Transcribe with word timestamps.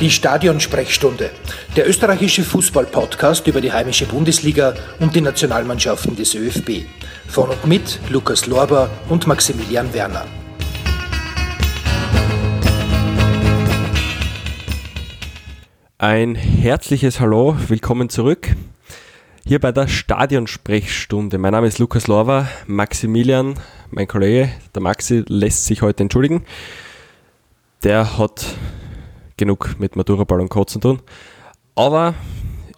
Die 0.00 0.10
Stadionsprechstunde, 0.10 1.30
der 1.76 1.86
österreichische 1.86 2.42
Fußball-Podcast 2.42 3.46
über 3.46 3.60
die 3.60 3.70
heimische 3.70 4.06
Bundesliga 4.06 4.72
und 4.98 5.14
die 5.14 5.20
Nationalmannschaften 5.20 6.16
des 6.16 6.34
ÖFB. 6.34 6.86
Von 7.28 7.50
und 7.50 7.66
mit 7.66 8.00
Lukas 8.08 8.46
Lorber 8.46 8.88
und 9.10 9.26
Maximilian 9.26 9.92
Werner. 9.92 10.24
Ein 15.98 16.34
herzliches 16.34 17.20
Hallo, 17.20 17.54
willkommen 17.68 18.08
zurück. 18.08 18.56
Hier 19.44 19.58
bei 19.58 19.70
der 19.70 19.86
Stadionsprechstunde. 19.86 21.36
Mein 21.36 21.52
Name 21.52 21.66
ist 21.66 21.78
Lukas 21.78 22.06
Lorber, 22.06 22.48
Maximilian, 22.66 23.60
mein 23.90 24.08
Kollege, 24.08 24.50
der 24.74 24.80
Maxi, 24.80 25.24
lässt 25.28 25.66
sich 25.66 25.82
heute 25.82 26.04
entschuldigen. 26.04 26.46
Der 27.82 28.16
hat 28.16 28.46
genug 29.40 29.80
mit 29.80 29.96
Matura-Ball 29.96 30.40
und 30.40 30.48
Kotzen 30.48 30.80
tun. 30.80 31.02
Aber 31.74 32.14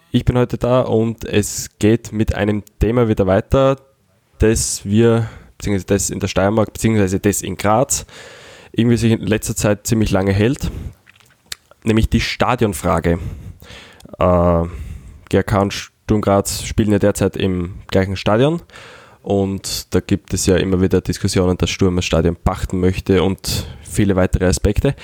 ich 0.09 0.25
bin 0.25 0.35
heute 0.37 0.57
da 0.57 0.81
und 0.81 1.25
es 1.25 1.69
geht 1.77 2.11
mit 2.11 2.33
einem 2.33 2.63
Thema 2.79 3.07
wieder 3.07 3.27
weiter, 3.27 3.77
das 4.39 4.83
wir, 4.83 5.29
beziehungsweise 5.57 5.85
das 5.85 6.09
in 6.09 6.19
der 6.19 6.27
Steiermark, 6.27 6.73
beziehungsweise 6.73 7.19
das 7.19 7.43
in 7.43 7.55
Graz, 7.55 8.05
irgendwie 8.71 8.97
sich 8.97 9.11
in 9.11 9.21
letzter 9.21 9.55
Zeit 9.55 9.85
ziemlich 9.85 10.09
lange 10.09 10.33
hält 10.33 10.71
nämlich 11.83 12.09
die 12.09 12.21
Stadionfrage. 12.21 13.19
Äh, 14.19 14.63
GRK 15.29 15.61
und 15.61 15.73
Sturm 15.73 16.21
Graz 16.21 16.63
spielen 16.63 16.91
ja 16.91 16.99
derzeit 16.99 17.35
im 17.35 17.75
gleichen 17.87 18.15
Stadion 18.15 18.61
und 19.23 19.93
da 19.93 19.99
gibt 20.01 20.33
es 20.33 20.45
ja 20.45 20.57
immer 20.57 20.81
wieder 20.81 21.01
Diskussionen, 21.01 21.57
dass 21.57 21.69
Sturm 21.69 21.95
das 21.95 22.05
Stadion 22.05 22.35
pachten 22.35 22.79
möchte 22.79 23.23
und 23.23 23.65
viele 23.81 24.15
weitere 24.15 24.45
Aspekte. 24.45 24.95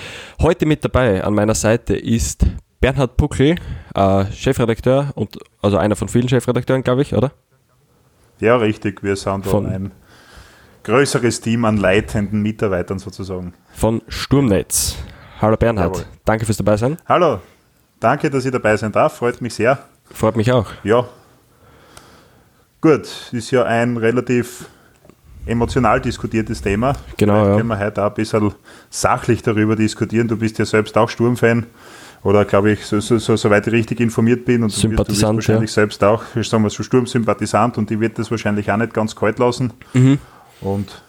Heute 0.42 0.66
mit 0.66 0.84
dabei 0.84 1.24
an 1.24 1.34
meiner 1.34 1.56
Seite 1.56 1.96
ist 1.96 2.46
Bernhard 2.82 3.18
Puckel, 3.18 3.56
äh, 3.96 4.26
Chefredakteur 4.32 5.12
und 5.16 5.38
also 5.62 5.78
einer 5.78 5.96
von 5.96 6.08
vielen 6.08 6.30
Chefredakteuren, 6.30 6.84
glaube 6.84 7.02
ich, 7.02 7.14
oder? 7.14 7.32
Ja, 8.40 8.56
richtig. 8.58 9.04
Wir 9.04 9.16
sind 9.16 9.46
von 9.46 9.66
ein 9.66 9.92
größeres 10.84 11.42
Team 11.42 11.66
an 11.66 11.78
leitenden 11.78 12.42
Mitarbeitern 12.42 13.00
sozusagen. 13.00 13.54
Von 13.74 14.02
Sturmnetz. 14.08 14.96
Hallo 15.42 15.56
Bernhard, 15.58 15.96
Jawohl. 15.98 16.10
danke 16.26 16.46
fürs 16.46 16.58
dabei 16.58 16.78
sein. 16.78 16.98
Hallo, 17.08 17.40
danke, 18.00 18.30
dass 18.30 18.46
ich 18.46 18.52
dabei 18.52 18.76
sein 18.76 18.92
darf, 18.92 19.18
freut 19.18 19.42
mich 19.42 19.54
sehr. 19.54 19.80
Freut 20.12 20.36
mich 20.36 20.52
auch. 20.52 20.68
Ja. 20.84 21.08
Gut, 22.82 23.10
ist 23.32 23.52
ja 23.52 23.64
ein 23.66 23.98
relativ 23.98 24.70
emotional 25.46 26.00
diskutiertes 26.00 26.62
Thema. 26.62 26.94
Genau. 27.18 27.34
Vielleicht 27.34 27.50
ja. 27.50 27.58
können 27.58 27.70
wir 27.70 27.80
heute 27.80 28.04
auch 28.04 28.10
ein 28.10 28.14
bisschen 28.14 28.54
sachlich 28.90 29.42
darüber 29.42 29.76
diskutieren. 29.76 30.28
Du 30.28 30.38
bist 30.38 30.60
ja 30.60 30.66
selbst 30.66 30.98
auch 30.98 31.10
Sturmfan 31.10 31.66
oder 32.24 32.46
glaube 32.46 32.72
ich, 32.72 32.86
so, 32.86 33.00
so, 33.00 33.18
so, 33.18 33.36
soweit 33.36 33.66
ich 33.68 33.74
richtig 33.74 34.00
informiert 34.00 34.46
bin 34.46 34.64
und 34.64 34.84
du, 34.84 34.88
du 34.90 35.04
bist 35.04 35.22
wahrscheinlich 35.24 35.70
ja. 35.72 35.74
selbst 35.74 36.04
auch, 36.04 36.24
sagen 36.42 36.64
wir 36.64 36.70
so, 36.70 36.84
Sturmsympathisant 36.84 37.78
und 37.78 37.90
die 37.90 38.00
wird 38.00 38.20
das 38.20 38.30
wahrscheinlich 38.30 38.72
auch 38.72 38.78
nicht 38.78 38.94
ganz 38.94 39.16
kalt 39.16 39.40
lassen. 39.40 39.74
Mhm. 39.94 40.20
Und 40.62 41.02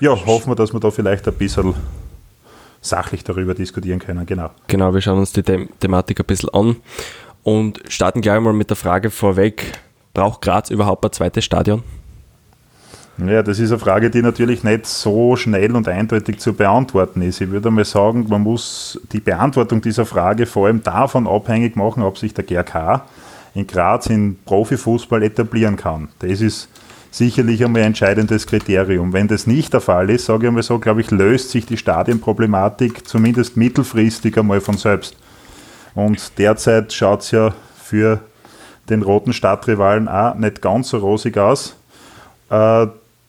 ja, 0.00 0.10
hoffen 0.10 0.50
wir, 0.50 0.56
dass 0.56 0.72
wir 0.72 0.80
da 0.80 0.90
vielleicht 0.90 1.26
ein 1.26 1.34
bisschen 1.34 1.74
sachlich 2.80 3.24
darüber 3.24 3.54
diskutieren 3.54 3.98
können. 3.98 4.26
Genau. 4.26 4.50
Genau, 4.68 4.92
wir 4.92 5.00
schauen 5.00 5.18
uns 5.18 5.32
die 5.32 5.42
The 5.44 5.68
Thematik 5.80 6.20
ein 6.20 6.26
bisschen 6.26 6.50
an 6.50 6.76
und 7.42 7.80
starten 7.88 8.20
gleich 8.20 8.40
mal 8.40 8.52
mit 8.52 8.68
der 8.68 8.76
Frage 8.76 9.10
vorweg: 9.10 9.72
Braucht 10.16 10.40
Graz 10.40 10.70
überhaupt 10.70 11.04
ein 11.04 11.12
zweites 11.12 11.44
Stadion? 11.44 11.82
Ja, 13.18 13.42
das 13.42 13.58
ist 13.58 13.70
eine 13.70 13.78
Frage, 13.78 14.08
die 14.08 14.22
natürlich 14.22 14.64
nicht 14.64 14.86
so 14.86 15.36
schnell 15.36 15.76
und 15.76 15.86
eindeutig 15.88 16.38
zu 16.38 16.54
beantworten 16.54 17.20
ist. 17.20 17.42
Ich 17.42 17.50
würde 17.50 17.70
mal 17.70 17.84
sagen, 17.84 18.24
man 18.26 18.40
muss 18.40 18.98
die 19.12 19.20
Beantwortung 19.20 19.82
dieser 19.82 20.06
Frage 20.06 20.46
vor 20.46 20.68
allem 20.68 20.82
davon 20.82 21.26
abhängig 21.26 21.76
machen, 21.76 22.02
ob 22.02 22.16
sich 22.16 22.32
der 22.32 22.44
GRK 22.44 23.04
in 23.52 23.66
Graz 23.66 24.06
in 24.06 24.38
Profifußball 24.46 25.22
etablieren 25.22 25.76
kann. 25.76 26.08
Das 26.20 26.40
ist 26.40 26.70
sicherlich 27.10 27.62
einmal 27.62 27.82
ein 27.82 27.88
entscheidendes 27.88 28.46
Kriterium. 28.46 29.12
Wenn 29.12 29.28
das 29.28 29.46
nicht 29.46 29.74
der 29.74 29.82
Fall 29.82 30.08
ist, 30.08 30.24
sage 30.24 30.44
ich 30.44 30.48
einmal 30.48 30.62
so, 30.62 30.78
glaube 30.78 31.02
ich, 31.02 31.10
löst 31.10 31.50
sich 31.50 31.66
die 31.66 31.76
Stadienproblematik 31.76 33.06
zumindest 33.06 33.58
mittelfristig 33.58 34.38
einmal 34.38 34.62
von 34.62 34.78
selbst. 34.78 35.14
Und 35.94 36.38
derzeit 36.38 36.94
schaut 36.94 37.20
es 37.20 37.32
ja 37.32 37.54
für 37.76 38.22
den 38.88 39.02
roten 39.02 39.32
Stadtrivalen 39.32 40.08
auch 40.08 40.34
nicht 40.34 40.62
ganz 40.62 40.90
so 40.90 40.98
rosig 40.98 41.38
aus. 41.38 41.76
Äh, 42.50 42.86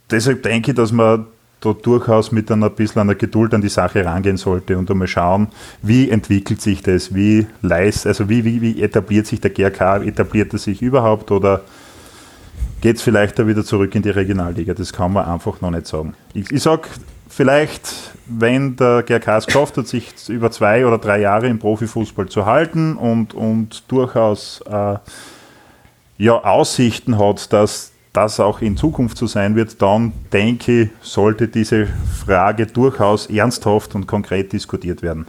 deshalb 0.10 0.44
denke 0.44 0.72
ich, 0.72 0.78
dass 0.78 0.92
man 0.92 1.26
da 1.60 1.74
durchaus 1.74 2.32
mit 2.32 2.52
einer 2.52 2.70
bisschen 2.70 3.02
einer 3.02 3.16
Geduld 3.16 3.54
an 3.54 3.62
die 3.62 3.70
Sache 3.70 4.06
rangehen 4.06 4.38
sollte 4.38 4.78
und 4.78 4.90
einmal 4.92 5.08
schauen, 5.08 5.48
wie 5.82 6.10
entwickelt 6.10 6.62
sich 6.62 6.84
das, 6.84 7.16
wie 7.16 7.48
leist, 7.62 8.06
also 8.06 8.30
wie, 8.30 8.46
wie, 8.46 8.62
wie 8.62 8.82
etabliert 8.82 9.26
sich 9.26 9.42
der 9.42 9.52
GRK, 9.52 10.04
etabliert 10.04 10.54
er 10.54 10.60
sich 10.60 10.82
überhaupt 10.82 11.32
oder 11.32 11.62
geht 12.82 12.98
es 12.98 13.02
vielleicht 13.02 13.40
da 13.40 13.48
wieder 13.48 13.66
zurück 13.66 13.96
in 13.96 14.04
die 14.04 14.12
Regionalliga. 14.12 14.76
Das 14.76 14.94
kann 14.94 15.14
man 15.14 15.26
einfach 15.26 15.62
noch 15.62 15.72
nicht 15.72 15.88
sagen. 15.88 16.14
Ich, 16.36 16.52
ich 16.52 16.62
sage, 16.62 16.84
vielleicht, 17.28 18.12
wenn 18.28 18.76
der 18.76 19.02
GRK 19.02 19.38
es 19.38 19.46
geschafft 19.48 19.78
hat, 19.78 19.88
sich 19.88 20.14
über 20.30 20.52
zwei 20.52 20.86
oder 20.86 21.00
drei 21.00 21.22
Jahre 21.22 21.48
im 21.48 21.58
Profifußball 21.58 22.28
zu 22.28 22.46
halten 22.46 22.96
und, 22.96 23.34
und 23.34 23.84
durchaus 23.88 24.62
äh, 24.70 24.98
ja, 26.18 26.44
Aussichten 26.44 27.18
hat, 27.18 27.52
dass 27.54 27.92
das 28.14 28.40
auch 28.40 28.62
in 28.62 28.78
Zukunft 28.78 29.18
so 29.18 29.28
sein 29.28 29.56
wird, 29.56 29.82
dann 29.82 30.12
denke 30.34 30.84
ich, 30.84 30.90
sollte 31.02 31.48
diese 31.48 31.88
Frage 32.26 32.66
durchaus 32.66 33.28
ernsthaft 33.28 33.94
und 33.94 34.08
konkret 34.08 34.52
diskutiert 34.54 35.04
werden. 35.04 35.28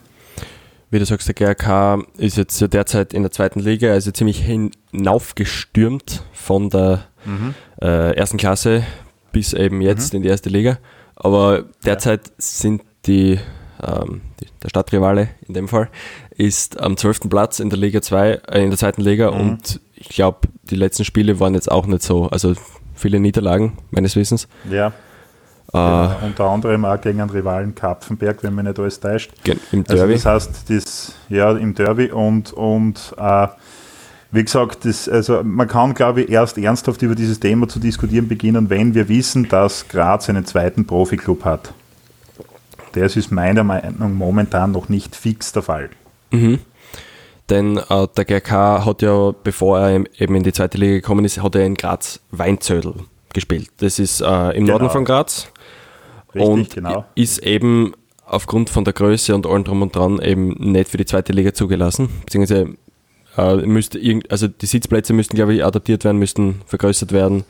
Wie 0.91 0.99
du 0.99 1.05
sagst, 1.05 1.29
der 1.29 1.35
GRK 1.35 2.03
ist 2.17 2.39
jetzt 2.39 2.61
derzeit 2.73 3.13
in 3.13 3.23
der 3.23 3.31
zweiten 3.31 3.61
Liga, 3.61 3.93
also 3.93 4.11
ziemlich 4.11 4.41
hinaufgestürmt 4.41 6.23
von 6.33 6.71
der 6.71 7.05
mhm. 7.27 7.55
äh, 7.83 8.17
ersten 8.17 8.39
Klasse 8.39 8.85
bis 9.33 9.53
eben 9.53 9.83
jetzt 9.83 10.15
mhm. 10.15 10.19
in 10.19 10.23
die 10.23 10.29
erste 10.31 10.49
Liga. 10.49 10.79
Aber 11.15 11.65
derzeit 11.85 12.29
ja. 12.29 12.35
sind 12.39 12.83
die, 13.05 13.39
ähm, 13.83 14.23
die, 14.41 14.47
der 14.63 14.69
Stadtrivale 14.71 15.29
in 15.47 15.53
dem 15.53 15.69
Fall 15.69 15.91
ist 16.31 16.81
am 16.81 16.97
12. 16.97 17.29
Platz 17.29 17.61
in 17.61 17.69
der 17.69 17.79
Liga 17.79 18.01
2, 18.01 18.31
äh, 18.31 18.63
in 18.63 18.71
der 18.71 18.79
zweiten 18.79 19.03
Liga 19.03 19.31
mhm. 19.31 19.41
und 19.41 19.81
ich 19.95 20.09
glaube, 20.09 20.49
die 20.71 20.77
letzten 20.77 21.05
Spiele 21.05 21.41
waren 21.41 21.55
jetzt 21.55 21.71
auch 21.71 21.87
nicht 21.87 22.03
so, 22.03 22.29
also 22.29 22.55
viele 22.95 23.21
Niederlagen 23.21 23.79
meines 23.91 24.17
Wissens. 24.17 24.49
Ja. 24.71 24.93
Äh, 25.73 26.25
unter 26.25 26.45
anderem 26.45 26.85
auch 26.85 27.01
gegen 27.01 27.21
einen 27.21 27.31
Rivalen 27.31 27.75
Kapfenberg, 27.75 28.43
wenn 28.43 28.55
mich 28.55 28.65
nicht 28.65 28.79
alles 28.79 29.01
täuscht. 29.01 29.33
Im 29.45 29.81
also 29.81 29.95
Derby. 29.97 30.13
Also 30.15 30.25
das 30.25 30.25
heißt, 30.25 30.71
das, 30.71 31.15
ja, 31.29 31.53
im 31.53 31.75
Derby 31.75 32.11
und, 32.11 32.53
und 32.55 33.15
äh, 33.19 33.49
wie 34.31 34.45
gesagt, 34.45 34.85
das, 34.85 35.09
also 35.09 35.43
man 35.43 35.69
kann, 35.69 35.95
glaube 35.95 36.23
ich, 36.23 36.31
erst 36.31 36.59
ernsthaft 36.59 37.03
über 37.03 37.15
dieses 37.15 37.41
Thema 37.41 37.69
zu 37.69 37.81
diskutieren 37.81 38.29
beginnen, 38.29 38.71
wenn 38.71 38.95
wir 38.95 39.09
wissen, 39.09 39.49
dass 39.49 39.89
Graz 39.89 40.29
einen 40.29 40.47
zweiten 40.47 40.87
Profiklub 40.87 41.45
hat. 41.45 41.73
Das 42.93 43.17
ist 43.17 43.31
meiner 43.31 43.65
Meinung 43.65 43.95
nach 43.99 44.09
momentan 44.09 44.73
noch 44.73 44.89
nicht 44.89 45.15
fix 45.15 45.53
der 45.53 45.63
Fall. 45.63 45.91
Mhm. 46.31 46.61
Denn 47.51 47.79
äh, 47.79 48.07
der 48.17 48.25
GRK 48.25 48.85
hat 48.85 49.03
ja, 49.03 49.33
bevor 49.43 49.79
er 49.79 50.05
eben 50.19 50.35
in 50.35 50.43
die 50.43 50.53
zweite 50.53 50.77
Liga 50.77 50.95
gekommen 50.95 51.25
ist, 51.25 51.43
hat 51.43 51.55
er 51.55 51.65
in 51.65 51.75
Graz 51.75 52.21
Weinzödel 52.31 52.95
gespielt. 53.33 53.69
Das 53.79 53.99
ist 53.99 54.21
äh, 54.21 54.51
im 54.51 54.65
genau. 54.65 54.79
Norden 54.79 54.91
von 54.91 55.05
Graz. 55.05 55.49
Richtig, 56.35 56.51
und 56.51 56.75
genau. 56.75 57.07
ist 57.15 57.39
eben 57.39 57.95
aufgrund 58.27 58.69
von 58.69 58.85
der 58.85 58.93
Größe 58.93 59.35
und 59.35 59.47
allem 59.47 59.65
drum 59.65 59.81
und 59.81 59.97
dran 59.97 60.21
eben 60.21 60.51
nicht 60.59 60.91
für 60.91 60.99
die 60.99 61.07
zweite 61.07 61.33
Liga 61.33 61.55
zugelassen. 61.55 62.09
Beziehungsweise 62.27 62.75
äh, 63.39 63.57
müsste 63.57 63.99
irgend, 63.99 64.31
also 64.31 64.49
die 64.49 64.67
Sitzplätze 64.67 65.15
müssten, 65.15 65.37
glaube 65.37 65.55
ich, 65.55 65.65
adaptiert 65.65 66.05
werden, 66.05 66.19
müssten 66.19 66.61
vergrößert 66.67 67.13
werden. 67.13 67.45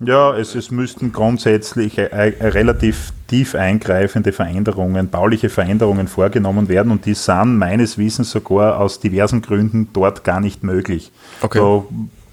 Ja, 0.00 0.36
es, 0.36 0.54
es 0.54 0.70
müssten 0.70 1.12
grundsätzlich 1.12 1.98
äh, 1.98 2.04
äh, 2.04 2.46
relativ 2.46 3.12
tief 3.26 3.56
eingreifende 3.56 4.32
Veränderungen, 4.32 5.10
bauliche 5.10 5.48
Veränderungen 5.48 6.06
vorgenommen 6.06 6.68
werden 6.68 6.92
und 6.92 7.04
die 7.04 7.14
sind 7.14 7.58
meines 7.58 7.98
Wissens 7.98 8.30
sogar 8.30 8.78
aus 8.78 9.00
diversen 9.00 9.42
Gründen 9.42 9.88
dort 9.92 10.22
gar 10.22 10.40
nicht 10.40 10.62
möglich. 10.62 11.10
Okay. 11.42 11.58
Da 11.58 11.84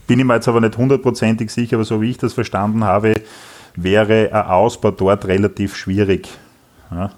bin 0.06 0.20
ich 0.20 0.26
mir 0.26 0.36
jetzt 0.36 0.48
aber 0.48 0.62
nicht 0.62 0.78
hundertprozentig 0.78 1.50
sicher, 1.50 1.78
aber 1.78 1.86
so 1.86 2.02
wie 2.02 2.12
ich 2.12 2.20
das 2.20 2.34
verstanden 2.34 2.84
habe, 2.84 3.22
wäre 3.76 4.30
ein 4.32 4.46
Ausbau 4.46 4.92
dort 4.92 5.26
relativ 5.26 5.76
schwierig. 5.76 6.30
Ja. 6.92 7.12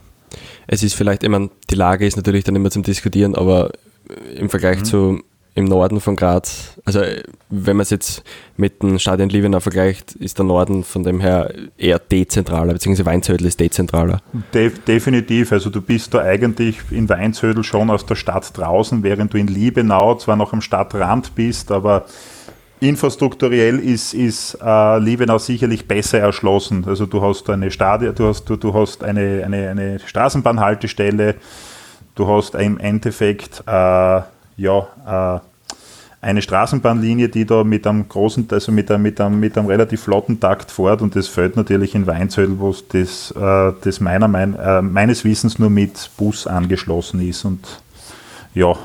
Es 0.65 0.81
ist 0.81 0.93
vielleicht, 0.93 1.23
ich 1.23 1.29
meine, 1.29 1.49
die 1.69 1.75
Lage 1.75 2.05
ist 2.05 2.15
natürlich 2.15 2.45
dann 2.45 2.55
immer 2.55 2.71
zum 2.71 2.83
Diskutieren, 2.83 3.35
aber 3.35 3.71
im 4.35 4.49
Vergleich 4.49 4.79
mhm. 4.79 4.85
zu 4.85 5.23
im 5.57 5.65
Norden 5.65 5.99
von 5.99 6.15
Graz, 6.15 6.79
also 6.85 7.01
wenn 7.49 7.77
man 7.77 7.81
es 7.81 7.89
jetzt 7.89 8.23
mit 8.57 8.83
dem 8.83 8.99
Stadion 8.99 9.29
Liebenau 9.29 9.59
vergleicht, 9.59 10.11
ist 10.11 10.37
der 10.37 10.45
Norden 10.45 10.83
von 10.83 11.01
dem 11.01 11.19
her 11.19 11.51
eher 11.79 11.97
dezentraler, 11.97 12.73
beziehungsweise 12.73 13.07
Weinzödel 13.07 13.47
ist 13.47 13.59
dezentraler. 13.59 14.21
De 14.53 14.71
definitiv, 14.87 15.51
also 15.51 15.71
du 15.71 15.81
bist 15.81 16.13
da 16.13 16.19
eigentlich 16.19 16.77
in 16.91 17.09
Weinzödel 17.09 17.63
schon 17.63 17.89
aus 17.89 18.05
der 18.05 18.13
Stadt 18.13 18.55
draußen, 18.55 19.01
während 19.01 19.33
du 19.33 19.39
in 19.39 19.47
Liebenau 19.47 20.13
zwar 20.15 20.35
noch 20.35 20.53
am 20.53 20.61
Stadtrand 20.61 21.33
bist, 21.33 21.71
aber 21.71 22.05
infrastrukturell 22.79 23.79
ist, 23.79 24.13
ist 24.13 24.59
äh, 24.63 24.99
Liebenau 24.99 25.39
sicherlich 25.39 25.87
besser 25.87 26.19
erschlossen. 26.19 26.85
Also 26.85 27.07
du 27.07 27.23
hast 27.23 27.49
eine 27.49 27.71
Stadion, 27.71 28.13
du 28.13 28.27
hast, 28.27 28.45
du, 28.45 28.57
du 28.57 28.75
hast 28.75 29.03
eine, 29.03 29.41
eine, 29.43 29.69
eine 29.69 29.99
Straßenbahnhaltestelle, 30.05 31.33
Du 32.17 32.27
hast 32.27 32.55
im 32.55 32.79
Endeffekt 32.79 33.61
äh, 33.67 34.21
ja, 34.57 35.39
äh, 35.39 35.39
eine 36.19 36.41
Straßenbahnlinie, 36.41 37.29
die 37.29 37.45
da 37.45 37.63
mit 37.63 37.85
einem 37.85 38.09
großen, 38.09 38.47
also 38.51 38.71
mit 38.71 38.89
einem, 38.89 39.03
mit 39.03 39.21
einem, 39.21 39.39
mit 39.39 39.57
einem 39.57 39.67
relativ 39.67 40.01
flotten 40.01 40.39
Takt 40.39 40.71
fährt 40.71 41.01
und 41.01 41.15
das 41.15 41.27
fällt 41.27 41.55
natürlich 41.55 41.93
in 41.95 42.07
Weinzödel, 42.07 42.59
wo 42.59 42.75
das, 42.89 43.31
äh, 43.31 43.73
das 43.81 43.99
meiner, 43.99 44.27
mein, 44.27 44.55
äh, 44.55 44.81
meines 44.81 45.23
Wissens 45.23 45.59
nur 45.59 45.69
mit 45.69 46.09
Bus 46.17 46.47
angeschlossen 46.47 47.21
ist 47.21 47.45
und 47.45 47.81
ja, 48.53 48.75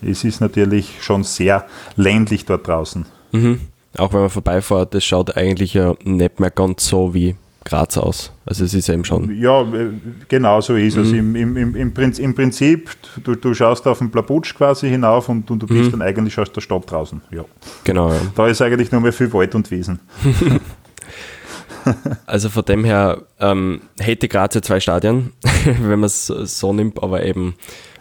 es 0.00 0.24
ist 0.24 0.40
natürlich 0.40 0.94
schon 1.00 1.24
sehr 1.24 1.66
ländlich 1.96 2.46
dort 2.46 2.66
draußen. 2.66 3.04
Mhm. 3.32 3.60
Auch 3.96 4.12
wenn 4.12 4.20
man 4.20 4.30
vorbeifährt, 4.30 4.94
das 4.94 5.04
schaut 5.04 5.36
eigentlich 5.36 5.74
ja 5.74 5.94
nicht 6.04 6.40
mehr 6.40 6.50
ganz 6.50 6.86
so 6.86 7.14
wie 7.14 7.36
Graz 7.68 7.98
aus. 7.98 8.32
Also 8.46 8.64
es 8.64 8.72
ist 8.72 8.88
eben 8.88 9.04
schon. 9.04 9.36
Ja, 9.38 9.62
äh, 9.62 9.90
genau 10.28 10.60
so 10.60 10.74
ist 10.74 10.96
mhm. 10.96 11.02
es. 11.02 11.12
Im, 11.12 11.36
im, 11.36 11.56
im, 11.56 11.74
im, 11.74 12.34
Prinzip, 12.34 12.90
du, 13.22 13.34
du 13.34 13.52
schaust 13.52 13.86
auf 13.86 13.98
den 13.98 14.10
Plaputsch 14.10 14.54
quasi 14.54 14.88
hinauf 14.88 15.28
und, 15.28 15.50
und 15.50 15.62
du 15.62 15.66
bist 15.66 15.86
mhm. 15.86 15.98
dann 15.98 16.02
eigentlich 16.02 16.38
aus 16.38 16.50
der 16.50 16.62
Stadt 16.62 16.90
draußen. 16.90 17.20
Ja. 17.30 17.44
Genau. 17.84 18.10
Ja. 18.10 18.20
Da 18.34 18.46
ist 18.46 18.62
eigentlich 18.62 18.90
nur 18.90 19.00
mehr 19.00 19.12
viel 19.12 19.32
Wald 19.32 19.54
und 19.54 19.70
Wiesen. 19.70 20.00
also 22.26 22.48
von 22.48 22.64
dem 22.64 22.84
her 22.84 23.22
ähm, 23.38 23.82
hätte 23.98 24.28
Graz 24.28 24.54
ja 24.54 24.62
zwei 24.62 24.80
Stadien, 24.80 25.32
wenn 25.64 26.00
man 26.00 26.04
es 26.04 26.26
so 26.26 26.72
nimmt, 26.72 27.02
aber 27.02 27.24
eben 27.24 27.54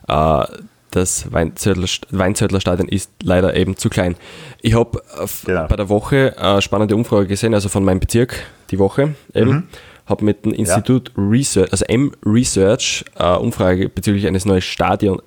äh, 0.07 0.45
das 0.91 1.31
Weinzödler 1.31 2.61
Stadion 2.61 2.87
ist 2.87 3.11
leider 3.21 3.55
eben 3.55 3.77
zu 3.77 3.89
klein. 3.89 4.15
Ich 4.61 4.73
habe 4.73 5.01
genau. 5.45 5.67
bei 5.67 5.75
der 5.75 5.89
Woche 5.89 6.35
eine 6.37 6.61
spannende 6.61 6.95
Umfrage 6.95 7.27
gesehen, 7.27 7.53
also 7.53 7.69
von 7.69 7.83
meinem 7.83 7.99
Bezirk, 7.99 8.43
die 8.71 8.79
Woche 8.79 9.15
eben. 9.33 9.51
Mhm. 9.51 9.63
Habe 10.05 10.23
mit 10.23 10.45
dem 10.45 10.53
Institut 10.53 11.11
ja. 11.17 11.23
Research, 11.23 11.71
also 11.71 11.83
M 11.85 12.13
Research, 12.25 13.03
eine 13.15 13.39
Umfrage 13.39 13.89
bezüglich 13.89 14.25
eines 14.25 14.45
neuen, 14.45 14.61
Stadion, 14.61 15.21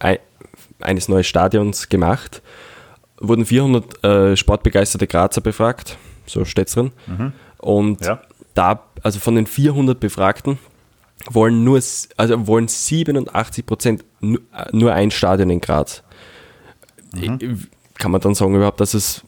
eines 0.80 1.08
neuen 1.08 1.24
Stadions 1.24 1.90
gemacht. 1.90 2.40
Wurden 3.20 3.44
400 3.44 4.04
äh, 4.04 4.36
sportbegeisterte 4.38 5.06
Grazer 5.06 5.42
befragt, 5.42 5.98
so 6.24 6.46
steht 6.46 6.68
es 6.68 6.74
drin. 6.74 6.92
Mhm. 7.06 7.32
Und 7.58 8.06
ja. 8.06 8.22
da, 8.54 8.84
also 9.02 9.20
von 9.20 9.34
den 9.34 9.46
400 9.46 10.00
Befragten, 10.00 10.58
wollen 11.28 11.64
nur, 11.64 11.80
also 12.16 12.46
wollen 12.46 12.68
87 12.68 13.66
Prozent 13.66 14.04
nur 14.20 14.92
ein 14.92 15.10
Stadion 15.10 15.50
in 15.50 15.60
Graz. 15.60 16.02
Mhm. 17.14 17.66
Kann 17.98 18.10
man 18.10 18.20
dann 18.20 18.34
sagen 18.34 18.54
überhaupt, 18.54 18.80
dass 18.80 18.94
es 18.94 19.22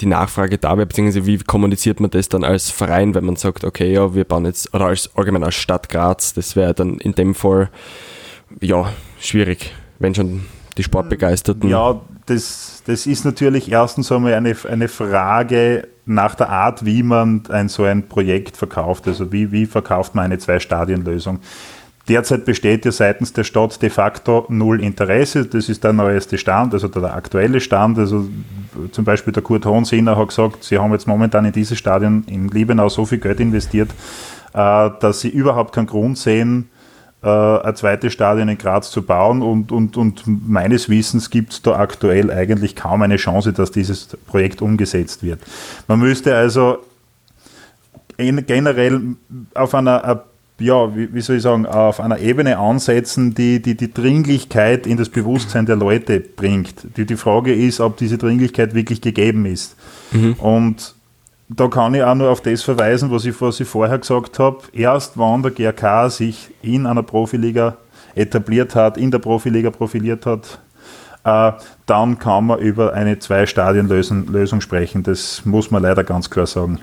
die 0.00 0.06
Nachfrage 0.06 0.58
da 0.58 0.76
wäre, 0.76 0.86
beziehungsweise 0.86 1.26
wie 1.26 1.38
kommuniziert 1.38 2.00
man 2.00 2.10
das 2.10 2.28
dann 2.28 2.44
als 2.44 2.70
Verein, 2.70 3.14
wenn 3.14 3.24
man 3.24 3.36
sagt, 3.36 3.64
okay, 3.64 3.92
ja, 3.92 4.14
wir 4.14 4.24
bauen 4.24 4.44
jetzt, 4.44 4.74
oder 4.74 4.86
als 4.86 5.10
allgemein 5.14 5.44
als 5.44 5.54
Stadt 5.54 5.88
Graz, 5.88 6.34
das 6.34 6.56
wäre 6.56 6.74
dann 6.74 6.98
in 6.98 7.14
dem 7.14 7.34
Fall, 7.34 7.70
ja, 8.60 8.92
schwierig, 9.20 9.72
wenn 9.98 10.14
schon 10.14 10.44
die 10.76 10.82
Sportbegeisterten. 10.82 11.68
Ja, 11.68 12.00
das, 12.26 12.71
das 12.86 13.06
ist 13.06 13.24
natürlich 13.24 13.70
erstens 13.70 14.10
einmal 14.10 14.34
eine, 14.34 14.56
eine 14.68 14.88
Frage 14.88 15.88
nach 16.04 16.34
der 16.34 16.48
Art, 16.48 16.84
wie 16.84 17.02
man 17.02 17.42
ein, 17.48 17.68
so 17.68 17.84
ein 17.84 18.08
Projekt 18.08 18.56
verkauft. 18.56 19.06
Also 19.06 19.32
wie, 19.32 19.52
wie 19.52 19.66
verkauft 19.66 20.14
man 20.14 20.24
eine 20.24 20.38
Zwei-Stadien-Lösung. 20.38 21.40
Derzeit 22.08 22.44
besteht 22.44 22.84
ja 22.84 22.90
seitens 22.90 23.32
der 23.32 23.44
Stadt 23.44 23.80
de 23.80 23.88
facto 23.88 24.44
null 24.48 24.82
Interesse. 24.82 25.46
Das 25.46 25.68
ist 25.68 25.84
der 25.84 25.92
neueste 25.92 26.36
Stand, 26.36 26.74
also 26.74 26.88
der 26.88 27.14
aktuelle 27.14 27.60
Stand. 27.60 27.96
Also 27.98 28.28
zum 28.90 29.04
Beispiel 29.04 29.32
der 29.32 29.44
Kurt 29.44 29.64
Hohensinner 29.64 30.16
hat 30.16 30.28
gesagt, 30.28 30.64
sie 30.64 30.78
haben 30.78 30.92
jetzt 30.92 31.06
momentan 31.06 31.44
in 31.44 31.52
dieses 31.52 31.78
Stadion 31.78 32.24
in 32.26 32.48
Liebenau 32.48 32.88
so 32.88 33.06
viel 33.06 33.18
Geld 33.18 33.38
investiert, 33.38 33.90
äh, 34.52 34.90
dass 34.98 35.20
sie 35.20 35.28
überhaupt 35.28 35.72
keinen 35.74 35.86
Grund 35.86 36.18
sehen, 36.18 36.70
äh, 37.22 37.28
ein 37.28 37.76
zweites 37.76 38.12
Stadion 38.12 38.48
in 38.48 38.58
Graz 38.58 38.90
zu 38.90 39.02
bauen 39.02 39.42
und, 39.42 39.72
und, 39.72 39.96
und 39.96 40.24
meines 40.48 40.88
Wissens 40.88 41.30
gibt 41.30 41.52
es 41.52 41.62
da 41.62 41.76
aktuell 41.76 42.30
eigentlich 42.30 42.76
kaum 42.76 43.02
eine 43.02 43.16
Chance, 43.16 43.52
dass 43.52 43.70
dieses 43.70 44.08
Projekt 44.26 44.62
umgesetzt 44.62 45.22
wird. 45.22 45.40
Man 45.88 46.00
müsste 46.00 46.34
also 46.34 46.78
generell 48.16 49.00
auf 49.54 49.74
einer 49.74 50.24
ja, 50.62 50.94
wie, 50.94 51.20
soll 51.20 51.36
ich 51.36 51.42
sagen, 51.42 51.66
auf 51.66 51.98
einer 52.00 52.18
Ebene 52.18 52.58
ansetzen, 52.58 53.34
die, 53.34 53.60
die 53.60 53.76
die 53.76 53.92
Dringlichkeit 53.92 54.86
in 54.86 54.96
das 54.96 55.08
Bewusstsein 55.08 55.66
der 55.66 55.76
Leute 55.76 56.20
bringt. 56.20 56.96
Die, 56.96 57.04
die 57.04 57.16
Frage 57.16 57.54
ist, 57.54 57.80
ob 57.80 57.96
diese 57.96 58.18
Dringlichkeit 58.18 58.74
wirklich 58.74 59.00
gegeben 59.00 59.44
ist. 59.44 59.76
Mhm. 60.12 60.34
Und 60.34 60.94
da 61.56 61.68
kann 61.68 61.94
ich 61.94 62.02
auch 62.02 62.14
nur 62.14 62.30
auf 62.30 62.40
das 62.40 62.62
verweisen, 62.62 63.10
was 63.10 63.24
ich, 63.24 63.40
was 63.40 63.60
ich 63.60 63.68
vorher 63.68 63.98
gesagt 63.98 64.38
habe. 64.38 64.58
Erst 64.72 65.18
wenn 65.18 65.42
der 65.42 65.50
GRK 65.50 66.08
sich 66.10 66.50
in 66.62 66.86
einer 66.86 67.02
Profiliga 67.02 67.76
etabliert 68.14 68.74
hat, 68.74 68.96
in 68.96 69.10
der 69.10 69.18
Profiliga 69.18 69.70
profiliert 69.70 70.26
hat, 70.26 70.58
äh, 71.24 71.52
dann 71.86 72.18
kann 72.18 72.46
man 72.46 72.58
über 72.58 72.92
eine 72.92 73.18
Zwei-Stadien-Lösung 73.18 74.60
sprechen. 74.60 75.02
Das 75.02 75.44
muss 75.44 75.70
man 75.70 75.82
leider 75.82 76.04
ganz 76.04 76.30
klar 76.30 76.46
sagen. 76.46 76.80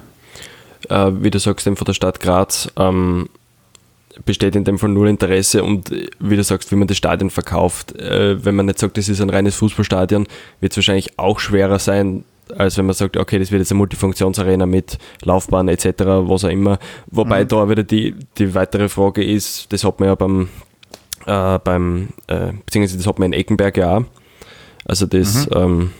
Äh, 0.89 1.11
wie 1.19 1.29
du 1.29 1.39
sagst, 1.39 1.65
von 1.65 1.75
der 1.75 1.93
Stadt 1.93 2.19
Graz 2.19 2.71
ähm, 2.77 3.29
besteht 4.25 4.55
in 4.55 4.63
dem 4.63 4.79
Fall 4.79 4.89
null 4.89 5.09
Interesse 5.09 5.63
und 5.63 5.91
wie 6.19 6.35
du 6.35 6.43
sagst, 6.43 6.71
wie 6.71 6.75
man 6.75 6.87
das 6.87 6.97
Stadion 6.97 7.29
verkauft. 7.29 7.95
Äh, 7.95 8.43
wenn 8.43 8.55
man 8.55 8.65
nicht 8.65 8.79
sagt, 8.79 8.97
das 8.97 9.09
ist 9.09 9.21
ein 9.21 9.29
reines 9.29 9.55
Fußballstadion, 9.55 10.27
wird 10.61 10.73
es 10.73 10.77
wahrscheinlich 10.77 11.19
auch 11.19 11.39
schwerer 11.39 11.79
sein, 11.79 12.23
als 12.57 12.77
wenn 12.77 12.85
man 12.85 12.95
sagt, 12.95 13.17
okay, 13.17 13.39
das 13.39 13.51
wird 13.51 13.59
jetzt 13.59 13.71
eine 13.71 13.77
Multifunktionsarena 13.77 14.65
mit 14.65 14.97
Laufbahn 15.23 15.67
etc., 15.67 15.85
was 15.97 16.45
auch 16.45 16.49
immer. 16.49 16.79
Wobei 17.07 17.43
mhm. 17.43 17.47
da 17.47 17.69
wieder 17.69 17.83
die, 17.83 18.15
die 18.37 18.55
weitere 18.55 18.89
Frage 18.89 19.23
ist, 19.23 19.71
das 19.71 19.83
hat 19.83 19.99
man 19.99 20.09
ja 20.09 20.15
beim, 20.15 20.49
äh, 21.25 21.59
beim 21.59 22.09
äh, 22.27 22.53
beziehungsweise 22.65 22.97
das 22.97 23.07
hat 23.07 23.19
man 23.19 23.31
in 23.31 23.39
Eckenberg 23.39 23.77
ja 23.77 23.97
auch. 23.97 24.03
Also 24.85 25.05
das 25.05 25.47
mhm. 25.49 25.91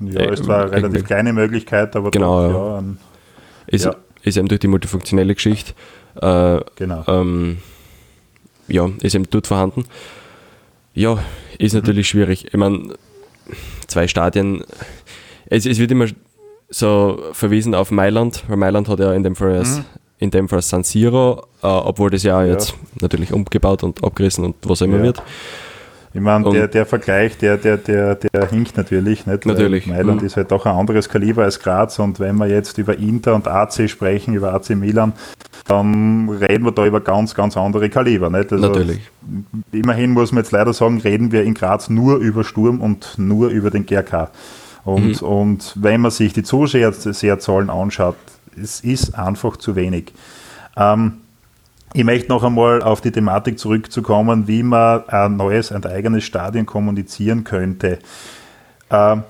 ähm, 0.00 0.12
ja, 0.12 0.30
ist 0.30 0.44
zwar 0.44 0.64
eine 0.64 0.72
relativ 0.72 1.04
kleine 1.04 1.32
Möglichkeit, 1.32 1.94
aber 1.96 2.10
genau, 2.10 2.48
doch, 2.48 2.72
ja, 2.72 2.78
ähm, 2.78 2.98
ist, 3.66 3.84
ja. 3.84 3.94
ist 4.22 4.36
eben 4.36 4.48
durch 4.48 4.60
die 4.60 4.68
multifunktionelle 4.68 5.34
Geschichte. 5.34 5.74
Äh, 6.20 6.60
genau. 6.76 7.04
Ähm, 7.06 7.58
ja, 8.68 8.88
ist 9.00 9.14
eben 9.14 9.28
dort 9.30 9.46
vorhanden. 9.46 9.84
Ja, 10.94 11.18
ist 11.58 11.72
mhm. 11.72 11.80
natürlich 11.80 12.08
schwierig. 12.08 12.46
Ich 12.46 12.56
meine, 12.56 12.94
zwei 13.86 14.08
Stadien 14.08 14.64
es, 15.52 15.66
es 15.66 15.78
wird 15.78 15.90
immer 15.90 16.06
so 16.70 17.22
verwiesen 17.32 17.74
auf 17.74 17.90
Mailand, 17.90 18.44
weil 18.48 18.56
Mailand 18.56 18.88
hat 18.88 18.98
ja 18.98 19.12
in 19.12 19.22
dem 19.22 19.36
Fall, 19.36 19.62
mhm. 19.62 19.84
in 20.18 20.30
dem 20.30 20.48
Fall 20.48 20.62
San 20.62 20.84
Siro, 20.84 21.44
äh, 21.62 21.66
obwohl 21.66 22.10
das 22.10 22.22
ja, 22.22 22.42
ja, 22.42 22.52
jetzt 22.52 22.74
natürlich 23.00 23.32
umgebaut 23.32 23.82
und 23.82 24.02
abgerissen 24.02 24.44
und 24.44 24.56
was 24.64 24.80
auch 24.80 24.86
immer 24.86 24.98
ja. 24.98 25.04
wird. 25.04 25.22
Ich 26.14 26.20
meine, 26.20 26.50
der, 26.50 26.68
der 26.68 26.84
Vergleich, 26.84 27.38
der, 27.38 27.56
der, 27.56 27.78
der, 27.78 28.16
der 28.16 28.48
hinkt 28.50 28.76
natürlich. 28.76 29.26
Nicht? 29.26 29.46
Natürlich. 29.46 29.88
Weil 29.88 29.96
Mailand 29.96 30.20
mhm. 30.20 30.26
ist 30.26 30.36
halt 30.36 30.50
doch 30.50 30.66
ein 30.66 30.74
anderes 30.74 31.08
Kaliber 31.08 31.44
als 31.44 31.58
Graz 31.58 31.98
und 31.98 32.20
wenn 32.20 32.36
wir 32.36 32.48
jetzt 32.48 32.76
über 32.76 32.98
Inter 32.98 33.34
und 33.34 33.48
AC 33.48 33.88
sprechen, 33.88 34.34
über 34.34 34.52
AC 34.52 34.70
Milan, 34.70 35.14
dann 35.66 36.28
reden 36.28 36.64
wir 36.64 36.72
da 36.72 36.84
über 36.84 37.00
ganz, 37.00 37.34
ganz 37.34 37.56
andere 37.56 37.88
Kaliber. 37.88 38.28
Nicht? 38.28 38.52
Also 38.52 38.68
natürlich. 38.68 39.00
Immerhin 39.70 40.10
muss 40.10 40.32
man 40.32 40.42
jetzt 40.42 40.52
leider 40.52 40.74
sagen, 40.74 41.00
reden 41.00 41.32
wir 41.32 41.44
in 41.44 41.54
Graz 41.54 41.88
nur 41.88 42.16
über 42.16 42.44
Sturm 42.44 42.82
und 42.82 43.14
nur 43.16 43.48
über 43.48 43.70
den 43.70 43.86
GRK. 43.86 44.30
Und, 44.84 45.22
mhm. 45.22 45.28
und 45.28 45.72
wenn 45.76 46.00
man 46.00 46.10
sich 46.10 46.32
die 46.32 46.42
Zuseherzahlen 46.42 47.70
anschaut, 47.70 48.16
es 48.60 48.80
ist 48.80 49.14
einfach 49.14 49.56
zu 49.56 49.76
wenig. 49.76 50.12
Ähm, 50.76 51.18
ich 51.94 52.04
möchte 52.04 52.28
noch 52.28 52.42
einmal 52.42 52.82
auf 52.82 53.00
die 53.00 53.12
Thematik 53.12 53.58
zurückzukommen, 53.58 54.48
wie 54.48 54.62
man 54.62 55.08
ein 55.08 55.36
neues, 55.36 55.72
ein 55.72 55.84
eigenes 55.84 56.24
Stadion 56.24 56.64
kommunizieren 56.64 57.44
könnte. 57.44 57.98
Ähm, 58.90 59.24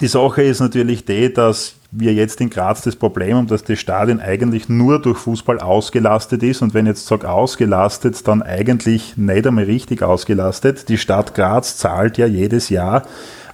die 0.00 0.08
Sache 0.08 0.42
ist 0.42 0.60
natürlich 0.60 1.04
die, 1.04 1.32
dass 1.32 1.74
wir 1.90 2.12
jetzt 2.12 2.40
in 2.40 2.50
Graz 2.50 2.82
das 2.82 2.96
Problem 2.96 3.36
haben, 3.36 3.46
dass 3.46 3.64
das 3.64 3.78
Stadion 3.78 4.20
eigentlich 4.20 4.68
nur 4.68 5.00
durch 5.00 5.18
Fußball 5.18 5.60
ausgelastet 5.60 6.42
ist. 6.42 6.60
Und 6.60 6.74
wenn 6.74 6.86
ich 6.86 6.90
jetzt 6.90 7.06
sage 7.06 7.30
ausgelastet, 7.30 8.26
dann 8.26 8.42
eigentlich 8.42 9.16
nicht 9.16 9.46
einmal 9.46 9.64
richtig 9.64 10.02
ausgelastet. 10.02 10.88
Die 10.88 10.98
Stadt 10.98 11.34
Graz 11.34 11.76
zahlt 11.78 12.18
ja 12.18 12.26
jedes 12.26 12.68
Jahr 12.68 13.04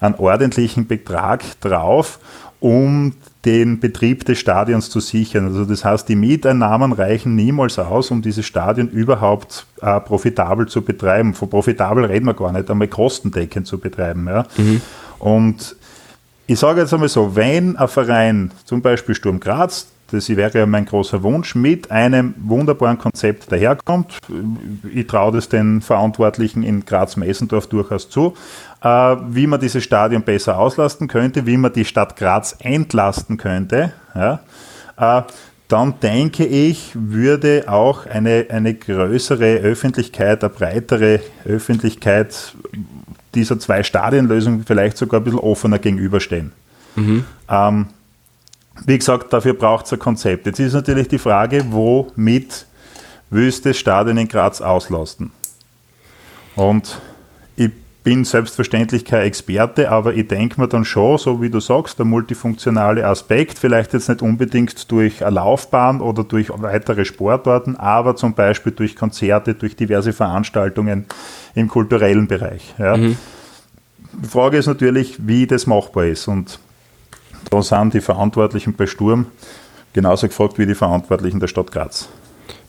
einen 0.03 0.17
ordentlichen 0.17 0.87
Betrag 0.87 1.43
drauf, 1.61 2.19
um 2.61 3.15
den 3.45 3.81
Betrieb 3.81 4.25
des 4.25 4.39
Stadions 4.39 4.89
zu 4.89 5.01
sichern. 5.01 5.47
Also 5.47 5.65
das 5.65 5.85
heißt, 5.85 6.09
die 6.09 6.15
Mieteinnahmen 6.15 6.93
reichen 6.93 7.35
niemals 7.35 7.79
aus, 7.79 8.11
um 8.11 8.23
dieses 8.23 8.47
Stadion 8.47 8.89
überhaupt 8.89 9.67
äh, 9.81 9.99
profitabel 10.01 10.69
zu 10.69 10.83
betreiben. 10.83 11.35
Von 11.35 11.51
profitabel 11.51 12.05
reden 12.05 12.27
wir 12.27 12.35
gar 12.35 12.53
nicht, 12.53 12.71
einmal 12.71 12.89
kostendeckend 12.89 13.67
zu 13.67 13.79
betreiben. 13.79 14.29
Ja. 14.29 14.45
Mhm. 14.57 14.81
Und 15.19 15.77
ich 16.47 16.59
sage 16.59 16.81
jetzt 16.81 16.95
einmal 16.95 17.09
so, 17.09 17.35
wenn 17.35 17.77
ein 17.77 17.89
Verein, 17.89 18.53
zum 18.65 18.81
Beispiel 18.81 19.15
Sturm 19.15 19.41
Graz, 19.41 19.89
das 20.13 20.29
wäre 20.29 20.59
ja 20.59 20.67
mein 20.67 20.85
großer 20.85 21.23
Wunsch, 21.23 21.55
mit 21.55 21.91
einem 21.91 22.35
wunderbaren 22.39 22.99
Konzept 22.99 23.51
daherkommt. 23.51 24.19
Ich 24.93 25.07
traue 25.07 25.33
das 25.33 25.49
den 25.49 25.81
Verantwortlichen 25.81 26.63
in 26.63 26.85
Graz-Messendorf 26.85 27.67
durchaus 27.67 28.11
zu, 28.11 28.35
wie 28.83 29.47
man 29.47 29.61
dieses 29.61 29.85
Stadion 29.85 30.23
besser 30.23 30.59
auslasten 30.59 31.09
könnte, 31.09 31.47
wie 31.47 31.57
man 31.57 31.73
die 31.73 31.85
Stadt 31.85 32.17
Graz 32.17 32.57
entlasten 32.61 33.37
könnte. 33.37 33.93
Ja, 34.15 34.41
äh, 34.97 35.23
dann 35.69 35.95
denke 36.01 36.45
ich, 36.45 36.91
würde 36.95 37.65
auch 37.67 38.05
eine, 38.05 38.47
eine 38.51 38.75
größere 38.75 39.57
Öffentlichkeit, 39.57 40.45
eine 40.45 40.53
breitere 40.53 41.21
Öffentlichkeit 41.47 42.55
dieser 43.35 43.59
zwei 43.59 43.83
Stadienlösungen 43.83 44.65
vielleicht 44.67 44.99
sogar 44.99 45.21
ein 45.21 45.25
bisschen 45.25 45.39
offener 45.39 45.79
gegenüberstehen. 45.79 46.53
Mhm. 46.97 47.25
Ähm, 47.49 47.87
wie 48.85 48.99
gesagt, 48.99 49.33
dafür 49.33 49.55
braucht 49.55 49.87
es 49.87 49.93
ein 49.95 49.99
Konzept. 49.99 50.45
Jetzt 50.45 50.61
ist 50.61 50.75
natürlich 50.75 51.09
die 51.09 51.19
Frage, 51.19 51.65
womit 51.71 52.67
willst 53.31 53.65
du 53.65 53.71
das 53.71 53.79
Stadion 53.79 54.19
in 54.19 54.29
Graz 54.29 54.61
auslasten? 54.61 55.31
Und 56.55 57.01
bin 58.05 58.25
selbstverständlich 58.25 59.05
kein 59.05 59.23
Experte, 59.23 59.91
aber 59.91 60.15
ich 60.15 60.27
denke 60.27 60.61
mir 60.61 60.67
dann 60.67 60.85
schon, 60.85 61.19
so 61.19 61.41
wie 61.41 61.51
du 61.51 61.61
sagst, 61.61 61.99
der 61.99 62.07
multifunktionale 62.07 63.07
Aspekt, 63.07 63.59
vielleicht 63.59 63.93
jetzt 63.93 64.09
nicht 64.09 64.23
unbedingt 64.23 64.91
durch 64.91 65.25
eine 65.25 65.37
Laufbahn 65.37 66.01
oder 66.01 66.25
durch 66.25 66.51
weitere 66.51 67.05
Sportarten, 67.05 67.77
aber 67.77 68.17
zum 68.17 68.35
Beispiel 68.35 68.73
durch 68.73 68.97
Konzerte, 68.97 69.55
durch 69.55 69.77
diverse 69.77 70.13
Veranstaltungen 70.13 71.07
im 71.55 71.69
kulturellen 71.69 72.27
Bereich. 72.27 72.75
Ja. 72.79 72.97
Mhm. 72.97 73.17
Die 74.13 74.29
Frage 74.29 74.59
ist 74.59 74.67
natürlich, 74.67 75.17
wie 75.27 75.47
das 75.47 75.67
machbar 75.67 76.07
ist. 76.07 76.29
Und 76.29 76.59
da 77.51 77.63
sind 77.63 77.95
die 77.95 78.01
Verantwortlichen 78.01 78.75
bei 78.75 78.87
Sturm 78.87 79.27
genauso 79.93 80.27
gefragt 80.27 80.59
wie 80.59 80.67
die 80.67 80.75
Verantwortlichen 80.75 81.41
der 81.41 81.47
Stadt 81.47 81.71
Graz. 81.71 82.09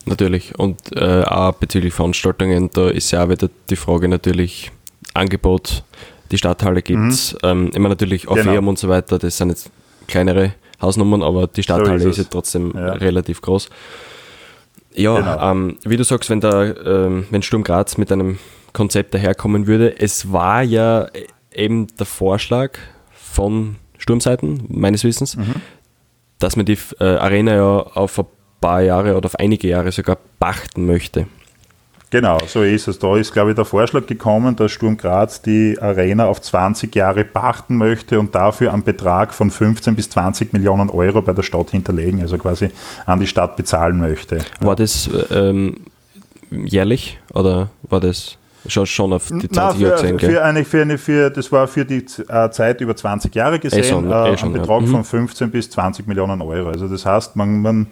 Natürlich. 0.06 0.58
Und 0.58 0.80
äh, 0.96 1.24
auch 1.24 1.54
bezüglich 1.54 1.94
Veranstaltungen, 1.94 2.70
da 2.74 2.90
ist 2.90 3.12
ja 3.12 3.24
auch 3.24 3.30
wieder 3.30 3.50
die 3.70 3.76
Frage 3.76 4.08
natürlich 4.08 4.72
Angebot. 5.14 5.84
Die 6.32 6.38
Stadthalle 6.38 6.82
gibt 6.82 7.12
es. 7.12 7.34
Mhm. 7.34 7.40
Ähm, 7.44 7.72
immer 7.74 7.90
natürlich 7.90 8.28
auf 8.28 8.38
genau. 8.38 8.68
und 8.68 8.80
so 8.80 8.90
weiter, 8.90 9.20
das 9.20 9.38
sind 9.38 9.50
jetzt 9.50 9.70
kleinere 10.08 10.54
Hausnummern, 10.82 11.24
aber 11.24 11.48
die 11.48 11.64
Stadthalle 11.64 12.00
so 12.00 12.10
ist, 12.10 12.18
ist 12.18 12.26
ja 12.26 12.30
trotzdem 12.32 12.74
ja. 12.76 12.94
relativ 12.94 13.42
groß. 13.42 13.70
Ja, 14.96 15.16
genau. 15.16 15.52
ähm, 15.52 15.78
wie 15.84 15.98
du 15.98 16.04
sagst, 16.04 16.30
wenn, 16.30 16.42
der, 16.42 16.76
ähm, 16.86 17.26
wenn 17.30 17.42
Sturm 17.42 17.64
Graz 17.64 17.98
mit 17.98 18.12
einem 18.12 18.38
Konzept 18.74 19.14
daherkommen 19.14 19.68
würde, 19.68 20.00
es 20.00 20.32
war 20.32 20.64
ja 20.64 21.08
eben 21.54 21.88
der 21.98 22.06
Vorschlag 22.06 22.78
von 23.12 23.78
Sturmseiten, 23.98 24.66
meines 24.68 25.04
Wissens, 25.04 25.36
mhm. 25.36 25.56
dass 26.40 26.56
man 26.56 26.66
die 26.66 26.78
äh, 27.00 27.04
Arena 27.06 27.56
ja 27.56 27.78
auf 27.78 28.20
ein 28.20 28.26
paar 28.60 28.82
Jahre 28.82 29.16
oder 29.16 29.28
auf 29.28 29.36
einige 29.36 29.68
Jahre 29.68 29.92
sogar 29.92 30.18
pachten 30.40 30.86
möchte. 30.86 31.28
Genau, 32.14 32.38
so 32.46 32.62
ist 32.62 32.88
es. 32.88 33.00
Da 33.00 33.18
ist, 33.18 33.34
glaube 33.34 33.50
ich, 33.50 33.56
der 33.56 33.66
Vorschlag 33.66 34.06
gekommen, 34.06 34.56
dass 34.56 34.72
Sturm 34.72 34.98
Graz 34.98 35.42
die 35.42 35.80
Arena 35.82 36.28
auf 36.28 36.42
20 36.42 36.96
Jahre 36.96 37.26
pachten 37.26 37.76
möchte 37.76 38.20
und 38.20 38.36
dafür 38.36 38.72
einen 38.72 38.84
Betrag 38.84 39.34
von 39.34 39.50
15 39.50 39.96
bis 39.96 40.12
20 40.12 40.54
Millionen 40.54 40.92
Euro 40.92 41.24
bei 41.24 41.34
der 41.34 41.42
Stadt 41.42 41.72
hinterlegen, 41.72 42.22
also 42.22 42.38
quasi 42.38 42.70
an 43.08 43.20
die 43.20 43.26
Stadt 43.26 43.56
bezahlen 43.56 43.98
möchte. 43.98 44.46
War 44.60 44.76
das 44.76 45.10
ähm, 45.32 45.78
jährlich 46.52 47.18
oder 47.34 47.70
war 47.82 48.00
das 48.00 48.38
schon, 48.68 48.86
schon 48.86 49.12
auf 49.12 49.30
die 49.30 49.50
20 49.50 49.52
Nein, 49.56 49.74
für, 49.74 49.82
Jahre 49.82 50.14
gesehen? 50.14 50.20
Für 50.20 50.44
eine, 50.44 50.66
für 50.66 50.82
eine, 50.84 50.98
für, 51.00 51.30
das 51.32 51.52
war 51.52 51.68
für 51.68 51.84
die 51.84 52.06
äh, 52.28 52.52
Zeit 52.52 52.80
über 52.82 52.96
20 52.96 53.34
Jahre 53.34 53.58
gesehen, 53.58 53.80
eh 53.80 53.84
schon, 53.84 54.12
äh, 54.12 54.34
eh 54.34 54.38
schon, 54.38 54.50
ein 54.50 54.62
Betrag 54.62 54.82
ja. 54.82 54.88
von 54.88 55.00
mhm. 55.00 55.04
15 55.04 55.50
bis 55.50 55.72
20 55.72 56.06
Millionen 56.06 56.44
Euro. 56.44 56.70
Also 56.70 56.88
das 56.88 57.08
heißt, 57.08 57.36
man, 57.38 57.64
man 57.64 57.88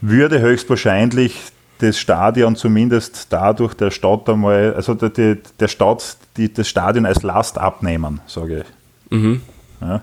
würde 0.00 0.40
höchstwahrscheinlich 0.40 1.51
das 1.82 1.98
Stadion 1.98 2.56
zumindest 2.56 3.26
dadurch 3.30 3.74
der 3.74 3.90
Stadt 3.90 4.28
einmal, 4.28 4.74
also 4.74 4.94
der, 4.94 5.10
der, 5.10 5.38
der 5.58 5.68
Stadt 5.68 6.16
die, 6.36 6.52
das 6.52 6.68
Stadion 6.68 7.06
als 7.06 7.22
Last 7.22 7.58
abnehmen, 7.58 8.20
sage 8.26 8.64
ich. 9.10 9.18
Mhm. 9.18 9.42
Ja. 9.80 10.02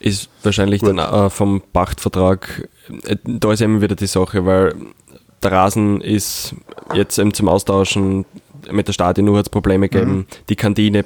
Ist 0.00 0.30
wahrscheinlich 0.42 0.80
Gut. 0.80 0.96
dann 0.96 0.98
äh, 0.98 1.30
vom 1.30 1.62
Pachtvertrag, 1.72 2.68
äh, 3.04 3.16
da 3.24 3.52
ist 3.52 3.60
eben 3.60 3.80
wieder 3.80 3.96
die 3.96 4.06
Sache, 4.06 4.46
weil 4.46 4.74
der 5.42 5.52
Rasen 5.52 6.00
ist 6.00 6.54
jetzt 6.94 7.18
eben 7.18 7.34
zum 7.34 7.48
Austauschen 7.48 8.24
mit 8.70 8.88
der 8.88 8.92
Stadionuhr 8.92 9.38
hat 9.38 9.46
es 9.46 9.50
Probleme 9.50 9.88
gegeben. 9.88 10.16
Mhm. 10.16 10.26
Die 10.48 10.56
Kantine, 10.56 11.04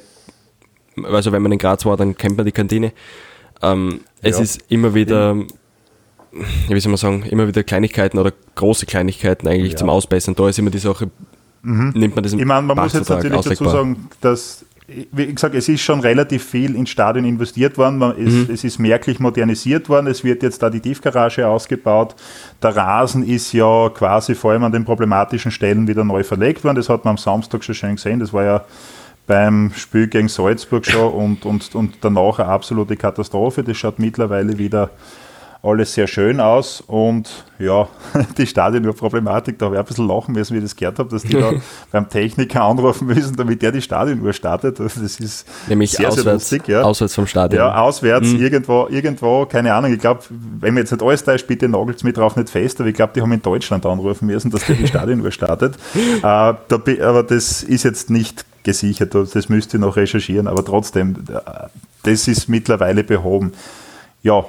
also 1.04 1.32
wenn 1.32 1.42
man 1.42 1.52
in 1.52 1.58
Graz 1.58 1.84
war, 1.84 1.96
dann 1.96 2.16
kennt 2.16 2.36
man 2.36 2.46
die 2.46 2.52
Kantine. 2.52 2.92
Ähm, 3.60 4.00
es 4.20 4.36
ja. 4.36 4.42
ist 4.42 4.64
immer 4.68 4.94
wieder 4.94 5.36
wie 6.32 6.80
soll 6.80 6.90
man 6.90 6.96
sagen, 6.96 7.22
immer 7.24 7.46
wieder 7.46 7.62
Kleinigkeiten 7.62 8.18
oder 8.18 8.32
große 8.54 8.86
Kleinigkeiten 8.86 9.48
eigentlich 9.48 9.72
ja. 9.72 9.78
zum 9.78 9.90
Ausbessern. 9.90 10.34
Da 10.34 10.48
ist 10.48 10.58
immer 10.58 10.70
die 10.70 10.78
Sache, 10.78 11.10
mhm. 11.62 11.92
nimmt 11.94 12.14
man 12.14 12.22
das 12.24 12.32
im 12.32 12.38
Ich 12.38 12.46
meine, 12.46 12.66
man 12.66 12.76
muss 12.76 12.94
jetzt 12.94 13.10
natürlich 13.10 13.42
dazu 13.42 13.64
sagen, 13.64 14.08
dass, 14.20 14.64
wie 15.12 15.26
gesagt, 15.26 15.54
es 15.54 15.68
ist 15.68 15.82
schon 15.82 16.00
relativ 16.00 16.44
viel 16.44 16.74
ins 16.74 16.90
Stadion 16.90 17.26
investiert 17.26 17.76
worden. 17.76 17.98
Man, 17.98 18.12
es, 18.12 18.32
mhm. 18.32 18.48
es, 18.52 18.64
ist 18.64 18.78
merklich 18.78 19.20
modernisiert 19.20 19.88
worden. 19.90 20.06
Es 20.06 20.24
wird 20.24 20.42
jetzt 20.42 20.62
da 20.62 20.70
die 20.70 20.80
Tiefgarage 20.80 21.46
ausgebaut. 21.46 22.14
Der 22.62 22.74
Rasen 22.74 23.26
ist 23.28 23.52
ja 23.52 23.90
quasi 23.90 24.34
vor 24.34 24.52
allem 24.52 24.64
an 24.64 24.72
den 24.72 24.84
problematischen 24.84 25.50
Stellen 25.50 25.86
wieder 25.86 26.04
neu 26.04 26.24
verlegt 26.24 26.64
worden. 26.64 26.76
Das 26.76 26.88
hat 26.88 27.04
man 27.04 27.12
am 27.12 27.18
Samstag 27.18 27.62
schon 27.62 27.74
schön 27.74 27.96
gesehen. 27.96 28.20
Das 28.20 28.32
war 28.32 28.44
ja 28.44 28.64
beim 29.26 29.70
Spiel 29.76 30.08
gegen 30.08 30.28
Salzburg 30.28 30.84
schon 30.86 31.12
und, 31.12 31.44
und, 31.44 31.74
und 31.74 31.96
danach 32.00 32.38
eine 32.38 32.48
absolute 32.48 32.96
Katastrophe. 32.96 33.62
Das 33.62 33.76
schaut 33.76 33.98
mittlerweile 33.98 34.58
wieder 34.58 34.90
alles 35.64 35.94
sehr 35.94 36.08
schön 36.08 36.40
aus 36.40 36.80
und 36.80 37.30
ja, 37.60 37.86
die 38.38 38.46
Stadionuhr-Problematik, 38.46 39.60
da 39.60 39.66
habe 39.66 39.76
ich 39.76 39.78
ein 39.78 39.84
bisschen 39.84 40.08
lachen 40.08 40.34
müssen, 40.34 40.54
wie 40.54 40.58
ich 40.58 40.64
das 40.64 40.74
gehört 40.74 40.98
habe, 40.98 41.08
dass 41.08 41.22
die 41.22 41.34
da 41.34 41.52
beim 41.92 42.08
Techniker 42.08 42.64
anrufen 42.64 43.06
müssen, 43.06 43.36
damit 43.36 43.62
der 43.62 43.70
die 43.70 43.80
Stadionuhr 43.80 44.32
startet. 44.32 44.80
Also 44.80 45.00
das 45.00 45.20
ist 45.20 45.46
Nämlich 45.68 45.92
sehr, 45.92 46.08
auswärts, 46.08 46.24
sehr 46.48 46.58
lustig. 46.58 46.68
Ja. 46.68 46.82
Auswärts 46.82 47.14
vom 47.14 47.28
Stadion. 47.28 47.60
Ja, 47.60 47.76
auswärts, 47.76 48.32
mhm. 48.32 48.40
irgendwo, 48.40 48.88
irgendwo, 48.90 49.46
keine 49.46 49.72
Ahnung, 49.72 49.92
ich 49.92 50.00
glaube, 50.00 50.22
wenn 50.30 50.74
mir 50.74 50.80
jetzt 50.80 50.90
nicht 50.90 51.02
alles 51.02 51.22
da 51.22 51.32
ist, 51.32 51.46
bitte 51.46 51.68
nagelt 51.68 51.98
es 51.98 52.02
mir 52.02 52.12
drauf 52.12 52.34
nicht 52.34 52.50
fest, 52.50 52.80
aber 52.80 52.88
ich 52.88 52.96
glaube, 52.96 53.12
die 53.14 53.22
haben 53.22 53.32
in 53.32 53.42
Deutschland 53.42 53.86
anrufen 53.86 54.26
müssen, 54.26 54.50
dass 54.50 54.66
der 54.66 54.74
die 54.74 54.88
Stadionuhr 54.88 55.30
startet. 55.30 55.76
äh, 55.96 56.20
da, 56.22 56.58
aber 56.68 57.22
das 57.22 57.62
ist 57.62 57.84
jetzt 57.84 58.10
nicht 58.10 58.44
gesichert, 58.64 59.14
das 59.14 59.48
müsst 59.48 59.74
ihr 59.74 59.80
noch 59.80 59.94
recherchieren, 59.94 60.48
aber 60.48 60.64
trotzdem, 60.64 61.16
äh, 61.32 61.68
das 62.02 62.26
ist 62.26 62.48
mittlerweile 62.48 63.04
behoben. 63.04 63.52
Ja, 64.24 64.44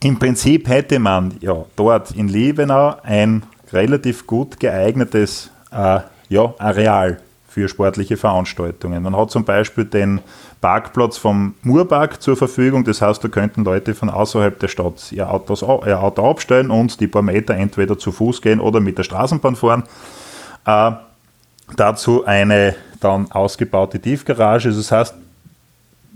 im 0.00 0.18
Prinzip 0.18 0.68
hätte 0.68 0.98
man 0.98 1.34
ja 1.40 1.64
dort 1.76 2.12
in 2.12 2.28
Liebenau 2.28 2.96
ein 3.02 3.42
relativ 3.72 4.26
gut 4.26 4.60
geeignetes 4.60 5.50
äh, 5.72 6.00
ja, 6.28 6.54
Areal 6.58 7.20
für 7.48 7.68
sportliche 7.68 8.16
Veranstaltungen. 8.16 9.02
Man 9.02 9.16
hat 9.16 9.30
zum 9.30 9.44
Beispiel 9.44 9.84
den 9.84 10.20
Parkplatz 10.60 11.16
vom 11.16 11.54
Murpark 11.62 12.22
zur 12.22 12.36
Verfügung. 12.36 12.84
Das 12.84 13.02
heißt, 13.02 13.24
da 13.24 13.28
könnten 13.28 13.64
Leute 13.64 13.94
von 13.94 14.10
außerhalb 14.10 14.58
der 14.58 14.68
Stadt 14.68 15.10
ihr, 15.12 15.30
Autos, 15.30 15.62
ihr 15.62 16.00
Auto 16.00 16.28
abstellen 16.28 16.70
und 16.70 17.00
die 17.00 17.08
paar 17.08 17.22
Meter 17.22 17.54
entweder 17.54 17.98
zu 17.98 18.12
Fuß 18.12 18.42
gehen 18.42 18.60
oder 18.60 18.80
mit 18.80 18.98
der 18.98 19.02
Straßenbahn 19.02 19.56
fahren. 19.56 19.84
Äh, 20.66 20.92
dazu 21.76 22.24
eine 22.24 22.76
dann 23.00 23.30
ausgebaute 23.32 23.98
Tiefgarage. 23.98 24.70
Das 24.70 24.92
heißt, 24.92 25.14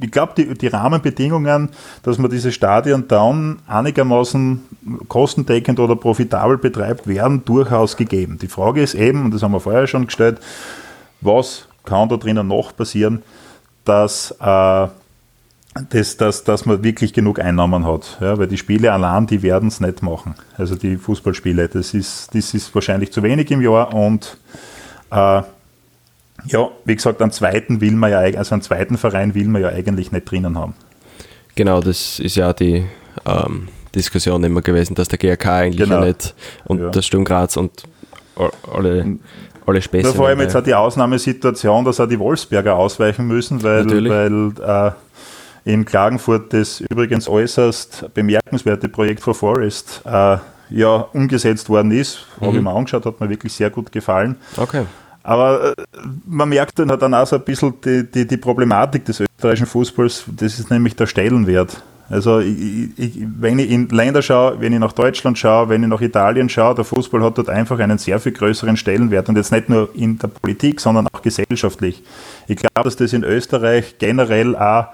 ich 0.00 0.10
glaube, 0.10 0.32
die, 0.36 0.54
die, 0.54 0.68
Rahmenbedingungen, 0.68 1.70
dass 2.02 2.18
man 2.18 2.30
diese 2.30 2.52
Stadien 2.52 3.06
dann 3.08 3.58
einigermaßen 3.66 4.62
kostendeckend 5.08 5.78
oder 5.78 5.96
profitabel 5.96 6.58
betreibt, 6.58 7.06
werden 7.06 7.44
durchaus 7.44 7.96
gegeben. 7.96 8.38
Die 8.40 8.48
Frage 8.48 8.82
ist 8.82 8.94
eben, 8.94 9.24
und 9.24 9.34
das 9.34 9.42
haben 9.42 9.52
wir 9.52 9.60
vorher 9.60 9.86
schon 9.86 10.06
gestellt, 10.06 10.38
was 11.20 11.68
kann 11.84 12.08
da 12.08 12.16
drinnen 12.16 12.48
noch 12.48 12.74
passieren, 12.74 13.22
dass, 13.84 14.30
äh, 14.40 14.88
das, 15.88 16.16
dass, 16.16 16.44
dass 16.44 16.66
man 16.66 16.84
wirklich 16.84 17.12
genug 17.12 17.40
Einnahmen 17.40 17.86
hat. 17.86 18.18
Ja, 18.20 18.38
weil 18.38 18.46
die 18.46 18.58
Spiele 18.58 18.92
allein, 18.92 19.26
die 19.26 19.42
werden 19.42 19.68
es 19.68 19.80
nicht 19.80 20.02
machen. 20.02 20.34
Also 20.56 20.74
die 20.74 20.96
Fußballspiele, 20.96 21.68
das 21.68 21.94
ist, 21.94 22.34
das 22.34 22.54
ist 22.54 22.74
wahrscheinlich 22.74 23.12
zu 23.12 23.22
wenig 23.22 23.50
im 23.50 23.62
Jahr 23.62 23.94
und 23.94 24.36
äh, 25.10 25.42
ja, 26.46 26.68
wie 26.84 26.96
gesagt, 26.96 27.22
einen 27.22 27.30
zweiten 27.30 27.80
will 27.80 27.92
man 27.92 28.10
ja, 28.10 28.18
also 28.18 28.54
einen 28.54 28.62
zweiten 28.62 28.98
Verein 28.98 29.34
will 29.34 29.48
man 29.48 29.62
ja 29.62 29.68
eigentlich 29.68 30.12
nicht 30.12 30.30
drinnen 30.30 30.58
haben. 30.58 30.74
Genau, 31.54 31.80
das 31.80 32.18
ist 32.18 32.36
ja 32.36 32.52
die 32.52 32.84
ähm, 33.26 33.68
Diskussion 33.94 34.42
immer 34.44 34.62
gewesen, 34.62 34.94
dass 34.94 35.08
der 35.08 35.18
GRK 35.18 35.46
eigentlich 35.56 35.88
genau. 35.88 36.00
ja 36.00 36.06
nicht 36.06 36.34
und 36.64 36.80
ja. 36.80 36.90
das 36.90 37.06
Sturm 37.06 37.24
Graz 37.24 37.56
und 37.56 37.82
alle, 38.72 39.18
alle 39.66 39.82
Späße. 39.82 40.08
Ja, 40.08 40.14
vor 40.14 40.28
allem 40.28 40.40
jetzt 40.40 40.56
auch 40.56 40.62
die 40.62 40.74
Ausnahmesituation, 40.74 41.84
dass 41.84 42.00
auch 42.00 42.08
die 42.08 42.18
Wolfsberger 42.18 42.76
ausweichen 42.76 43.26
müssen, 43.26 43.62
weil, 43.62 43.86
weil 44.08 44.94
äh, 45.66 45.70
in 45.70 45.84
Klagenfurt 45.84 46.52
das 46.52 46.80
übrigens 46.80 47.28
äußerst 47.28 48.06
bemerkenswerte 48.14 48.88
Projekt 48.88 49.20
for 49.20 49.34
Forest 49.34 50.02
äh, 50.04 50.38
ja 50.70 50.96
umgesetzt 51.12 51.68
worden 51.68 51.90
ist. 51.90 52.26
Mhm. 52.40 52.46
Habe 52.46 52.56
ich 52.56 52.62
mir 52.62 52.72
angeschaut, 52.72 53.06
hat 53.06 53.20
mir 53.20 53.28
wirklich 53.28 53.52
sehr 53.52 53.70
gut 53.70 53.92
gefallen. 53.92 54.36
Okay. 54.56 54.84
Aber 55.22 55.70
äh, 55.70 55.74
man 56.26 56.48
merkt 56.48 56.78
dann, 56.78 56.88
dann 56.88 57.14
auch 57.14 57.26
so 57.26 57.36
ein 57.36 57.42
bisschen 57.42 57.74
die, 57.84 58.10
die, 58.10 58.26
die, 58.26 58.36
Problematik 58.36 59.04
des 59.04 59.20
österreichischen 59.20 59.66
Fußballs, 59.66 60.24
das 60.36 60.58
ist 60.58 60.70
nämlich 60.70 60.96
der 60.96 61.06
Stellenwert. 61.06 61.82
Also 62.08 62.40
ich, 62.40 62.90
ich, 62.98 63.18
wenn 63.38 63.58
ich 63.58 63.70
in 63.70 63.88
Länder 63.88 64.20
schaue, 64.20 64.60
wenn 64.60 64.72
ich 64.72 64.80
nach 64.80 64.92
Deutschland 64.92 65.38
schaue, 65.38 65.68
wenn 65.68 65.82
ich 65.82 65.88
nach 65.88 66.00
Italien 66.00 66.48
schaue, 66.48 66.74
der 66.74 66.84
Fußball 66.84 67.22
hat 67.22 67.38
dort 67.38 67.48
einfach 67.48 67.78
einen 67.78 67.98
sehr 67.98 68.18
viel 68.18 68.32
größeren 68.32 68.76
Stellenwert 68.76 69.28
und 69.28 69.36
jetzt 69.36 69.52
nicht 69.52 69.68
nur 69.68 69.88
in 69.94 70.18
der 70.18 70.28
Politik, 70.28 70.80
sondern 70.80 71.06
auch 71.12 71.22
gesellschaftlich. 71.22 72.02
Ich 72.48 72.56
glaube, 72.56 72.84
dass 72.84 72.96
das 72.96 73.12
in 73.12 73.24
Österreich 73.24 73.96
generell 73.98 74.56
auch 74.56 74.88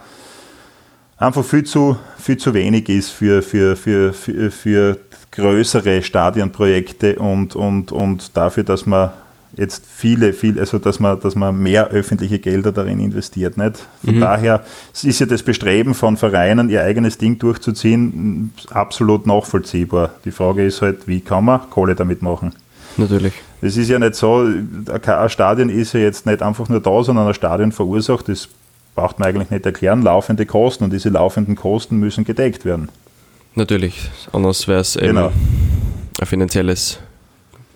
einfach 1.16 1.44
viel 1.44 1.64
zu, 1.64 1.96
viel 2.18 2.36
zu 2.36 2.54
wenig 2.54 2.88
ist 2.88 3.10
für, 3.10 3.42
für, 3.42 3.74
für, 3.74 4.12
für, 4.12 4.50
für 4.50 4.98
größere 5.32 6.02
Stadionprojekte 6.02 7.18
und, 7.18 7.56
und, 7.56 7.90
und 7.90 8.36
dafür, 8.36 8.64
dass 8.64 8.86
man 8.86 9.10
jetzt 9.56 9.84
viele, 9.86 10.32
viel, 10.32 10.58
also 10.58 10.78
dass 10.78 11.00
man, 11.00 11.18
dass 11.20 11.34
man 11.34 11.58
mehr 11.58 11.88
öffentliche 11.88 12.38
Gelder 12.38 12.72
darin 12.72 13.00
investiert. 13.00 13.56
Nicht? 13.56 13.86
Von 14.04 14.16
mhm. 14.16 14.20
daher 14.20 14.64
ist 15.02 15.18
ja 15.18 15.26
das 15.26 15.42
Bestreben 15.42 15.94
von 15.94 16.16
Vereinen, 16.16 16.68
ihr 16.70 16.82
eigenes 16.82 17.18
Ding 17.18 17.38
durchzuziehen, 17.38 18.52
absolut 18.70 19.26
nachvollziehbar. 19.26 20.10
Die 20.24 20.30
Frage 20.30 20.64
ist 20.64 20.82
halt, 20.82 21.08
wie 21.08 21.20
kann 21.20 21.44
man 21.44 21.68
Kohle 21.70 21.94
damit 21.94 22.22
machen? 22.22 22.54
Natürlich. 22.96 23.32
Es 23.60 23.76
ist 23.76 23.88
ja 23.88 23.98
nicht 23.98 24.14
so, 24.14 24.44
ein 24.44 25.28
Stadion 25.28 25.68
ist 25.68 25.92
ja 25.92 26.00
jetzt 26.00 26.26
nicht 26.26 26.42
einfach 26.42 26.68
nur 26.68 26.80
da, 26.80 27.02
sondern 27.02 27.28
ein 27.28 27.34
Stadion 27.34 27.72
verursacht, 27.72 28.28
das 28.28 28.48
braucht 28.94 29.18
man 29.18 29.28
eigentlich 29.28 29.50
nicht 29.50 29.64
erklären, 29.64 30.02
laufende 30.02 30.46
Kosten 30.46 30.84
und 30.84 30.92
diese 30.92 31.08
laufenden 31.08 31.54
Kosten 31.54 31.98
müssen 31.98 32.24
gedeckt 32.24 32.64
werden. 32.64 32.88
Natürlich, 33.54 34.10
anders 34.32 34.66
wäre 34.68 34.80
es 34.80 34.94
genau. 34.94 35.32
ein 36.20 36.26
finanzielles 36.26 36.98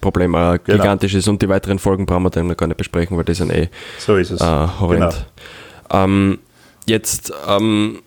Problem, 0.02 0.35
ein 0.35 0.61
genau. 0.64 0.78
gigantisches 0.78 1.26
und 1.28 1.40
die 1.40 1.49
weiteren 1.49 1.78
Folgen 1.78 2.04
brauchen 2.04 2.25
wir 2.25 2.30
dann 2.30 2.49
noch 2.49 2.56
gar 2.56 2.66
nicht 2.66 2.76
besprechen, 2.76 3.16
weil 3.16 3.25
die 3.25 3.32
sind 3.32 3.50
eh 3.50 3.71
so 3.99 4.16
ist 4.16 4.30
es. 4.30 4.42
Äh, 4.42 4.44
horrend. 4.44 5.26
Genau. 5.88 6.04
Ähm, 6.04 6.38
jetzt, 6.85 7.32
ähm, 7.49 8.00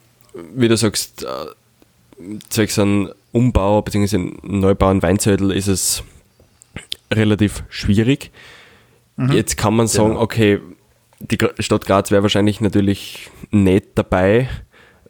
wie 0.53 0.67
du 0.67 0.77
sagst, 0.77 1.23
äh, 1.23 2.35
zwecks 2.49 2.77
einem 2.77 3.11
Umbau 3.31 3.81
bzw. 3.81 4.33
Neubau 4.43 4.91
in 4.91 5.01
Weinzettel 5.01 5.51
ist 5.51 5.67
es 5.67 6.03
relativ 7.11 7.63
schwierig. 7.69 8.31
Mhm. 9.15 9.31
Jetzt 9.31 9.57
kann 9.57 9.75
man 9.75 9.87
sagen, 9.87 10.09
genau. 10.09 10.21
okay, 10.21 10.59
die 11.19 11.37
Stadt 11.59 11.85
Graz 11.85 12.11
wäre 12.11 12.21
wahrscheinlich 12.21 12.61
natürlich 12.61 13.29
nicht 13.51 13.87
dabei, 13.95 14.49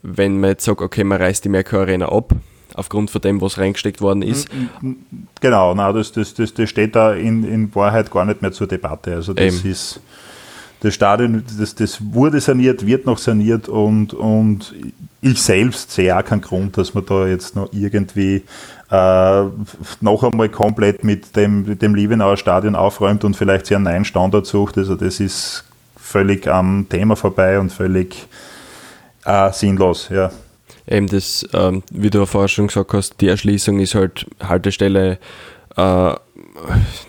wenn 0.02 0.40
man 0.40 0.52
jetzt 0.52 0.66
sagt, 0.66 0.82
okay, 0.82 1.04
man 1.04 1.20
reißt 1.20 1.44
die 1.44 1.50
Merkur 1.50 1.80
Arena 1.80 2.10
ab, 2.10 2.34
aufgrund 2.76 3.10
von 3.10 3.22
dem, 3.22 3.42
was 3.42 3.58
reingesteckt 3.58 4.02
worden 4.02 4.22
ist. 4.22 4.50
Genau, 5.42 5.74
na, 5.74 5.92
das, 5.94 6.12
das, 6.12 6.34
das, 6.34 6.54
das 6.54 6.70
steht 6.70 6.96
da 6.96 7.14
in, 7.14 7.44
in 7.44 7.74
Wahrheit 7.74 8.12
gar 8.12 8.26
nicht 8.26 8.42
mehr 8.42 8.52
zur 8.52 8.68
Debatte. 8.68 9.16
Also 9.16 9.34
das 9.34 9.60
Eben. 9.60 9.72
ist 9.72 10.02
das 10.82 10.94
Stadion, 10.94 11.44
das, 11.58 11.74
das 11.76 12.00
wurde 12.14 12.40
saniert, 12.40 12.86
wird 12.86 13.06
noch 13.06 13.18
saniert 13.18 13.68
und, 13.68 14.14
und 14.14 14.76
ich 15.22 15.42
selbst 15.42 15.92
sehe 15.92 16.16
auch 16.16 16.24
keinen 16.24 16.42
Grund, 16.42 16.78
dass 16.78 16.94
man 16.94 17.06
da 17.06 17.26
jetzt 17.26 17.56
noch 17.56 17.70
irgendwie 17.72 18.44
äh, 18.92 19.44
noch 20.02 20.24
einmal 20.24 20.50
komplett 20.50 21.04
mit 21.04 21.36
dem, 21.36 21.66
mit 21.66 21.82
dem 21.82 21.96
Liebenauer 21.96 22.38
Stadion 22.38 22.76
aufräumt 22.76 23.24
und 23.24 23.36
vielleicht 23.36 23.66
sich 23.66 23.76
einen 23.76 23.86
neuen 23.86 24.06
Standard 24.06 24.46
sucht. 24.46 24.78
Also 24.78 24.96
das 24.96 25.20
ist 25.20 25.64
völlig 25.98 26.48
am 26.48 26.88
Thema 26.88 27.16
vorbei 27.16 27.60
und 27.60 27.72
völlig 27.72 28.28
äh, 29.26 29.52
sinnlos, 29.52 30.10
ja. 30.12 30.30
Eben 30.88 31.08
das, 31.08 31.48
ähm, 31.54 31.84
wie 31.92 32.10
du 32.10 32.26
vorher 32.26 32.48
schon 32.48 32.68
gesagt 32.68 32.94
hast, 32.94 33.22
die 33.22 33.28
Erschließung 33.28 33.80
ist 33.80 33.96
halt 33.96 34.28
Haltestelle, 34.42 35.18
äh, 35.76 36.14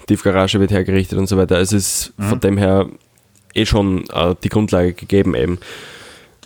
Tiefgarage 0.07 0.61
wird 0.61 0.71
hergerichtet 0.71 1.19
und 1.19 1.27
so 1.27 1.37
weiter. 1.37 1.59
Es 1.61 1.73
ist 1.73 2.13
mhm. 2.17 2.25
von 2.25 2.41
dem 2.41 2.59
her 2.59 2.89
eh 3.55 3.67
schon 3.67 4.05
äh, 4.11 4.35
die 4.43 4.49
Grundlage 4.49 4.93
gegeben 4.93 5.35
eben. 5.35 5.59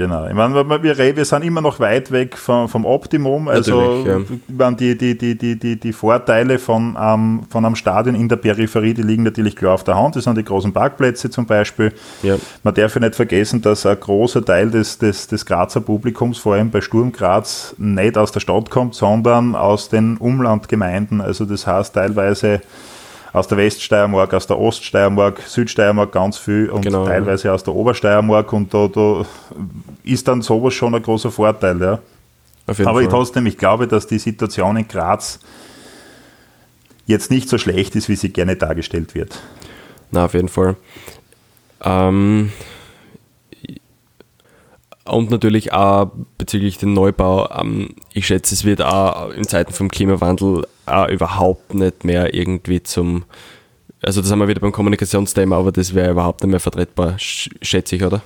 Genau. 0.00 0.26
Ich 0.26 0.33
meine, 0.33 0.54
wir, 0.83 1.16
wir 1.16 1.25
sind 1.26 1.45
immer 1.45 1.61
noch 1.61 1.78
weit 1.78 2.11
weg 2.11 2.38
vom, 2.38 2.71
vom 2.71 2.87
Optimum. 2.87 3.49
Also 3.49 4.07
ja. 4.07 4.71
die, 4.71 4.97
die, 4.97 5.19
die, 5.19 5.37
die, 5.37 5.59
die, 5.59 5.78
die 5.78 5.92
Vorteile 5.92 6.59
von, 6.59 6.97
ähm, 6.99 7.42
von 7.50 7.66
einem 7.66 7.76
Stadion 7.76 8.14
in 8.14 8.26
der 8.26 8.37
Peripherie, 8.37 8.95
die 8.95 9.02
liegen 9.02 9.25
natürlich 9.25 9.57
klar 9.57 9.75
auf 9.75 9.85
der 9.85 9.97
Hand. 9.97 10.16
Das 10.16 10.25
sind 10.25 10.38
die 10.38 10.42
großen 10.42 10.73
Parkplätze 10.73 11.28
zum 11.28 11.45
Beispiel. 11.45 11.92
Ja. 12.23 12.37
Man 12.62 12.73
darf 12.73 12.95
ja 12.95 13.00
nicht 13.02 13.14
vergessen, 13.14 13.61
dass 13.61 13.85
ein 13.85 14.00
großer 14.00 14.42
Teil 14.42 14.71
des, 14.71 14.97
des, 14.97 15.26
des 15.26 15.45
Grazer 15.45 15.83
Publikums, 15.83 16.38
vor 16.38 16.54
allem 16.54 16.71
bei 16.71 16.80
Sturm 16.80 17.12
Graz, 17.12 17.75
nicht 17.76 18.16
aus 18.16 18.33
der 18.33 18.40
Stadt 18.40 18.71
kommt, 18.71 18.95
sondern 18.95 19.54
aus 19.54 19.90
den 19.90 20.16
Umlandgemeinden. 20.16 21.21
Also 21.21 21.45
das 21.45 21.66
heißt 21.66 21.92
teilweise 21.92 22.62
aus 23.32 23.46
der 23.46 23.58
Weststeiermark, 23.58 24.34
aus 24.34 24.47
der 24.47 24.58
Oststeiermark, 24.58 25.40
Südsteiermark 25.47 26.12
ganz 26.12 26.38
viel 26.38 26.69
und 26.71 26.82
genau, 26.82 27.04
teilweise 27.04 27.49
ja. 27.49 27.54
aus 27.54 27.62
der 27.62 27.75
Obersteiermark 27.75 28.52
und 28.52 28.75
da, 28.75 28.88
da, 28.88 29.25
ist 30.02 30.26
dann 30.26 30.43
sowas 30.43 30.75
schon 30.75 30.95
ein 30.95 31.02
großer 31.02 31.30
Vorteil. 31.30 31.80
Ja. 31.80 31.99
Aber 32.84 33.02
ich 33.02 33.08
trotzdem, 33.08 33.47
ich 33.47 33.58
glaube, 33.58 33.86
dass 33.86 34.06
die 34.06 34.19
Situation 34.19 34.76
in 34.76 34.88
Graz 34.88 35.40
jetzt 37.06 37.30
nicht 37.30 37.49
so 37.49 37.58
schlecht 37.58 37.97
ist, 37.97 38.08
wie 38.08 38.16
sie 38.16 38.30
gerne 38.30 38.56
dargestellt 38.56 39.14
wird. 39.14 39.40
Na, 40.10 40.25
auf 40.25 40.34
jeden 40.34 40.49
Fall. 40.49 40.76
Ähm, 41.82 42.52
und 45.04 45.30
natürlich 45.30 45.73
auch 45.73 46.10
bezüglich 46.39 46.78
den 46.78 46.93
Neubau, 46.93 47.49
ähm, 47.50 47.91
ich 48.13 48.26
schätze, 48.26 48.54
es 48.54 48.65
wird 48.65 48.82
auch 48.82 49.30
in 49.30 49.45
Zeiten 49.45 49.73
vom 49.73 49.89
Klimawandel 49.91 50.67
auch 50.86 51.08
überhaupt 51.08 51.75
nicht 51.75 52.04
mehr 52.04 52.34
irgendwie 52.34 52.82
zum, 52.82 53.25
also 54.02 54.21
das 54.21 54.30
haben 54.30 54.41
wir 54.41 54.49
wieder 54.49 54.60
beim 54.60 54.73
Kommunikationsthema, 54.73 55.56
aber 55.56 55.73
das 55.73 55.95
wäre 55.95 56.10
überhaupt 56.10 56.43
nicht 56.43 56.50
mehr 56.50 56.60
vertretbar, 56.60 57.15
schätze 57.19 57.97
ich, 57.97 58.04
oder? 58.04 58.23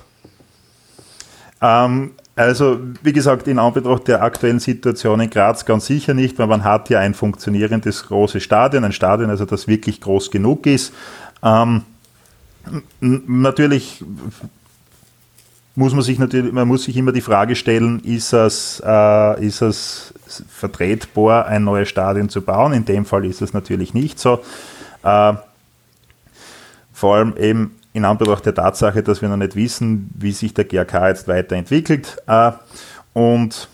Ähm, 1.61 2.11
also, 2.35 2.79
wie 3.01 3.13
gesagt, 3.13 3.47
in 3.47 3.59
Anbetracht 3.59 4.09
der 4.09 4.21
aktuellen 4.21 4.59
Situation 4.59 5.21
in 5.21 5.29
Graz 5.29 5.63
ganz 5.63 5.85
sicher 5.85 6.13
nicht, 6.13 6.37
weil 6.37 6.47
man 6.47 6.65
hat 6.65 6.89
ja 6.89 6.99
ein 6.99 7.13
funktionierendes 7.13 8.07
großes 8.07 8.43
Stadion, 8.43 8.83
ein 8.83 8.91
Stadion, 8.91 9.29
also 9.29 9.45
das 9.45 9.67
wirklich 9.67 10.01
groß 10.01 10.31
genug 10.31 10.65
ist. 10.65 10.93
Ähm, 11.41 11.83
natürlich 12.99 14.03
muss 15.75 15.93
man 15.93 16.01
sich 16.01 16.19
natürlich, 16.19 16.51
man 16.51 16.67
muss 16.67 16.83
sich 16.83 16.95
immer 16.95 17.11
die 17.11 17.21
Frage 17.21 17.55
stellen, 17.55 17.99
ist 17.99 18.33
es, 18.33 18.81
äh, 18.85 19.45
ist 19.45 19.61
es 19.61 20.13
vertretbar, 20.49 21.47
ein 21.47 21.63
neues 21.63 21.89
Stadion 21.89 22.29
zu 22.29 22.41
bauen? 22.41 22.73
In 22.73 22.85
dem 22.85 23.05
Fall 23.05 23.25
ist 23.25 23.41
es 23.41 23.53
natürlich 23.53 23.93
nicht 23.93 24.19
so. 24.19 24.39
Äh, 25.03 25.33
vor 26.93 27.15
allem 27.15 27.35
eben 27.37 27.75
in 27.91 28.05
Anbetracht 28.05 28.45
der 28.45 28.55
Tatsache, 28.55 29.03
dass 29.03 29.21
wir 29.21 29.29
noch 29.29 29.37
nicht 29.37 29.55
wissen, 29.55 30.09
wie 30.15 30.31
sich 30.31 30.53
der 30.53 30.65
GRK 30.65 31.09
jetzt 31.09 31.27
weiterentwickelt. 31.27 32.17
Äh, 32.27 32.51
und 33.13 33.69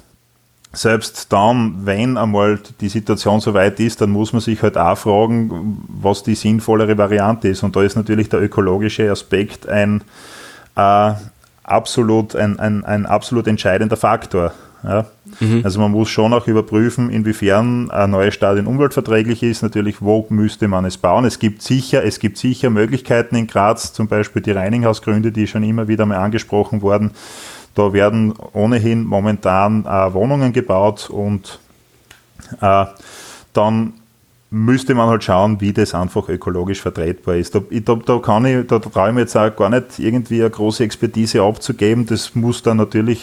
selbst 0.73 1.31
dann, 1.33 1.85
wenn 1.85 2.17
einmal 2.17 2.59
die 2.79 2.89
Situation 2.89 3.41
so 3.41 3.53
weit 3.53 3.79
ist, 3.79 3.99
dann 4.01 4.09
muss 4.11 4.31
man 4.31 4.41
sich 4.41 4.61
halt 4.61 4.77
auch 4.77 4.97
fragen, 4.97 5.83
was 5.87 6.23
die 6.23 6.35
sinnvollere 6.35 6.97
Variante 6.97 7.49
ist. 7.49 7.63
Und 7.63 7.75
da 7.75 7.83
ist 7.83 7.95
natürlich 7.95 8.29
der 8.29 8.41
ökologische 8.41 9.11
Aspekt 9.11 9.67
ein, 9.67 10.03
äh, 10.75 11.13
absolut 11.63 12.35
ein, 12.35 12.59
ein, 12.59 12.83
ein 12.85 13.05
absolut 13.05 13.47
entscheidender 13.47 13.97
Faktor. 13.97 14.53
Ja? 14.83 15.05
Mhm. 15.39 15.61
Also 15.63 15.79
man 15.79 15.91
muss 15.91 16.09
schon 16.09 16.33
auch 16.33 16.47
überprüfen, 16.47 17.09
inwiefern 17.09 17.91
ein 17.91 18.11
neues 18.11 18.33
Stadion 18.33 18.67
umweltverträglich 18.67 19.43
ist. 19.43 19.61
Natürlich, 19.61 20.01
wo 20.01 20.25
müsste 20.29 20.67
man 20.67 20.85
es 20.85 20.97
bauen? 20.97 21.25
Es 21.25 21.39
gibt 21.39 21.61
sicher, 21.61 22.03
es 22.03 22.19
gibt 22.19 22.37
sicher 22.37 22.69
Möglichkeiten 22.69 23.35
in 23.35 23.47
Graz, 23.47 23.93
zum 23.93 24.07
Beispiel 24.07 24.41
die 24.41 24.51
Reininghausgründe, 24.51 25.31
die 25.31 25.47
schon 25.47 25.63
immer 25.63 25.87
wieder 25.87 26.05
mal 26.05 26.17
angesprochen 26.17 26.81
wurden. 26.81 27.11
Da 27.75 27.93
werden 27.93 28.33
ohnehin 28.53 29.03
momentan 29.03 29.85
äh, 29.85 30.13
Wohnungen 30.13 30.51
gebaut 30.51 31.09
und 31.09 31.59
äh, 32.59 32.85
dann 33.53 33.93
müsste 34.51 34.93
man 34.93 35.07
halt 35.07 35.23
schauen, 35.23 35.61
wie 35.61 35.71
das 35.71 35.95
einfach 35.95 36.27
ökologisch 36.27 36.81
vertretbar 36.81 37.35
ist. 37.35 37.55
Da, 37.55 37.61
da, 37.69 37.95
da 37.95 38.19
kann 38.19 38.45
ich, 38.45 38.67
da 38.67 38.79
traue 38.79 39.09
ich 39.09 39.15
mir 39.15 39.21
jetzt 39.21 39.35
auch 39.35 39.55
gar 39.55 39.69
nicht 39.69 39.97
irgendwie 39.97 40.41
eine 40.41 40.49
große 40.49 40.83
Expertise 40.83 41.41
abzugeben. 41.41 42.05
Das 42.05 42.35
muss 42.35 42.61
dann 42.61 42.77
natürlich 42.77 43.21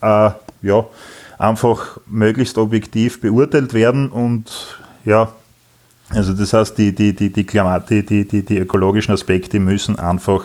äh, 0.00 0.30
ja, 0.62 0.86
einfach 1.38 1.98
möglichst 2.06 2.56
objektiv 2.56 3.20
beurteilt 3.20 3.74
werden 3.74 4.10
und 4.10 4.78
ja, 5.04 5.32
also 6.08 6.32
das 6.32 6.52
heißt, 6.52 6.76
die, 6.78 6.94
die, 6.94 7.14
die, 7.14 7.30
die, 7.30 7.44
Klimat, 7.44 7.90
die, 7.90 8.04
die, 8.04 8.24
die 8.24 8.58
ökologischen 8.58 9.12
Aspekte 9.12 9.58
müssen 9.60 9.98
einfach 9.98 10.44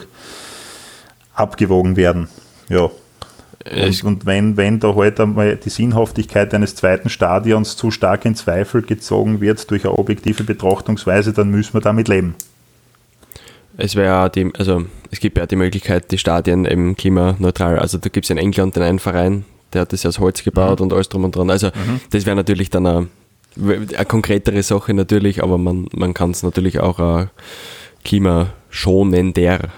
abgewogen 1.34 1.96
werden. 1.96 2.28
Ja. 2.70 2.90
Und, 3.66 4.04
und, 4.04 4.26
wenn, 4.26 4.56
wenn 4.56 4.80
da 4.80 4.96
halt 4.96 5.20
einmal 5.20 5.56
die 5.58 5.70
Sinnhaftigkeit 5.70 6.54
eines 6.54 6.76
zweiten 6.76 7.10
Stadions 7.10 7.76
zu 7.76 7.92
stark 7.92 8.24
in 8.26 8.36
Zweifel 8.36 8.82
gezogen 8.82 9.42
wird 9.42 9.70
durch 9.72 9.84
eine 9.84 9.98
objektive 9.98 10.44
Betrachtungsweise, 10.44 11.34
dann 11.34 11.50
müssen 11.50 11.74
wir 11.74 11.82
damit 11.82 12.08
leben. 12.08 12.36
Es 13.78 13.96
wäre 13.96 14.30
die, 14.30 14.52
also 14.58 14.86
es 15.12 15.20
gibt 15.20 15.38
ja 15.38 15.46
die 15.46 15.56
Möglichkeit, 15.56 16.12
die 16.12 16.18
Stadien 16.18 16.66
eben 16.66 16.96
klimaneutral, 16.96 17.78
also 17.78 17.98
da 17.98 18.10
gibt 18.10 18.26
es 18.26 18.30
in 18.30 18.38
England 18.38 18.76
den 18.76 18.84
einen 18.84 19.00
Verein, 19.00 19.46
der 19.74 19.82
hat 19.82 19.94
das 19.94 20.04
ja 20.04 20.10
aus 20.10 20.20
Holz 20.20 20.44
gebaut 20.44 20.80
mhm. 20.80 20.86
und 20.86 20.94
alles 20.94 21.10
drum 21.10 21.24
und 21.26 21.36
dran. 21.36 21.50
Also 21.50 21.68
mhm. 21.68 22.00
das 22.10 22.26
wäre 22.26 22.36
natürlich 22.36 22.70
dann 22.70 22.88
eine, 22.88 23.08
eine, 23.58 24.06
konkretere 24.06 24.64
Sache 24.64 24.94
natürlich, 24.94 25.44
aber 25.44 25.58
man, 25.58 25.88
man 25.94 26.14
kann 26.14 26.32
es 26.32 26.42
natürlich 26.42 26.80
auch 26.80 27.00
uh, 27.00 27.28
klimaschonender 28.04 29.70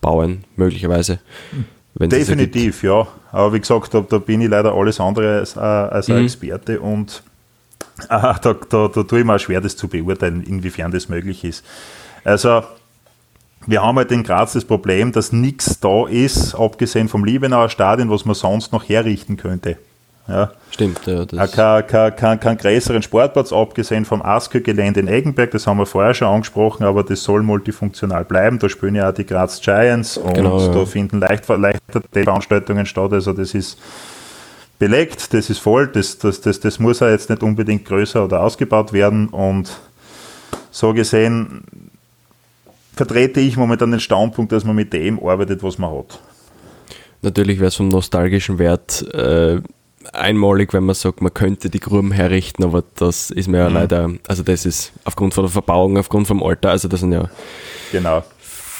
bauen, 0.00 0.44
möglicherweise. 0.56 1.20
Mhm. 1.52 1.75
Definitiv, 1.98 2.82
ja. 2.82 3.06
Aber 3.32 3.52
wie 3.52 3.60
gesagt, 3.60 3.94
da, 3.94 4.00
da, 4.00 4.18
bin 4.18 4.40
ich 4.42 4.48
leider 4.48 4.74
alles 4.74 5.00
andere 5.00 5.38
als, 5.38 5.56
äh, 5.56 5.60
als 5.60 6.08
ein 6.08 6.18
mhm. 6.18 6.24
Experte 6.24 6.80
und 6.80 7.22
äh, 8.04 8.08
da, 8.08 8.34
da, 8.38 8.54
da 8.88 8.88
tue 8.88 9.20
ich 9.20 9.24
mir 9.24 9.34
auch 9.34 9.40
schwer, 9.40 9.60
das 9.60 9.76
zu 9.76 9.88
beurteilen, 9.88 10.42
inwiefern 10.42 10.90
das 10.90 11.08
möglich 11.08 11.44
ist. 11.44 11.64
Also 12.24 12.62
wir 13.66 13.82
haben 13.82 13.96
halt 13.96 14.12
in 14.12 14.22
Graz 14.22 14.52
das 14.52 14.64
Problem, 14.64 15.12
dass 15.12 15.32
nichts 15.32 15.80
da 15.80 16.06
ist, 16.06 16.54
abgesehen 16.54 17.08
vom 17.08 17.24
Liebenauer 17.24 17.68
Stadion, 17.68 18.10
was 18.10 18.24
man 18.24 18.34
sonst 18.34 18.72
noch 18.72 18.88
herrichten 18.88 19.36
könnte. 19.36 19.78
Ja. 20.28 20.50
Stimmt, 20.70 21.06
ja. 21.06 21.24
Das 21.24 21.52
kein, 21.52 21.86
kein, 21.86 22.16
kein, 22.16 22.40
kein 22.40 22.58
größeren 22.58 23.02
Sportplatz, 23.02 23.52
abgesehen 23.52 24.04
vom 24.04 24.22
Askö-Gelände 24.22 25.00
in 25.00 25.08
Eggenberg, 25.08 25.52
das 25.52 25.66
haben 25.66 25.78
wir 25.78 25.86
vorher 25.86 26.14
schon 26.14 26.28
angesprochen, 26.28 26.84
aber 26.84 27.04
das 27.04 27.22
soll 27.22 27.42
multifunktional 27.42 28.24
bleiben. 28.24 28.58
Da 28.58 28.68
spielen 28.68 28.96
ja 28.96 29.08
auch 29.08 29.14
die 29.14 29.24
Graz 29.24 29.60
Giants 29.60 30.18
und 30.18 30.34
genau, 30.34 30.58
ja. 30.58 30.72
da 30.72 30.84
finden 30.84 31.20
leicht, 31.20 31.48
leichter 31.48 32.02
Veranstaltungen 32.12 32.86
statt. 32.86 33.12
Also 33.12 33.32
das 33.32 33.54
ist 33.54 33.78
belegt, 34.78 35.32
das 35.32 35.48
ist 35.48 35.58
voll, 35.58 35.86
das, 35.86 36.18
das, 36.18 36.40
das, 36.40 36.60
das 36.60 36.78
muss 36.78 37.00
ja 37.00 37.10
jetzt 37.10 37.30
nicht 37.30 37.42
unbedingt 37.42 37.84
größer 37.84 38.24
oder 38.24 38.42
ausgebaut 38.42 38.92
werden 38.92 39.28
und 39.28 39.70
so 40.70 40.92
gesehen 40.92 41.64
vertrete 42.94 43.40
ich 43.40 43.56
momentan 43.56 43.90
den 43.90 44.00
Standpunkt, 44.00 44.52
dass 44.52 44.64
man 44.64 44.76
mit 44.76 44.92
dem 44.92 45.18
arbeitet, 45.24 45.62
was 45.62 45.78
man 45.78 45.90
hat. 45.90 46.18
Natürlich 47.22 47.58
wäre 47.58 47.68
es 47.68 47.76
vom 47.76 47.88
nostalgischen 47.88 48.58
Wert 48.58 49.02
äh, 49.14 49.60
einmalig, 50.12 50.72
wenn 50.72 50.84
man 50.84 50.94
sagt, 50.94 51.20
man 51.20 51.32
könnte 51.32 51.70
die 51.70 51.80
Gruben 51.80 52.12
herrichten, 52.12 52.64
aber 52.64 52.84
das 52.96 53.30
ist 53.30 53.48
mir 53.48 53.58
ja 53.58 53.68
mhm. 53.68 53.74
leider, 53.74 54.10
also 54.28 54.42
das 54.42 54.66
ist 54.66 54.92
aufgrund 55.04 55.34
von 55.34 55.44
der 55.44 55.50
Verbauung, 55.50 55.98
aufgrund 55.98 56.26
vom 56.26 56.42
Alter, 56.42 56.70
also 56.70 56.88
das 56.88 57.00
sind 57.00 57.12
ja 57.12 57.28
genau. 57.92 58.24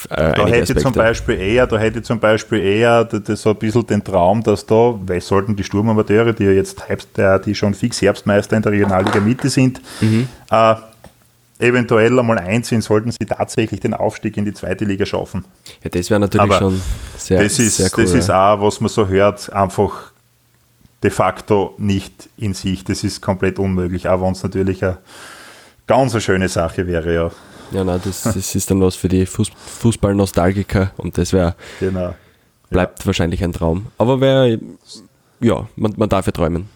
Äh, 0.09 0.15
da 0.15 0.47
hätte 0.47 0.61
Aspekte. 0.61 0.83
zum 0.83 0.91
Beispiel 0.93 1.39
eher, 1.39 1.67
da 1.67 1.77
hätte 1.77 2.01
zum 2.01 2.19
Beispiel 2.19 2.59
eher 2.59 3.03
das 3.03 3.41
so 3.41 3.49
ein 3.49 3.55
bisschen 3.55 3.85
den 3.87 4.03
Traum, 4.03 4.43
dass 4.43 4.65
da, 4.65 4.97
weil 5.05 5.19
sollten 5.21 5.55
die 5.55 5.63
Sturmamateure, 5.63 6.33
die 6.33 6.43
ja 6.45 6.51
jetzt 6.51 6.87
Herbst, 6.87 7.09
die 7.45 7.55
schon 7.55 7.73
fix 7.73 8.01
Herbstmeister 8.01 8.55
in 8.55 8.61
der 8.61 8.71
Regionalliga 8.71 9.19
Mitte 9.19 9.49
sind, 9.49 9.81
mhm. 9.99 10.27
äh, 10.51 10.75
eventuell 11.59 12.17
einmal 12.17 12.37
einziehen, 12.37 12.81
sollten 12.81 13.11
sie 13.11 13.25
tatsächlich 13.25 13.79
den 13.79 13.93
Aufstieg 13.93 14.37
in 14.37 14.45
die 14.45 14.53
zweite 14.53 14.85
Liga 14.85 15.05
schaffen. 15.05 15.45
Ja, 15.83 15.89
das 15.89 16.09
wäre 16.09 16.19
natürlich 16.19 16.43
Aber 16.43 16.57
schon 16.57 16.81
sehr, 17.17 17.43
das 17.43 17.57
ist, 17.59 17.77
sehr 17.77 17.89
cool. 17.97 18.03
Das 18.03 18.13
ist 18.13 18.29
auch, 18.29 18.61
was 18.61 18.79
man 18.79 18.89
so 18.89 19.07
hört, 19.07 19.51
einfach 19.51 20.11
de 21.03 21.11
facto 21.11 21.75
nicht 21.77 22.29
in 22.37 22.53
sich. 22.53 22.83
Das 22.83 23.03
ist 23.03 23.21
komplett 23.21 23.59
unmöglich, 23.59 24.07
auch 24.07 24.21
wenn 24.21 24.31
es 24.31 24.43
natürlich 24.43 24.83
eine 24.83 24.97
ganz 25.85 26.13
eine 26.13 26.21
schöne 26.21 26.49
Sache 26.49 26.87
wäre, 26.87 27.13
ja. 27.13 27.31
Ja, 27.71 27.83
nein, 27.83 27.99
das, 28.03 28.23
das 28.23 28.55
ist 28.55 28.71
dann 28.71 28.81
was 28.81 28.95
für 28.95 29.09
die 29.09 29.25
Fuß, 29.25 29.49
Fußball-Nostalgiker 29.49 30.91
und 30.97 31.17
das 31.17 31.33
wäre, 31.33 31.55
genau. 31.79 32.15
bleibt 32.69 32.99
ja. 32.99 33.05
wahrscheinlich 33.07 33.43
ein 33.43 33.51
Traum. 33.51 33.87
Aber 33.97 34.21
wäre, 34.21 34.59
ja, 35.41 35.67
man, 35.75 35.93
man 35.97 36.07
darf 36.07 36.25
ja 36.27 36.31
träumen. 36.31 36.69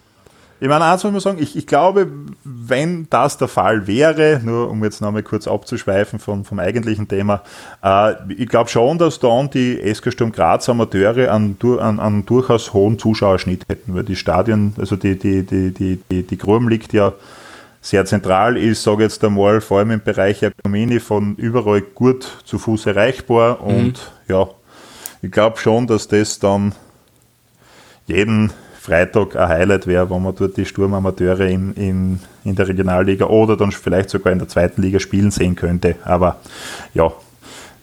Ich 0.62 0.68
meine, 0.68 0.86
eins 0.86 1.04
muss 1.04 1.12
man 1.12 1.22
sagen, 1.22 1.42
ich, 1.42 1.58
ich 1.58 1.66
glaube, 1.66 2.08
wenn 2.44 3.08
das 3.10 3.40
der 3.40 3.48
Fall 3.48 3.88
wäre, 3.88 4.40
nur 4.44 4.70
um 4.70 4.84
jetzt 4.84 5.02
nochmal 5.02 5.24
kurz 5.24 5.48
abzuschweifen 5.48 6.20
vom, 6.20 6.46
vom 6.46 6.60
eigentlichen 6.60 7.08
Thema, 7.08 7.42
äh, 7.84 8.14
ich 8.32 8.48
glaube 8.48 8.70
schon, 8.70 9.00
dass 9.00 9.20
dann 9.20 9.50
die 9.50 9.82
SK 9.92 10.14
Sturm 10.14 10.32
Graz 10.32 10.70
Amateure 10.70 11.34
einen, 11.34 11.58
einen, 11.80 12.00
einen 12.00 12.26
durchaus 12.28 12.74
hohen 12.74 13.00
Zuschauerschnitt 13.00 13.68
hätten, 13.70 13.96
weil 13.96 14.04
die 14.04 14.16
Stadion, 14.16 14.76
also 14.78 14.96
die, 14.96 15.18
die, 15.18 15.44
die, 15.44 15.74
die, 15.74 16.00
die, 16.12 16.22
die 16.22 16.38
Gruben 16.38 16.70
liegt 16.70 16.94
ja 16.94 17.14
sehr 17.82 18.06
zentral 18.06 18.56
ist, 18.56 18.84
sage 18.84 19.02
jetzt 19.02 19.24
einmal, 19.24 19.62
vor 19.62 19.80
allem 19.80 19.90
im 19.90 20.04
Bereich 20.04 20.44
Ergomini 20.44 21.00
von 21.00 21.36
überall 21.38 21.82
gut 21.82 22.38
zu 22.46 22.60
Fuß 22.60 22.86
erreichbar 22.86 23.62
und 23.62 23.94
mhm. 23.94 23.96
ja, 24.28 24.48
ich 25.24 25.32
glaube 25.32 25.58
schon, 25.58 25.88
dass 25.88 26.08
das 26.08 26.38
dann 26.38 26.76
jeden 28.06 28.52
Freitag 28.82 29.36
ein 29.36 29.48
Highlight 29.48 29.86
wäre, 29.86 30.10
wenn 30.10 30.24
man 30.24 30.34
dort 30.36 30.58
die 30.58 30.66
Sturmamateure 30.66 31.48
in, 31.48 31.74
in, 31.76 32.20
in 32.44 32.56
der 32.56 32.68
Regionalliga 32.68 33.26
oder 33.26 33.56
dann 33.56 33.72
vielleicht 33.72 34.10
sogar 34.10 34.34
in 34.34 34.40
der 34.40 34.48
zweiten 34.48 34.82
Liga 34.82 35.00
spielen 35.00 35.30
sehen 35.30 35.56
könnte. 35.56 35.98
Aber 36.04 36.40
ja, 36.96 37.12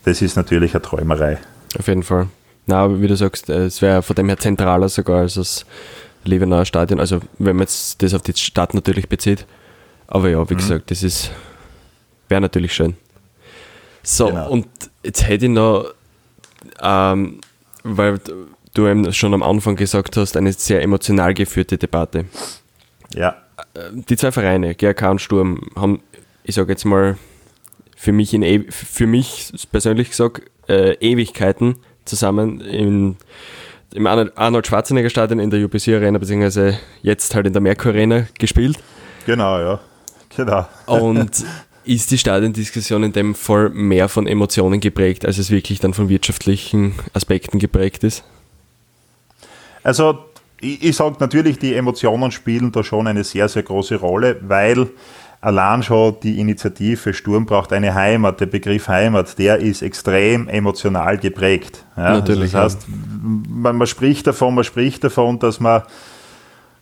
das 0.05 0.23
ist 0.23 0.37
natürlich 0.37 0.75
eine 0.75 0.83
Träumerei. 0.83 1.39
Auf 1.79 1.87
jeden 1.87 2.03
Fall. 2.03 2.27
Na, 2.67 3.01
wie 3.01 3.07
du 3.07 3.15
sagst, 3.15 3.49
äh, 3.49 3.67
es 3.67 3.81
wäre 3.81 4.03
von 4.03 4.17
dem 4.17 4.27
her 4.27 4.39
zentraler 4.39 4.89
sogar 4.89 5.21
als 5.21 5.35
das 5.35 5.65
Lebenauer 6.25 6.65
Stadion. 6.65 6.99
Also 6.99 7.21
wenn 7.39 7.55
man 7.55 7.63
jetzt 7.63 8.03
das 8.03 8.13
auf 8.13 8.23
die 8.23 8.35
Stadt 8.35 8.75
natürlich 8.75 9.09
bezieht. 9.09 9.47
Aber 10.09 10.29
ja, 10.29 10.51
wie 10.51 10.55
mhm. 10.55 10.59
gesagt, 10.59 10.91
das 10.91 11.05
ist 11.05 11.31
wäre 12.29 12.41
natürlich 12.41 12.73
schön. 12.73 12.97
So, 14.03 14.27
genau. 14.27 14.51
und 14.51 14.67
jetzt 15.05 15.29
hätte 15.29 15.47
ich 15.47 15.51
noch, 15.51 15.93
ähm, 16.83 17.41
weil 17.85 18.21
du 18.79 18.87
eben 18.87 19.13
schon 19.13 19.35
am 19.35 19.43
Anfang 19.43 19.77
gesagt 19.77 20.17
hast, 20.17 20.37
eine 20.37 20.53
sehr 20.53 20.83
emotional 20.83 21.35
geführte 21.35 21.79
Debatte. 21.79 22.27
Ja. 23.15 23.37
Die 23.93 24.17
zwei 24.17 24.31
Vereine, 24.31 24.75
GRK 24.75 25.11
und 25.11 25.21
Sturm, 25.21 25.61
haben, 25.75 26.01
ich 26.45 26.55
sage 26.55 26.73
jetzt 26.73 26.85
mal, 26.85 27.17
für 27.97 28.13
mich, 28.13 28.33
in, 28.33 28.71
für 28.71 29.07
mich 29.07 29.53
persönlich 29.73 30.11
gesagt, 30.11 30.43
äh, 30.69 30.95
Ewigkeiten 31.01 31.77
zusammen 32.05 32.61
in, 32.61 33.17
im 33.93 34.07
Arnold 34.07 34.67
Schwarzenegger 34.67 35.11
Stadion 35.11 35.41
in 35.41 35.51
der 35.51 35.65
UBC 35.65 35.89
Arena, 35.95 36.19
beziehungsweise 36.19 36.79
jetzt 37.03 37.35
halt 37.35 37.47
in 37.47 37.53
der 37.53 37.63
Merkur 37.63 37.93
Arena 37.93 38.27
gespielt. 38.39 38.79
Genau, 39.27 39.59
ja. 39.59 39.81
Genau. 40.37 40.69
Und 40.87 41.45
ist 41.85 42.11
die 42.11 42.19
Stadiondiskussion 42.19 43.03
in 43.03 43.13
dem 43.13 43.35
Fall 43.35 43.71
mehr 43.71 44.09
von 44.09 44.29
Emotionen 44.29 44.79
geprägt, 44.79 45.27
als 45.27 45.39
es 45.39 45.51
wirklich 45.51 45.81
dann 45.81 45.95
von 45.95 46.09
wirtschaftlichen 46.09 46.95
Aspekten 47.15 47.59
geprägt 47.59 48.05
ist? 48.05 48.23
Also 49.89 50.19
ich, 50.61 50.85
ich 50.85 50.97
sage 50.97 51.17
natürlich, 51.19 51.59
die 51.59 51.75
Emotionen 51.75 52.31
spielen 52.31 52.71
da 52.73 52.85
schon 52.85 53.07
eine 53.07 53.25
sehr, 53.25 53.49
sehr 53.49 53.63
große 53.63 53.97
Rolle, 53.97 54.37
weil 54.43 54.89
allein 55.41 55.83
schon 55.83 56.17
die 56.23 56.39
Initiative 56.39 57.15
Sturm 57.15 57.47
braucht 57.47 57.73
eine 57.73 57.95
Heimat, 57.95 58.39
der 58.39 58.47
Begriff 58.47 58.89
Heimat, 58.89 59.39
der 59.39 59.61
ist 59.61 59.81
extrem 59.81 60.47
emotional 60.47 61.17
geprägt. 61.17 61.87
Ja? 61.97 62.19
Natürlich. 62.19 62.55
Also 62.55 62.77
das 62.77 62.85
heißt, 62.85 62.89
man, 63.49 63.77
man, 63.77 63.87
spricht 63.87 64.27
davon, 64.27 64.57
man 64.57 64.65
spricht 64.65 65.05
davon, 65.05 65.39
dass 65.39 65.59
man 65.59 65.85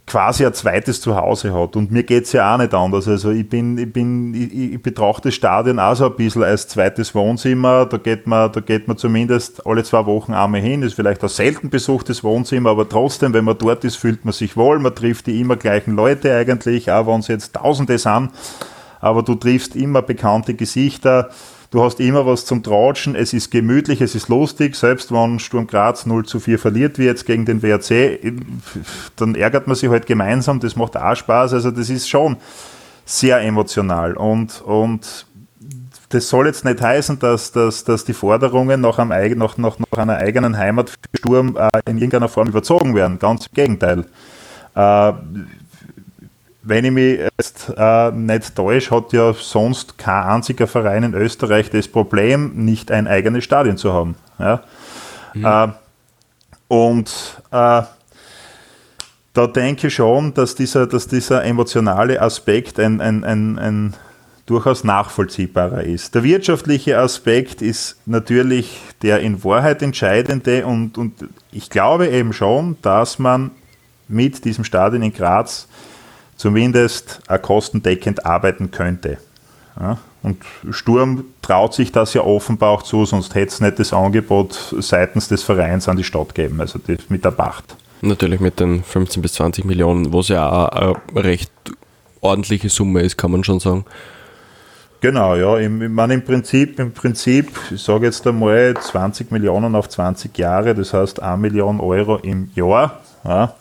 quasi 0.07 0.47
ein 0.47 0.55
zweites 0.55 1.01
Zuhause 1.01 1.53
hat. 1.53 1.75
Und 1.75 1.91
mir 1.91 2.05
geht 2.05 2.25
es 2.25 2.33
ja 2.33 2.55
auch 2.55 2.59
nicht 2.59 2.73
anders. 2.73 3.09
Also 3.09 3.31
ich 3.31 3.49
bin, 3.49 3.77
ich 3.77 3.93
bin, 3.93 4.35
ich, 4.35 4.75
ich, 4.75 4.83
betrachte 4.83 5.29
das 5.29 5.35
Stadion 5.35 5.81
auch 5.81 5.97
so 5.97 6.07
ein 6.07 6.15
bisschen 6.15 6.45
als 6.45 6.69
zweites 6.69 7.15
Wohnzimmer. 7.15 7.87
Da 7.87 7.97
geht 7.97 8.27
man, 8.27 8.53
da 8.53 8.61
geht 8.61 8.87
man 8.87 8.97
zumindest 8.97 9.67
alle 9.67 9.83
zwei 9.83 10.07
Wochen 10.07 10.33
einmal 10.33 10.61
hin. 10.61 10.83
Ist 10.83 10.95
vielleicht 10.95 11.23
ein 11.23 11.29
selten 11.29 11.71
besuchtes 11.71 12.23
Wohnzimmer, 12.23 12.71
aber 12.71 12.89
trotzdem, 12.89 13.35
wenn 13.35 13.45
man 13.45 13.59
dort 13.59 13.85
ist, 13.85 13.97
fühlt 13.97 14.25
man 14.25 14.33
sich 14.33 14.57
wohl. 14.57 14.79
Man 14.79 14.95
trifft 14.95 15.27
die 15.27 15.41
immer 15.41 15.57
gleichen 15.57 15.97
Leute 15.97 16.35
eigentlich, 16.37 16.91
auch 16.91 17.09
wenn 17.09 17.21
es 17.21 17.29
jetzt 17.29 17.55
Tausende 17.55 17.99
sind. 17.99 18.31
Aber 19.01 19.25
du 19.25 19.35
triffst 19.35 19.75
immer 19.75 20.03
bekannte 20.03 20.55
Gesichter 20.55 21.31
Du 21.71 21.83
hast 21.83 22.01
immer 22.01 22.27
was 22.27 22.45
zum 22.45 22.63
Tratschen, 22.63 23.15
es 23.15 23.33
ist 23.33 23.51
gemütlich, 23.51 24.01
es 24.01 24.15
ist 24.15 24.29
lustig, 24.29 24.77
selbst 24.77 25.11
wenn 25.13 25.39
Sturm 25.39 25.67
Graz 25.67 26.07
0 26.07 26.25
zu 26.25 26.39
4 26.39 26.59
verliert 26.59 26.99
wie 26.99 27.05
jetzt 27.05 27.27
gegen 27.27 27.45
den 27.45 27.63
WRC, 27.63 28.21
dann 29.17 29.35
ärgert 29.35 29.67
man 29.67 29.75
sich 29.75 29.91
halt 29.91 30.07
gemeinsam, 30.07 30.61
das 30.61 30.77
macht 30.77 30.97
auch 30.97 31.17
Spaß, 31.17 31.55
also 31.55 31.71
das 31.71 31.91
ist 31.91 32.09
schon 32.09 32.37
sehr 33.05 33.41
emotional 33.41 34.15
und, 34.15 34.63
und 34.63 35.27
das 36.11 36.29
soll 36.29 36.47
jetzt 36.47 36.65
nicht 36.65 36.81
heißen, 36.81 37.19
dass, 37.19 37.53
dass, 37.53 37.85
dass 37.85 38.05
die 38.05 38.13
Forderungen 38.13 38.81
nach, 38.81 38.99
einem, 38.99 39.39
nach, 39.39 39.59
nach, 39.59 39.79
nach 39.79 39.99
einer 39.99 40.17
eigenen 40.17 40.57
Heimat 40.57 40.91
für 40.91 40.97
Sturm 41.19 41.57
äh, 41.57 41.69
in 41.91 41.99
irgendeiner 41.99 42.29
Form 42.29 42.49
überzogen 42.49 42.95
werden. 42.95 43.19
Ganz 43.19 43.47
im 43.47 43.55
Gegenteil. 43.55 44.07
Äh, 44.75 45.13
wenn 46.67 46.85
ich 46.85 46.91
mich 46.91 47.21
jetzt 47.39 47.73
äh, 47.77 48.11
nicht 48.11 48.55
täusche, 48.57 48.91
hat 48.91 49.13
ja 49.13 49.33
sonst 49.33 49.99
kein 49.99 50.25
einziger 50.25 50.67
Verein 50.67 51.05
in 51.05 51.15
Österreich 51.15 51.71
das 51.71 51.87
Problem, 51.87 52.53
nicht 52.57 52.91
ein 52.91 53.07
eigenes 53.07 53.45
Stadion 53.45 53.77
zu 53.77 53.93
haben. 53.93 54.17
Ja? 54.39 54.63
Mhm. 55.35 55.45
Äh, 55.45 55.69
und 56.69 57.41
äh, 57.53 57.83
da 59.33 59.47
denke 59.47 59.87
ich 59.87 59.95
schon, 59.95 60.35
dass 60.35 60.57
dieser, 60.57 60.89
dass 60.89 61.07
dieser 61.07 61.45
emotionale 61.45 62.21
Aspekt 62.21 62.81
ein, 62.81 63.01
ein, 63.01 63.23
ein, 63.23 63.59
ein 63.59 63.95
durchaus 64.47 64.83
nachvollziehbarer 64.83 65.85
ist. 65.85 66.17
Der 66.17 66.25
wirtschaftliche 66.25 66.99
Aspekt 66.99 67.63
ist 67.63 67.97
natürlich 68.07 68.81
der 69.03 69.21
in 69.21 69.45
Wahrheit 69.45 69.83
entscheidende 69.83 70.67
und, 70.67 70.99
und 70.99 71.29
ich 71.53 71.71
glaube 71.71 72.09
eben 72.09 72.33
schon, 72.33 72.77
dass 72.83 73.21
man 73.21 73.53
mit 74.09 74.45
diesem 74.45 74.65
Stadion 74.65 75.03
in 75.03 75.13
Graz 75.13 75.69
zumindest 76.37 77.21
kostendeckend 77.43 78.27
arbeiten 78.27 78.71
könnte. 78.71 79.19
Ja, 79.79 79.99
und 80.23 80.43
Sturm 80.71 81.25
traut 81.43 81.75
sich 81.75 81.93
das 81.93 82.15
ja 82.15 82.23
offenbar 82.23 82.71
auch 82.71 82.83
zu, 82.83 83.05
sonst 83.05 83.35
hätte 83.35 83.49
es 83.49 83.61
nicht 83.61 83.79
das 83.79 83.93
Angebot 83.93 84.75
seitens 84.79 85.29
des 85.29 85.43
Vereins 85.43 85.89
an 85.89 85.97
die 85.97 86.05
Stadt 86.05 86.35
geben, 86.35 86.61
also 86.61 86.81
mit 87.09 87.25
der 87.25 87.31
Pacht. 87.31 87.77
Natürlich 88.01 88.41
mit 88.41 88.59
den 88.59 88.83
15 88.83 89.23
bis 89.23 89.35
20 89.35 89.65
Millionen, 89.65 90.13
was 90.13 90.29
ja 90.29 90.49
auch 90.49 90.97
eine 91.15 91.25
recht 91.25 91.53
ordentliche 92.21 92.71
Summe 92.71 93.03
ist, 93.03 93.17
kann 93.17 93.31
man 93.31 93.45
schon 93.45 93.61
sagen. 93.61 93.85
Genau, 95.01 95.37
ja. 95.37 95.59
Ich 95.59 95.69
meine, 95.69 96.15
im 96.15 96.25
Prinzip, 96.25 96.79
im 96.79 96.93
Prinzip, 96.93 97.53
ich 97.71 97.83
sage 97.83 98.07
jetzt 98.07 98.27
einmal 98.27 98.75
20 98.75 99.31
Millionen 99.31 99.75
auf 99.75 99.89
20 99.89 100.37
Jahre, 100.39 100.75
das 100.75 100.95
heißt 100.95 101.23
1 101.23 101.41
Million 101.41 101.81
Euro 101.81 102.17
im 102.17 102.51
Jahr. 102.55 103.01
Ja 103.25 103.55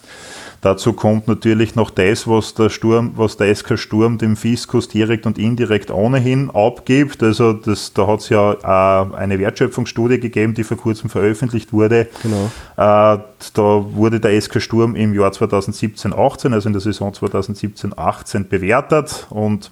Dazu 0.65 0.93
kommt 0.93 1.27
natürlich 1.27 1.75
noch 1.75 1.91
das, 1.91 2.27
was 2.27 2.55
der 2.55 2.71
Sturm, 2.71 3.11
was 3.17 3.37
der 3.37 3.53
SK 3.53 3.77
Sturm 3.77 4.17
dem 4.17 4.35
Fiskus 4.35 4.87
direkt 4.87 5.27
und 5.27 5.37
indirekt 5.37 5.91
ohnehin 5.91 6.49
abgibt. 6.49 7.21
Also 7.21 7.53
das, 7.53 7.93
da 7.93 8.07
hat 8.07 8.21
es 8.21 8.29
ja 8.29 8.53
äh, 8.53 9.15
eine 9.15 9.37
Wertschöpfungsstudie 9.37 10.19
gegeben, 10.19 10.55
die 10.55 10.63
vor 10.63 10.77
kurzem 10.77 11.11
veröffentlicht 11.11 11.71
wurde. 11.71 12.07
Genau. 12.23 12.49
Äh, 12.77 13.19
da 13.53 13.85
wurde 13.93 14.19
der 14.19 14.41
SK 14.41 14.59
Sturm 14.59 14.95
im 14.95 15.13
Jahr 15.13 15.29
2017-18, 15.29 16.51
also 16.51 16.67
in 16.67 16.73
der 16.73 16.81
Saison 16.81 17.13
2017-18 17.13 18.45
bewertet 18.45 19.27
und 19.29 19.69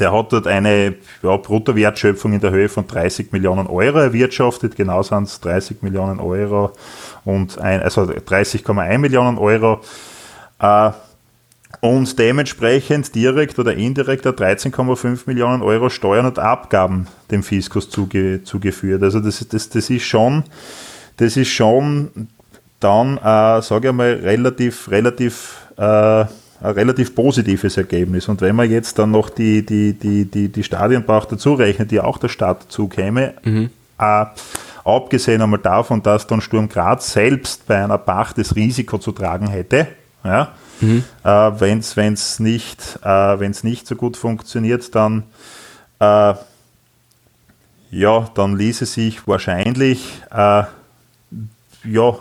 der 0.00 0.12
hat 0.12 0.32
dort 0.32 0.46
eine 0.46 0.94
ja, 1.22 1.36
Bruttowertschöpfung 1.36 2.32
in 2.32 2.40
der 2.40 2.50
Höhe 2.50 2.68
von 2.68 2.86
30 2.86 3.32
Millionen 3.32 3.66
Euro 3.66 3.98
erwirtschaftet. 3.98 4.76
Genau 4.76 5.02
sind 5.02 5.24
es 5.24 5.40
30 5.40 5.82
Millionen 5.82 6.18
Euro 6.18 6.72
und 7.24 7.58
ein, 7.58 7.82
also 7.82 8.02
30,1 8.02 8.98
Millionen 8.98 9.38
Euro. 9.38 9.80
Äh, 10.58 10.90
und 11.80 12.18
dementsprechend 12.18 13.14
direkt 13.14 13.58
oder 13.58 13.74
indirekt 13.74 14.26
13,5 14.26 15.20
Millionen 15.26 15.62
Euro 15.62 15.88
Steuern 15.88 16.26
und 16.26 16.38
Abgaben 16.38 17.06
dem 17.30 17.42
Fiskus 17.42 17.88
zuge, 17.88 18.42
zugeführt. 18.44 19.02
Also 19.02 19.20
das, 19.20 19.46
das, 19.48 19.68
das 19.68 19.88
ist 19.88 20.04
schon, 20.04 20.44
das 21.16 21.36
ist 21.36 21.48
schon 21.48 22.28
dann, 22.80 23.18
äh, 23.18 23.62
sage 23.62 23.88
ich 23.88 23.94
mal, 23.94 24.12
relativ, 24.14 24.90
relativ 24.90 25.68
äh, 25.76 26.24
ein 26.60 26.72
relativ 26.72 27.14
positives 27.14 27.76
Ergebnis. 27.76 28.28
Und 28.28 28.40
wenn 28.40 28.56
man 28.56 28.70
jetzt 28.70 28.98
dann 28.98 29.10
noch 29.10 29.30
die, 29.30 29.64
die, 29.64 29.94
die, 29.94 30.24
die, 30.24 30.48
die 30.48 30.62
Stadionbauch 30.62 31.24
dazu 31.24 31.54
rechnet, 31.54 31.90
die 31.90 32.00
auch 32.00 32.18
der 32.18 32.28
Stadt 32.28 32.64
dazu 32.64 32.88
käme, 32.88 33.34
mhm. 33.42 33.70
äh, 33.98 34.26
abgesehen 34.84 35.42
einmal 35.42 35.60
davon, 35.60 36.02
dass 36.02 36.26
dann 36.26 36.40
Sturm 36.40 36.68
Graz 36.68 37.12
selbst 37.12 37.66
bei 37.66 37.82
einer 37.82 37.98
Bach 37.98 38.32
das 38.32 38.56
Risiko 38.56 38.98
zu 38.98 39.12
tragen 39.12 39.48
hätte, 39.48 39.88
ja, 40.22 40.52
mhm. 40.80 41.04
äh, 41.24 41.28
wenn 41.28 41.78
es 41.78 42.40
nicht, 42.40 42.98
äh, 43.04 43.48
nicht 43.62 43.86
so 43.86 43.96
gut 43.96 44.16
funktioniert, 44.16 44.94
dann 44.94 45.24
äh, 45.98 46.34
ja, 47.92 48.30
dann 48.34 48.56
ließe 48.56 48.86
sich 48.86 49.26
wahrscheinlich 49.26 50.22
äh, 50.30 50.62
ja, 51.84 52.18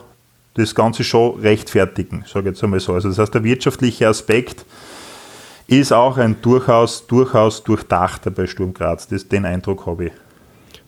das 0.55 0.75
Ganze 0.75 1.03
schon 1.03 1.39
rechtfertigen, 1.39 2.23
sage 2.27 2.49
ich 2.49 2.55
jetzt 2.55 2.63
einmal 2.63 2.79
so. 2.79 2.93
Also 2.93 3.09
das 3.09 3.19
heißt, 3.19 3.33
der 3.33 3.43
wirtschaftliche 3.43 4.07
Aspekt 4.07 4.65
ist 5.67 5.93
auch 5.93 6.17
ein 6.17 6.37
durchaus, 6.41 7.05
durchaus 7.05 7.63
durchdachter 7.63 8.31
bei 8.31 8.47
Sturm 8.47 8.73
Graz. 8.73 9.07
Das, 9.07 9.27
den 9.27 9.45
Eindruck 9.45 9.85
habe 9.85 10.05
ich. 10.07 10.11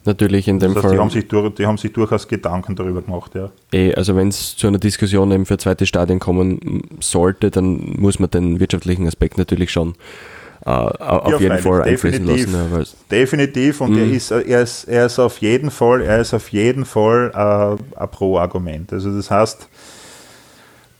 Natürlich 0.04 0.47
in 0.47 0.58
dem 0.58 0.74
das 0.74 0.78
heißt, 0.78 0.86
Fall. 0.86 0.93
Die 0.93 1.00
haben, 1.00 1.10
sich 1.12 1.28
durch, 1.28 1.54
die 1.54 1.65
haben 1.67 1.78
sich 1.78 1.93
durchaus 1.93 2.28
Gedanken 2.28 2.76
darüber 2.76 3.04
gemacht, 3.04 3.36
ja. 3.36 3.52
Eh, 3.71 3.93
also 3.93 4.15
wenn 4.15 4.30
es 4.30 4.58
zu 4.58 4.67
einer 4.67 4.80
Diskussion 4.80 5.32
eben 5.32 5.45
für 5.45 5.60
zweite 5.60 5.86
Stadien 5.86 6.19
kommen 6.19 6.82
sollte, 7.00 7.52
dann 7.52 7.95
muss 8.00 8.17
man 8.17 8.32
den 8.32 8.60
wirtschaftlichen 8.60 9.08
Aspekt 9.08 9.38
natürlich 9.38 9.71
schon 9.71 9.93
auf 10.63 11.32
ja, 11.32 11.39
jeden 11.39 11.58
Fall 11.58 11.82
einfließen 11.82 12.26
lassen. 12.26 12.54
Ja, 12.54 12.84
definitiv 13.10 13.82
und 13.82 13.97
er, 13.97 14.06
mhm. 14.06 14.13
ist, 14.13 14.32
er, 14.32 14.62
ist, 14.62 14.84
er 14.84 15.08
ist 15.08 15.19
auf 15.19 15.39
jeden 15.39 15.71
Fall, 15.71 16.02
er 16.02 16.19
ist 16.19 16.34
auf 16.34 16.50
jeden 16.50 16.86
Fall 16.86 17.32
äh, 17.34 18.00
ein 18.00 18.10
Pro-Argument. 18.10 18.93
Also 18.93 19.15
das 19.15 19.32
heißt, 19.32 19.67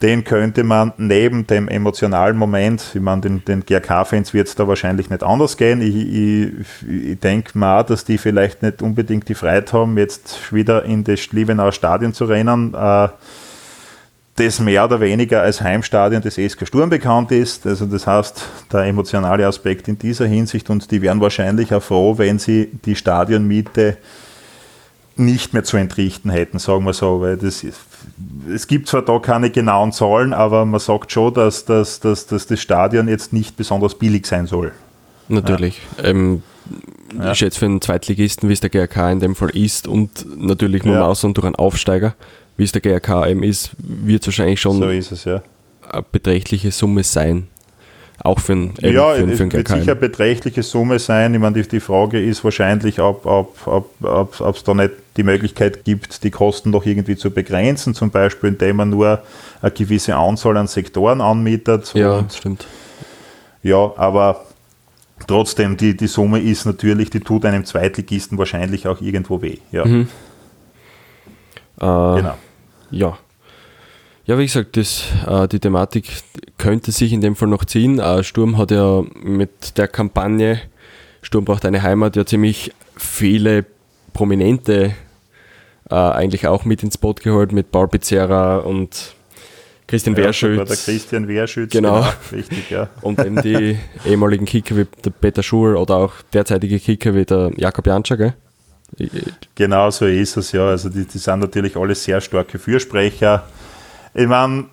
den 0.02 0.24
könnte 0.24 0.64
man 0.64 0.92
neben 0.96 1.46
dem 1.46 1.68
emotionalen 1.68 2.36
Moment, 2.36 2.90
wie 2.92 2.98
man 2.98 3.22
den, 3.22 3.44
den 3.44 3.64
GRK-Fans 3.64 4.34
wird 4.34 4.48
es 4.48 4.56
da 4.56 4.66
wahrscheinlich 4.66 5.10
nicht 5.10 5.22
anders 5.22 5.56
gehen. 5.56 5.80
Ich, 5.80 5.94
ich, 5.94 7.10
ich 7.10 7.20
denke 7.20 7.56
mal, 7.56 7.84
dass 7.84 8.04
die 8.04 8.18
vielleicht 8.18 8.64
nicht 8.64 8.82
unbedingt 8.82 9.28
die 9.28 9.36
Freiheit 9.36 9.72
haben, 9.72 9.96
jetzt 9.96 10.52
wieder 10.52 10.84
in 10.84 11.04
das 11.04 11.30
Liebenauer 11.30 11.70
Stadion 11.70 12.14
zu 12.14 12.24
rennen. 12.24 12.74
Äh, 12.74 13.08
das 14.36 14.60
mehr 14.60 14.84
oder 14.84 15.00
weniger 15.00 15.42
als 15.42 15.60
Heimstadion 15.60 16.22
des 16.22 16.36
SK 16.36 16.66
Sturm 16.66 16.88
bekannt 16.88 17.30
ist. 17.32 17.66
Also 17.66 17.84
das 17.86 18.06
heißt, 18.06 18.42
der 18.72 18.84
emotionale 18.84 19.46
Aspekt 19.46 19.88
in 19.88 19.98
dieser 19.98 20.26
Hinsicht 20.26 20.70
und 20.70 20.90
die 20.90 21.02
wären 21.02 21.20
wahrscheinlich 21.20 21.74
auch 21.74 21.82
froh, 21.82 22.16
wenn 22.16 22.38
sie 22.38 22.70
die 22.84 22.96
Stadionmiete 22.96 23.98
nicht 25.16 25.52
mehr 25.52 25.62
zu 25.62 25.76
entrichten 25.76 26.30
hätten, 26.30 26.58
sagen 26.58 26.84
wir 26.84 26.94
so, 26.94 27.20
weil 27.20 27.36
das 27.36 27.62
ist, 27.62 27.80
es 28.52 28.66
gibt 28.66 28.88
zwar 28.88 29.02
da 29.02 29.18
keine 29.18 29.50
genauen 29.50 29.92
Zahlen, 29.92 30.32
aber 30.32 30.64
man 30.64 30.80
sagt 30.80 31.12
schon, 31.12 31.34
dass, 31.34 31.66
dass, 31.66 32.00
dass, 32.00 32.26
dass 32.26 32.46
das 32.46 32.60
Stadion 32.60 33.08
jetzt 33.08 33.34
nicht 33.34 33.56
besonders 33.58 33.94
billig 33.94 34.26
sein 34.26 34.46
soll. 34.46 34.72
Natürlich. 35.28 35.82
Ja. 35.98 36.04
Ähm, 36.04 36.42
ja. 37.18 37.32
Ich 37.32 37.38
schätze 37.38 37.58
für 37.58 37.66
einen 37.66 37.82
Zweitligisten, 37.82 38.48
wie 38.48 38.54
es 38.54 38.60
der 38.60 38.70
GRK 38.70 39.12
in 39.12 39.20
dem 39.20 39.34
Fall 39.34 39.50
ist 39.50 39.86
und 39.86 40.26
natürlich 40.38 40.84
nur 40.84 40.96
ja. 40.96 41.06
aus 41.06 41.24
und 41.24 41.36
durch 41.36 41.46
einen 41.46 41.56
Aufsteiger, 41.56 42.14
wie 42.56 42.64
es 42.64 42.72
der 42.72 42.80
GRK 42.80 43.28
eben 43.28 43.42
ist, 43.42 43.70
wird 43.78 44.22
es 44.22 44.28
wahrscheinlich 44.28 44.60
schon 44.60 44.78
so 44.78 44.88
es, 44.88 45.24
ja. 45.24 45.42
eine 45.90 46.04
beträchtliche 46.10 46.70
Summe 46.70 47.02
sein. 47.02 47.48
Auch 48.24 48.38
für 48.38 48.52
einen, 48.52 48.74
eben 48.80 48.94
ja, 48.94 49.14
für, 49.14 49.28
für 49.28 49.42
einen 49.42 49.52
wird 49.52 49.68
sicher 49.68 49.92
eine 49.92 49.96
beträchtliche 49.96 50.62
Summe 50.62 50.98
sein. 51.00 51.34
Ich 51.34 51.40
meine, 51.40 51.60
die, 51.60 51.68
die 51.68 51.80
Frage 51.80 52.22
ist 52.22 52.44
wahrscheinlich, 52.44 53.00
ob 53.00 53.20
es 53.20 53.26
ob, 53.26 53.66
ob, 54.02 54.40
ob, 54.40 54.64
da 54.64 54.74
nicht 54.74 54.92
die 55.16 55.24
Möglichkeit 55.24 55.84
gibt, 55.84 56.22
die 56.22 56.30
Kosten 56.30 56.70
noch 56.70 56.86
irgendwie 56.86 57.16
zu 57.16 57.32
begrenzen, 57.32 57.94
zum 57.94 58.10
Beispiel 58.10 58.50
indem 58.50 58.76
man 58.76 58.90
nur 58.90 59.22
eine 59.60 59.70
gewisse 59.72 60.14
Anzahl 60.14 60.56
an 60.56 60.68
Sektoren 60.68 61.20
anmietet. 61.20 61.92
Ja, 61.94 62.24
stimmt. 62.32 62.66
Ja, 63.64 63.92
aber 63.96 64.44
trotzdem, 65.26 65.76
die, 65.76 65.96
die 65.96 66.06
Summe 66.06 66.40
ist 66.40 66.64
natürlich, 66.64 67.10
die 67.10 67.20
tut 67.20 67.44
einem 67.44 67.64
Zweitligisten 67.64 68.38
wahrscheinlich 68.38 68.86
auch 68.86 69.00
irgendwo 69.00 69.42
weh. 69.42 69.58
Ja. 69.72 69.84
Mhm. 69.84 70.08
Äh, 71.80 71.84
genau. 71.84 72.34
Ja. 72.90 73.18
Ja, 74.24 74.38
wie 74.38 74.46
gesagt, 74.46 74.76
das, 74.76 75.04
äh, 75.26 75.48
die 75.48 75.58
Thematik 75.58 76.22
könnte 76.58 76.92
sich 76.92 77.12
in 77.12 77.20
dem 77.20 77.34
Fall 77.34 77.48
noch 77.48 77.64
ziehen. 77.64 77.98
Äh, 77.98 78.22
Sturm 78.22 78.56
hat 78.56 78.70
ja 78.70 79.02
mit 79.22 79.76
der 79.78 79.88
Kampagne 79.88 80.60
Sturm 81.22 81.44
braucht 81.44 81.64
eine 81.64 81.82
Heimat 81.82 82.16
ja 82.16 82.26
ziemlich 82.26 82.72
viele 82.96 83.64
Prominente 84.12 84.94
eigentlich 85.88 86.46
auch 86.46 86.64
mit 86.64 86.82
ins 86.82 86.96
Boot 86.96 87.20
geholt, 87.20 87.52
mit 87.52 87.70
Paul 87.70 87.86
Pizzerra 87.86 88.58
und 88.58 89.14
Christian 89.92 90.16
ja, 90.16 90.24
Wehrschütz. 90.24 90.68
Der 90.68 90.76
Christian 90.76 91.28
Wehrschütz, 91.28 91.70
genau. 91.70 92.00
genau. 92.00 92.08
Richtig, 92.32 92.70
ja. 92.70 92.88
Und 93.02 93.22
eben 93.22 93.42
die 93.42 93.78
ehemaligen 94.06 94.46
Kicker 94.46 94.74
wie 94.76 94.86
der 95.04 95.10
Peter 95.10 95.42
Schul 95.42 95.76
oder 95.76 95.96
auch 95.96 96.14
derzeitige 96.32 96.80
Kicker 96.80 97.14
wie 97.14 97.26
der 97.26 97.50
Jakob 97.58 97.86
Janscher, 97.86 98.16
gell? 98.16 98.34
Genau 99.54 99.90
so 99.90 100.06
ist 100.06 100.36
es, 100.36 100.52
ja. 100.52 100.66
Also 100.66 100.88
die, 100.88 101.06
die 101.06 101.18
sind 101.18 101.40
natürlich 101.40 101.76
alle 101.76 101.94
sehr 101.94 102.20
starke 102.20 102.58
Fürsprecher. 102.58 103.44
Ich 104.14 104.26
meine, 104.26 104.66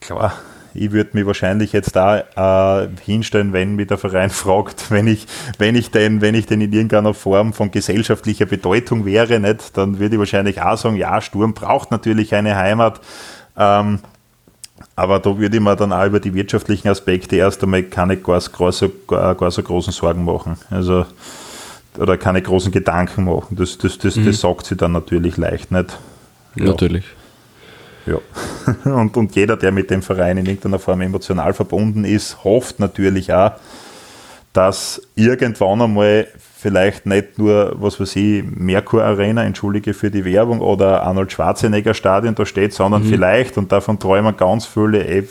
klar, 0.00 0.34
ich 0.74 0.92
würde 0.92 1.10
mich 1.12 1.26
wahrscheinlich 1.26 1.72
jetzt 1.72 1.96
da 1.96 2.82
äh, 2.82 2.88
hinstellen, 3.02 3.52
wenn 3.52 3.76
mich 3.76 3.88
der 3.88 3.98
Verein 3.98 4.30
fragt, 4.30 4.90
wenn 4.90 5.06
ich, 5.06 5.26
wenn 5.58 5.74
ich 5.74 5.90
denn, 5.90 6.20
wenn 6.20 6.34
ich 6.34 6.46
denn 6.46 6.60
in 6.60 6.72
irgendeiner 6.72 7.14
Form 7.14 7.52
von 7.52 7.70
gesellschaftlicher 7.70 8.46
Bedeutung 8.46 9.04
wäre, 9.04 9.40
nicht, 9.40 9.76
dann 9.76 9.98
würde 9.98 10.16
ich 10.16 10.18
wahrscheinlich 10.18 10.60
auch 10.60 10.76
sagen, 10.76 10.96
ja, 10.96 11.20
Sturm 11.20 11.54
braucht 11.54 11.90
natürlich 11.90 12.34
eine 12.34 12.56
Heimat. 12.56 13.00
Ähm, 13.56 14.00
aber 14.94 15.20
da 15.20 15.38
würde 15.38 15.56
ich 15.56 15.62
mir 15.62 15.76
dann 15.76 15.92
auch 15.92 16.04
über 16.04 16.20
die 16.20 16.34
wirtschaftlichen 16.34 16.88
Aspekte 16.88 17.36
erst 17.36 17.62
einmal 17.62 17.82
keine 17.84 18.16
gar, 18.16 18.40
so, 18.40 18.92
gar 19.06 19.50
so 19.50 19.62
großen 19.62 19.92
Sorgen 19.92 20.24
machen. 20.24 20.58
Also 20.70 21.06
oder 21.98 22.16
keine 22.16 22.42
großen 22.42 22.72
Gedanken 22.72 23.24
machen. 23.24 23.56
Das, 23.56 23.78
das, 23.78 23.98
das, 23.98 24.16
mhm. 24.16 24.26
das 24.26 24.40
sagt 24.40 24.66
sie 24.66 24.76
dann 24.76 24.92
natürlich 24.92 25.36
leicht 25.36 25.70
nicht. 25.70 25.98
Ja. 26.54 26.64
Natürlich. 26.64 27.04
Ja. 28.06 28.18
Und, 28.92 29.16
und 29.16 29.36
jeder, 29.36 29.56
der 29.56 29.70
mit 29.70 29.88
dem 29.90 30.02
Verein 30.02 30.36
in 30.36 30.46
irgendeiner 30.46 30.80
Form 30.80 31.02
emotional 31.02 31.52
verbunden 31.52 32.04
ist, 32.04 32.42
hofft 32.42 32.80
natürlich 32.80 33.32
auch, 33.32 33.52
dass 34.52 35.00
irgendwann 35.14 35.80
einmal 35.80 36.26
vielleicht 36.62 37.06
nicht 37.06 37.38
nur, 37.38 37.74
was 37.76 37.98
weiß 37.98 38.16
ich, 38.16 38.44
Merkur 38.44 39.02
Arena, 39.02 39.44
entschuldige 39.44 39.94
für 39.94 40.10
die 40.10 40.24
Werbung, 40.24 40.60
oder 40.60 41.02
Arnold 41.02 41.32
Schwarzenegger 41.32 41.94
Stadion 41.94 42.34
da 42.34 42.46
steht, 42.46 42.72
sondern 42.72 43.02
mhm. 43.02 43.08
vielleicht, 43.08 43.58
und 43.58 43.72
davon 43.72 43.98
träumen 43.98 44.36
ganz 44.36 44.66
viele, 44.66 45.04
äh, 45.04 45.24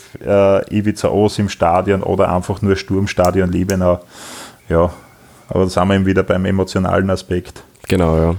Ibiza 0.69 1.09
Os 1.09 1.39
im 1.39 1.49
Stadion 1.49 2.03
oder 2.03 2.33
einfach 2.33 2.61
nur 2.61 2.75
Sturmstadion 2.75 3.51
Liebenau. 3.51 4.01
Ja, 4.67 4.91
aber 5.51 5.65
da 5.65 5.69
sind 5.69 5.87
wir 5.89 5.95
eben 5.95 6.05
wieder 6.05 6.23
beim 6.23 6.45
emotionalen 6.45 7.09
Aspekt. 7.09 7.63
Genau, 7.87 8.17
ja. 8.17 8.35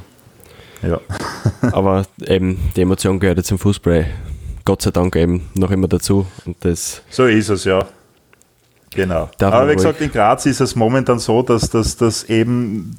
Ja. 0.89 1.01
Aber 1.73 2.07
eben, 2.27 2.59
die 2.75 2.81
Emotion 2.81 3.21
gehört 3.21 3.37
jetzt 3.39 3.47
zum 3.49 3.59
Fußball 3.59 4.07
Gott 4.65 4.83
sei 4.83 4.91
Dank 4.91 5.15
eben 5.17 5.49
noch 5.55 5.71
immer 5.71 5.89
dazu. 5.89 6.27
Und 6.45 6.57
das 6.61 7.03
so 7.11 7.27
ist 7.27 7.51
es, 7.51 7.65
ja. 7.65 7.87
Genau. 8.95 9.31
Aber 9.41 9.69
wie 9.69 9.75
gesagt, 9.75 10.01
in 10.01 10.11
Graz 10.11 10.47
ist 10.47 10.61
es 10.61 10.75
momentan 10.75 11.19
so, 11.19 11.43
dass 11.43 11.71
das 11.71 12.25
eben 12.25 12.97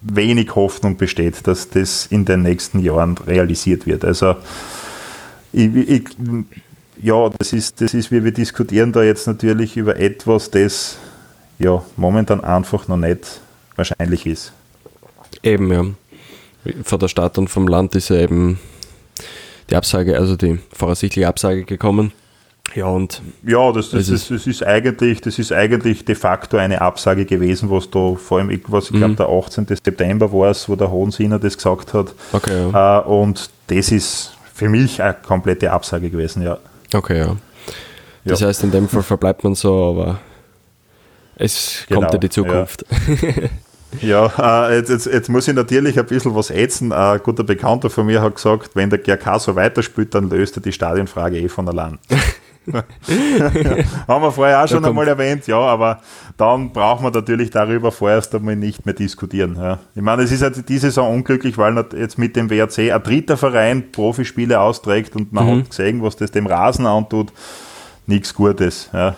wenig 0.00 0.54
Hoffnung 0.54 0.96
besteht, 0.96 1.46
dass 1.46 1.68
das 1.68 2.06
in 2.06 2.24
den 2.24 2.42
nächsten 2.42 2.80
Jahren 2.80 3.18
realisiert 3.18 3.86
wird. 3.86 4.04
Also 4.04 4.36
ich, 5.52 5.74
ich, 5.74 6.04
ja, 7.02 7.28
das 7.38 7.52
ist, 7.52 7.80
das 7.80 7.94
ist, 7.94 8.10
wie 8.10 8.24
wir 8.24 8.32
diskutieren 8.32 8.92
da 8.92 9.02
jetzt 9.02 9.26
natürlich 9.26 9.76
über 9.76 9.96
etwas, 9.96 10.50
das 10.50 10.98
ja 11.60 11.82
momentan 11.96 12.42
einfach 12.42 12.88
noch 12.88 12.96
nicht 12.96 13.40
wahrscheinlich 13.76 14.26
ist. 14.26 14.52
Eben, 15.42 15.72
ja. 15.72 15.84
Von 16.84 16.98
der 16.98 17.08
Stadt 17.08 17.38
und 17.38 17.48
vom 17.48 17.68
Land 17.68 17.94
ist 17.94 18.10
ja 18.10 18.16
eben 18.16 18.58
die 19.70 19.76
Absage, 19.76 20.16
also 20.16 20.36
die 20.36 20.58
voraussichtliche 20.72 21.28
Absage 21.28 21.64
gekommen. 21.64 22.12
Ja, 22.74 22.86
und 22.86 23.20
ja, 23.44 23.72
das, 23.72 23.90
das, 23.90 24.06
das, 24.06 24.28
das, 24.28 24.46
ist 24.46 24.64
eigentlich, 24.64 25.20
das 25.20 25.38
ist 25.38 25.52
eigentlich 25.52 26.04
de 26.04 26.14
facto 26.14 26.56
eine 26.56 26.80
Absage 26.80 27.24
gewesen, 27.24 27.68
was 27.68 27.90
da 27.90 28.14
vor 28.14 28.38
allem, 28.38 28.60
was 28.68 28.84
ich 28.84 28.90
glaube, 28.90 29.08
mhm. 29.08 29.16
der 29.16 29.28
18. 29.28 29.66
September 29.66 30.32
war 30.32 30.50
es, 30.50 30.68
wo 30.68 30.76
der 30.76 30.90
Hohensinner 30.90 31.38
das 31.38 31.56
gesagt 31.56 31.94
hat. 31.94 32.14
Okay, 32.32 32.70
ja. 32.70 33.00
Äh, 33.00 33.02
und 33.04 33.50
das 33.66 33.90
ist 33.90 34.34
für 34.54 34.68
mich 34.68 35.02
eine 35.02 35.14
komplette 35.14 35.72
Absage 35.72 36.10
gewesen, 36.10 36.42
ja. 36.42 36.58
Okay, 36.94 37.18
ja. 37.18 37.36
Das 38.24 38.40
ja. 38.40 38.48
heißt, 38.48 38.62
in 38.62 38.70
dem 38.70 38.88
Fall 38.88 39.02
verbleibt 39.02 39.42
man 39.42 39.54
so, 39.54 39.90
aber 39.90 40.20
es 41.40 41.84
genau, 41.88 42.00
kommt 42.00 42.12
ja 42.12 42.18
die 42.18 42.28
Zukunft. 42.28 42.84
Ja, 44.02 44.26
ja 44.36 44.68
äh, 44.68 44.76
jetzt, 44.76 44.90
jetzt, 44.90 45.06
jetzt, 45.06 45.28
muss 45.28 45.48
ich 45.48 45.54
natürlich 45.54 45.98
ein 45.98 46.06
bisschen 46.06 46.34
was 46.34 46.50
ätzen. 46.50 46.92
Ein 46.92 47.20
guter 47.22 47.44
Bekannter 47.44 47.90
von 47.90 48.06
mir 48.06 48.20
hat 48.20 48.36
gesagt, 48.36 48.70
wenn 48.74 48.90
der 48.90 48.98
GRK 48.98 49.38
so 49.38 49.56
weiterspielt, 49.56 50.14
dann 50.14 50.28
löst 50.28 50.56
er 50.56 50.62
die 50.62 50.72
Stadionfrage 50.72 51.38
eh 51.38 51.48
von 51.48 51.68
allein. 51.68 51.98
Haben 54.06 54.22
wir 54.22 54.30
vorher 54.30 54.62
auch 54.62 54.68
schon 54.68 54.84
einmal 54.84 55.08
erwähnt, 55.08 55.46
ja, 55.46 55.58
aber 55.58 56.00
dann 56.36 56.72
braucht 56.72 57.02
man 57.02 57.12
natürlich 57.12 57.50
darüber 57.50 57.90
vorerst 57.90 58.34
einmal 58.34 58.54
nicht 58.54 58.84
mehr 58.84 58.94
diskutieren. 58.94 59.56
Ja. 59.56 59.78
Ich 59.94 60.02
meine, 60.02 60.22
es 60.22 60.30
ist 60.30 60.42
halt 60.42 60.68
diese 60.68 60.88
Saison 60.88 61.14
unglücklich, 61.14 61.56
weil 61.56 61.82
jetzt 61.96 62.18
mit 62.18 62.36
dem 62.36 62.50
WRC 62.50 62.92
ein 62.92 63.02
dritter 63.02 63.38
Verein 63.38 63.90
Profispiele 63.90 64.60
austrägt 64.60 65.16
und 65.16 65.32
man 65.32 65.46
mhm. 65.46 65.58
hat 65.60 65.70
gesehen, 65.70 66.02
was 66.02 66.16
das 66.16 66.30
dem 66.32 66.46
Rasen 66.46 66.86
antut. 66.86 67.32
Nichts 68.06 68.34
Gutes. 68.34 68.90
Ja. 68.92 69.16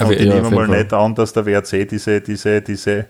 Und 0.00 0.12
ich 0.12 0.20
ja, 0.20 0.34
nehme 0.34 0.50
mal 0.50 0.68
nicht 0.68 0.92
an, 0.92 1.14
dass 1.14 1.32
der 1.32 1.44
WRC 1.46 1.88
diese, 1.88 2.20
diese, 2.20 2.62
diese 2.62 3.06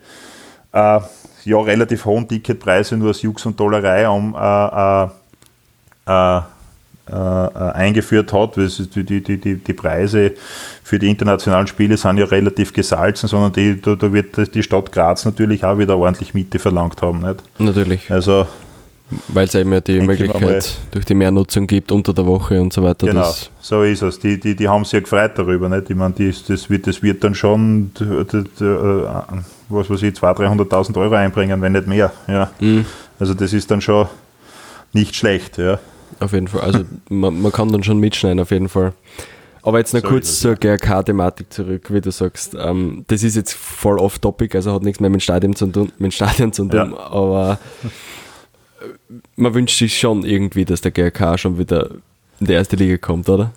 äh, 0.72 1.00
ja, 1.44 1.60
relativ 1.60 2.04
hohen 2.04 2.26
Ticketpreise 2.26 2.96
nur 2.96 3.10
aus 3.10 3.22
Jux 3.22 3.44
und 3.46 3.56
Tollerei 3.56 4.08
um 4.08 4.34
äh, 4.34 5.04
äh 5.04 6.40
äh, 7.10 7.10
äh, 7.10 7.72
eingeführt 7.72 8.34
hat. 8.34 8.56
Die, 8.56 9.02
die, 9.02 9.22
die, 9.22 9.56
die 9.56 9.72
Preise 9.72 10.32
für 10.82 10.98
die 10.98 11.08
internationalen 11.08 11.66
Spiele 11.66 11.96
sind 11.96 12.18
ja 12.18 12.26
relativ 12.26 12.74
gesalzen, 12.74 13.28
sondern 13.28 13.50
die, 13.54 13.80
da, 13.80 13.94
da 13.94 14.12
wird 14.12 14.54
die 14.54 14.62
Stadt 14.62 14.92
Graz 14.92 15.24
natürlich 15.24 15.64
auch 15.64 15.78
wieder 15.78 15.96
ordentlich 15.96 16.34
Miete 16.34 16.58
verlangt 16.58 17.00
haben. 17.00 17.20
Nicht? 17.20 17.42
Natürlich. 17.58 18.10
Also 18.10 18.46
weil 19.28 19.46
es 19.46 19.54
eben 19.54 19.72
ja 19.72 19.80
die 19.80 20.00
Möglichkeit 20.00 20.76
durch 20.90 21.04
die 21.04 21.14
Mehrnutzung 21.14 21.66
gibt 21.66 21.90
unter 21.92 22.12
der 22.12 22.26
Woche 22.26 22.60
und 22.60 22.72
so 22.72 22.82
weiter. 22.82 23.06
Genau, 23.06 23.32
so 23.60 23.82
ist 23.82 24.02
es. 24.02 24.18
Die, 24.18 24.38
die, 24.38 24.54
die 24.54 24.68
haben 24.68 24.84
sich 24.84 24.92
ja 24.92 25.00
gefreut 25.00 25.32
darüber. 25.36 25.68
Nicht? 25.68 25.90
Ich 25.90 25.96
meine, 25.96 26.14
die, 26.14 26.34
das, 26.46 26.68
wird, 26.68 26.86
das 26.86 27.02
wird 27.02 27.24
dann 27.24 27.34
schon, 27.34 27.90
was 29.68 29.90
weiß 29.90 30.02
ich, 30.02 30.14
200.000, 30.14 30.68
300.000 30.68 31.00
Euro 31.00 31.14
einbringen, 31.14 31.60
wenn 31.62 31.72
nicht 31.72 31.86
mehr. 31.86 32.12
Ja. 32.26 32.50
Mhm. 32.60 32.84
Also 33.18 33.34
das 33.34 33.52
ist 33.52 33.70
dann 33.70 33.80
schon 33.80 34.08
nicht 34.92 35.16
schlecht. 35.16 35.58
Ja. 35.58 35.78
Auf 36.20 36.32
jeden 36.32 36.48
Fall. 36.48 36.60
Also 36.60 36.80
man, 37.08 37.40
man 37.40 37.52
kann 37.52 37.70
dann 37.72 37.82
schon 37.82 37.98
mitschneiden, 37.98 38.40
auf 38.40 38.50
jeden 38.50 38.68
Fall. 38.68 38.92
Aber 39.62 39.78
jetzt 39.78 39.92
noch 39.92 40.02
so 40.02 40.08
kurz 40.08 40.40
zur 40.40 40.54
GRK-Thematik 40.54 41.52
zurück, 41.52 41.92
wie 41.92 42.00
du 42.00 42.10
sagst. 42.10 42.56
Ähm, 42.58 43.04
das 43.08 43.22
ist 43.22 43.36
jetzt 43.36 43.54
voll 43.54 43.98
off-topic, 43.98 44.54
also 44.54 44.72
hat 44.72 44.82
nichts 44.82 45.00
mehr 45.00 45.10
mit 45.10 45.22
Stadion 45.22 45.54
zu 45.54 45.66
tun, 45.66 45.92
mit 45.98 46.14
Stadion 46.14 46.52
zu 46.52 46.64
tun, 46.64 46.92
ja. 46.92 46.98
aber 47.10 47.58
man 49.36 49.54
wünscht 49.54 49.78
sich 49.78 49.98
schon 49.98 50.24
irgendwie, 50.24 50.64
dass 50.64 50.80
der 50.80 50.90
GRK 50.90 51.38
schon 51.38 51.58
wieder 51.58 51.90
in 52.40 52.46
die 52.46 52.52
erste 52.52 52.76
Liga 52.76 52.96
kommt, 52.98 53.28
oder? 53.28 53.52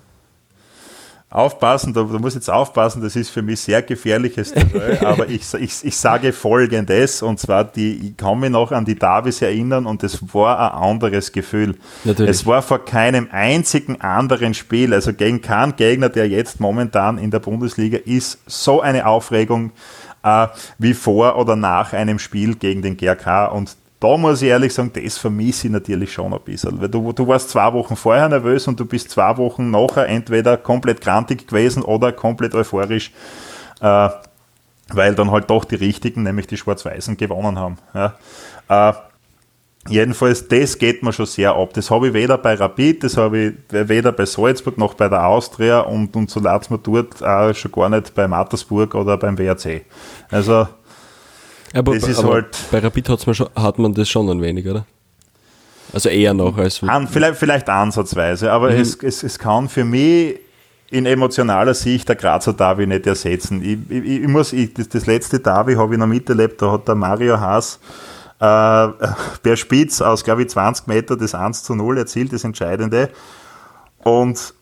Aufpassen, 1.32 1.94
da, 1.94 2.02
da 2.02 2.18
muss 2.18 2.34
jetzt 2.34 2.50
aufpassen, 2.50 3.00
das 3.00 3.16
ist 3.16 3.30
für 3.30 3.40
mich 3.40 3.58
sehr 3.60 3.80
gefährliches 3.80 4.52
Terrain, 4.52 4.98
aber 5.06 5.30
ich, 5.30 5.42
ich, 5.54 5.82
ich 5.82 5.96
sage 5.96 6.30
folgendes, 6.30 7.22
und 7.22 7.40
zwar, 7.40 7.64
die, 7.64 8.08
ich 8.08 8.16
kann 8.18 8.38
mich 8.38 8.50
noch 8.50 8.70
an 8.70 8.84
die 8.84 8.98
Davis 8.98 9.40
erinnern 9.40 9.86
und 9.86 10.02
es 10.02 10.22
war 10.34 10.58
ein 10.58 10.90
anderes 10.90 11.32
Gefühl. 11.32 11.76
Natürlich. 12.04 12.30
Es 12.30 12.44
war 12.44 12.60
vor 12.60 12.84
keinem 12.84 13.28
einzigen 13.30 13.98
anderen 14.02 14.52
Spiel, 14.52 14.92
also 14.92 15.14
gegen 15.14 15.40
keinen 15.40 15.74
Gegner, 15.76 16.10
der 16.10 16.28
jetzt 16.28 16.60
momentan 16.60 17.16
in 17.16 17.30
der 17.30 17.38
Bundesliga 17.38 17.96
ist, 18.04 18.38
so 18.46 18.82
eine 18.82 19.06
Aufregung 19.06 19.72
äh, 20.22 20.48
wie 20.76 20.92
vor 20.92 21.38
oder 21.38 21.56
nach 21.56 21.94
einem 21.94 22.18
Spiel 22.18 22.56
gegen 22.56 22.82
den 22.82 22.98
GRK 22.98 23.46
und 23.46 23.74
da 24.02 24.16
muss 24.16 24.42
ich 24.42 24.48
ehrlich 24.48 24.74
sagen, 24.74 24.90
das 24.92 25.16
vermisse 25.16 25.68
ich 25.68 25.72
natürlich 25.72 26.12
schon 26.12 26.34
ein 26.34 26.40
bisschen. 26.44 26.80
Weil 26.80 26.88
du, 26.88 27.12
du 27.12 27.26
warst 27.28 27.50
zwei 27.50 27.72
Wochen 27.72 27.94
vorher 27.94 28.28
nervös 28.28 28.66
und 28.66 28.80
du 28.80 28.84
bist 28.84 29.10
zwei 29.10 29.36
Wochen 29.36 29.70
nachher 29.70 30.08
entweder 30.08 30.56
komplett 30.56 31.00
grantig 31.00 31.46
gewesen 31.46 31.82
oder 31.82 32.10
komplett 32.10 32.54
euphorisch, 32.54 33.12
äh, 33.80 34.08
weil 34.88 35.14
dann 35.14 35.30
halt 35.30 35.48
doch 35.50 35.64
die 35.64 35.76
Richtigen, 35.76 36.24
nämlich 36.24 36.48
die 36.48 36.56
Schwarz-Weißen, 36.56 37.16
gewonnen 37.16 37.58
haben. 37.58 37.78
Ja. 37.94 38.14
Äh, 38.68 38.92
Jedenfalls, 39.88 40.46
das 40.46 40.78
geht 40.78 41.02
mir 41.02 41.12
schon 41.12 41.26
sehr 41.26 41.56
ab. 41.56 41.70
Das 41.74 41.90
habe 41.90 42.06
ich 42.06 42.14
weder 42.14 42.38
bei 42.38 42.54
Rapid, 42.54 43.02
das 43.02 43.16
habe 43.16 43.38
ich 43.38 43.54
weder 43.68 44.12
bei 44.12 44.26
Salzburg 44.26 44.78
noch 44.78 44.94
bei 44.94 45.08
der 45.08 45.26
Austria 45.26 45.80
und, 45.80 46.14
und 46.14 46.30
so 46.30 46.38
lasst 46.38 46.70
mir 46.70 46.78
dort 46.78 47.20
auch 47.20 47.52
schon 47.52 47.72
gar 47.72 47.88
nicht 47.88 48.14
bei 48.14 48.28
Mattersburg 48.28 48.94
oder 48.94 49.16
beim 49.16 49.36
WRC. 49.36 49.84
Also, 50.30 50.68
aber, 51.72 51.94
das 51.94 52.08
ist 52.08 52.18
aber 52.18 52.34
halt 52.34 52.56
bei 52.70 52.78
Rapid 52.78 53.08
schon, 53.34 53.48
hat 53.54 53.78
man 53.78 53.94
das 53.94 54.08
schon 54.08 54.28
ein 54.28 54.40
wenig, 54.40 54.66
oder? 54.66 54.84
Also 55.92 56.08
eher 56.08 56.34
noch 56.34 56.56
als. 56.56 56.82
An, 56.82 57.06
vielleicht, 57.08 57.36
vielleicht 57.36 57.68
ansatzweise, 57.68 58.50
aber 58.50 58.70
mhm. 58.70 58.80
es, 58.80 58.96
es, 59.02 59.22
es 59.22 59.38
kann 59.38 59.68
für 59.68 59.84
mich 59.84 60.38
in 60.90 61.06
emotionaler 61.06 61.74
Sicht 61.74 62.08
der 62.08 62.16
Grazer 62.16 62.52
Derby 62.52 62.86
nicht 62.86 63.06
ersetzen. 63.06 63.62
Ich, 63.62 63.78
ich, 63.90 64.22
ich 64.22 64.28
muss, 64.28 64.52
ich, 64.52 64.74
das, 64.74 64.88
das, 64.88 65.06
letzte 65.06 65.40
Derby 65.40 65.74
habe 65.74 65.94
ich 65.94 65.98
noch 65.98 66.06
miterlebt, 66.06 66.60
da 66.60 66.72
hat 66.72 66.86
der 66.86 66.94
Mario 66.94 67.40
Haas 67.40 67.78
äh, 68.38 68.88
per 69.42 69.56
Spitz 69.56 70.02
aus, 70.02 70.22
glaube 70.22 70.42
ich, 70.42 70.50
20 70.50 70.86
Meter 70.88 71.16
das 71.16 71.34
1 71.34 71.62
zu 71.62 71.74
0 71.74 71.98
erzielt, 71.98 72.32
das 72.32 72.44
Entscheidende. 72.44 73.08
Und 74.04 74.52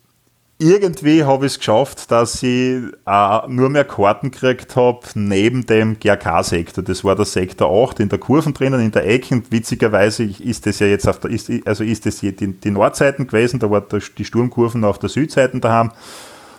irgendwie 0.61 1.25
habe 1.25 1.47
ich 1.47 1.53
es 1.53 1.59
geschafft, 1.59 2.11
dass 2.11 2.43
ich 2.43 2.83
äh, 3.07 3.39
nur 3.49 3.71
mehr 3.71 3.85
Karten 3.85 4.31
gekriegt 4.31 4.77
habe 4.77 5.01
neben 5.15 5.65
dem 5.65 5.99
GRK-Sektor. 5.99 6.85
Das 6.85 7.03
war 7.03 7.17
der 7.17 7.25
Sektor 7.25 7.71
8 7.89 8.01
in 8.01 8.11
der 8.11 8.19
Kurven 8.19 8.53
drinnen, 8.53 8.79
in 8.81 8.93
der 8.93 9.07
Ecke. 9.07 9.35
Und 9.35 9.51
witzigerweise 9.51 10.25
ist 10.25 10.67
das 10.67 10.79
ja 10.79 10.87
jetzt 10.87 11.09
auf 11.09 11.19
der, 11.19 11.31
ist, 11.31 11.51
also 11.65 11.83
ist 11.83 12.05
das 12.05 12.21
die, 12.21 12.33
die 12.35 12.71
Nordseiten 12.71 13.27
gewesen, 13.27 13.59
da 13.59 13.71
war 13.71 13.81
der, 13.81 14.01
die 14.17 14.25
Sturmkurven 14.25 14.85
auf 14.85 14.99
der 14.99 15.09
Südseite 15.09 15.59
daheim. 15.61 15.93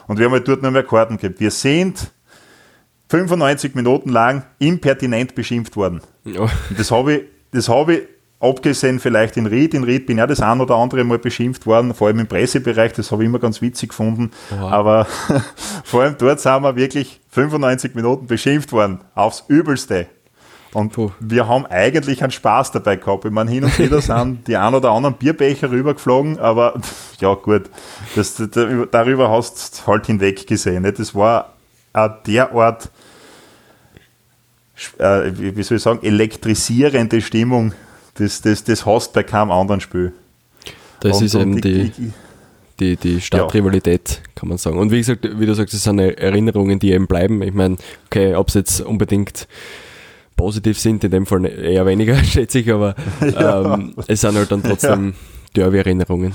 Und 0.08 0.18
wir 0.18 0.26
haben 0.26 0.34
halt 0.34 0.48
dort 0.48 0.64
nur 0.64 0.72
mehr 0.72 0.84
Karten 0.84 1.18
gekriegt. 1.18 1.40
Wir 1.40 1.52
sind 1.52 2.12
95 3.10 3.76
Minuten 3.76 4.10
lang 4.10 4.44
impertinent 4.58 5.36
beschimpft 5.36 5.76
worden. 5.76 6.02
Ja. 6.24 6.48
Das 6.76 6.90
habe 6.90 7.14
ich, 7.14 7.22
das 7.52 7.70
habe 7.70 7.96
ich 7.96 8.02
Abgesehen 8.42 9.00
vielleicht 9.00 9.38
in 9.38 9.46
Ried. 9.46 9.76
In 9.76 9.84
Ried 9.84 10.08
bin 10.08 10.18
ja 10.18 10.26
das 10.26 10.42
ein 10.42 10.60
oder 10.62 10.76
andere 10.76 11.04
Mal 11.04 11.20
beschimpft 11.20 11.68
worden, 11.68 11.94
vor 11.94 12.08
allem 12.08 12.18
im 12.18 12.28
Pressebereich, 12.28 12.92
das 12.94 13.12
habe 13.12 13.22
ich 13.22 13.30
immer 13.30 13.38
ganz 13.38 13.62
witzig 13.62 13.90
gefunden. 13.90 14.32
Aha. 14.52 14.70
Aber 14.70 15.06
vor 15.84 16.02
allem 16.02 16.16
dort 16.18 16.40
sind 16.40 16.64
wir 16.64 16.76
wirklich 16.76 17.22
95 17.30 17.94
Minuten 17.94 18.26
beschimpft 18.26 18.72
worden, 18.72 19.00
aufs 19.14 19.44
Übelste. 19.48 20.08
Und 20.74 20.94
Puh. 20.94 21.12
wir 21.20 21.48
haben 21.48 21.68
eigentlich 21.68 22.24
einen 22.24 22.32
Spaß 22.32 22.72
dabei 22.72 22.96
gehabt. 22.96 23.26
Ich 23.26 23.32
meine, 23.32 23.52
hin 23.52 23.64
und 23.64 23.78
wieder 23.78 24.02
sind 24.02 24.48
die 24.48 24.58
ein 24.58 24.74
oder 24.74 24.90
anderen 24.90 25.16
Bierbecher 25.16 25.70
rübergeflogen, 25.70 26.40
aber 26.40 26.82
ja 27.20 27.36
gut, 27.36 27.70
das, 28.16 28.42
darüber 28.92 29.30
hast 29.30 29.84
du 29.84 29.88
halt 29.88 30.08
hinweg 30.08 30.48
gesehen. 30.48 30.92
Das 30.98 31.14
war 31.14 31.54
eine 31.94 32.18
derart, 32.26 32.90
äh, 34.98 35.32
wie 35.36 35.62
soll 35.62 35.78
ich 35.78 35.84
sagen, 35.84 36.00
elektrisierende 36.02 37.22
Stimmung 37.22 37.74
das, 38.16 38.42
das, 38.42 38.64
das 38.64 38.86
hast 38.86 39.14
bei 39.14 39.24
keinem 39.24 39.52
anderen 39.52 39.82
Spiel. 39.82 40.14
Das 41.00 41.18
und, 41.18 41.26
ist 41.26 41.36
eben 41.36 41.62
die, 41.62 41.92
die, 42.80 42.96
die 42.96 43.22
Stadtrivalität, 43.22 44.22
ja. 44.24 44.32
kann 44.36 44.50
man 44.50 44.58
sagen. 44.58 44.78
Und 44.78 44.92
wie 44.92 44.98
gesagt, 44.98 45.28
wie 45.40 45.46
du 45.46 45.54
sagst, 45.54 45.74
das 45.74 45.84
sind 45.84 46.00
Erinnerungen, 46.00 46.80
die 46.80 46.92
eben 46.92 47.08
bleiben. 47.08 47.42
Ich 47.42 47.54
meine, 47.54 47.78
okay, 48.08 48.36
ob 48.36 48.50
es 48.50 48.56
jetzt 48.56 48.82
unbedingt 48.82 49.48
positiv 50.36 50.80
sind, 50.80 51.04
in 51.04 51.12
dem 51.12 51.26
Fall 51.26 51.46
eher 51.46 51.86
weniger, 51.86 52.16
schätze 52.24 52.60
ich, 52.60 52.72
aber 52.72 52.96
ja. 53.22 53.76
ähm, 53.76 53.94
es 54.08 54.22
sind 54.22 54.36
halt 54.36 54.52
dann 54.52 54.64
trotzdem 54.64 55.10
ja. 55.10 55.64
Derby-Erinnerungen. 55.64 56.34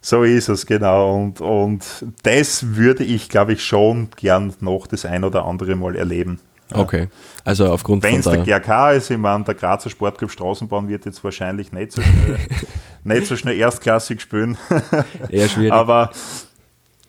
So 0.00 0.22
ist 0.22 0.48
es, 0.48 0.64
genau. 0.66 1.16
Und, 1.16 1.40
und 1.40 1.84
das 2.22 2.76
würde 2.76 3.04
ich, 3.04 3.28
glaube 3.28 3.54
ich, 3.54 3.64
schon 3.64 4.08
gern 4.16 4.54
noch 4.60 4.86
das 4.86 5.04
ein 5.04 5.24
oder 5.24 5.44
andere 5.44 5.74
Mal 5.74 5.96
erleben. 5.96 6.40
Okay. 6.72 7.08
Also 7.44 7.66
aufgrund 7.72 8.02
Wenn 8.02 8.20
es 8.20 8.26
der 8.26 8.38
GRK 8.38 8.92
ist, 8.92 9.10
ich 9.10 9.16
meine, 9.16 9.44
der 9.44 9.54
Grazer 9.54 9.90
Sportclub 9.90 10.30
Straßenbahn 10.30 10.88
wird 10.88 11.06
jetzt 11.06 11.22
wahrscheinlich 11.24 11.72
nicht 11.72 11.92
so 11.92 12.02
schnell, 12.02 12.38
nicht 13.04 13.26
so 13.26 13.36
schnell 13.36 13.56
erstklassig 13.56 14.20
spielen. 14.20 14.58
Eher 15.30 15.48
schwierig. 15.48 15.72
Aber 15.72 16.10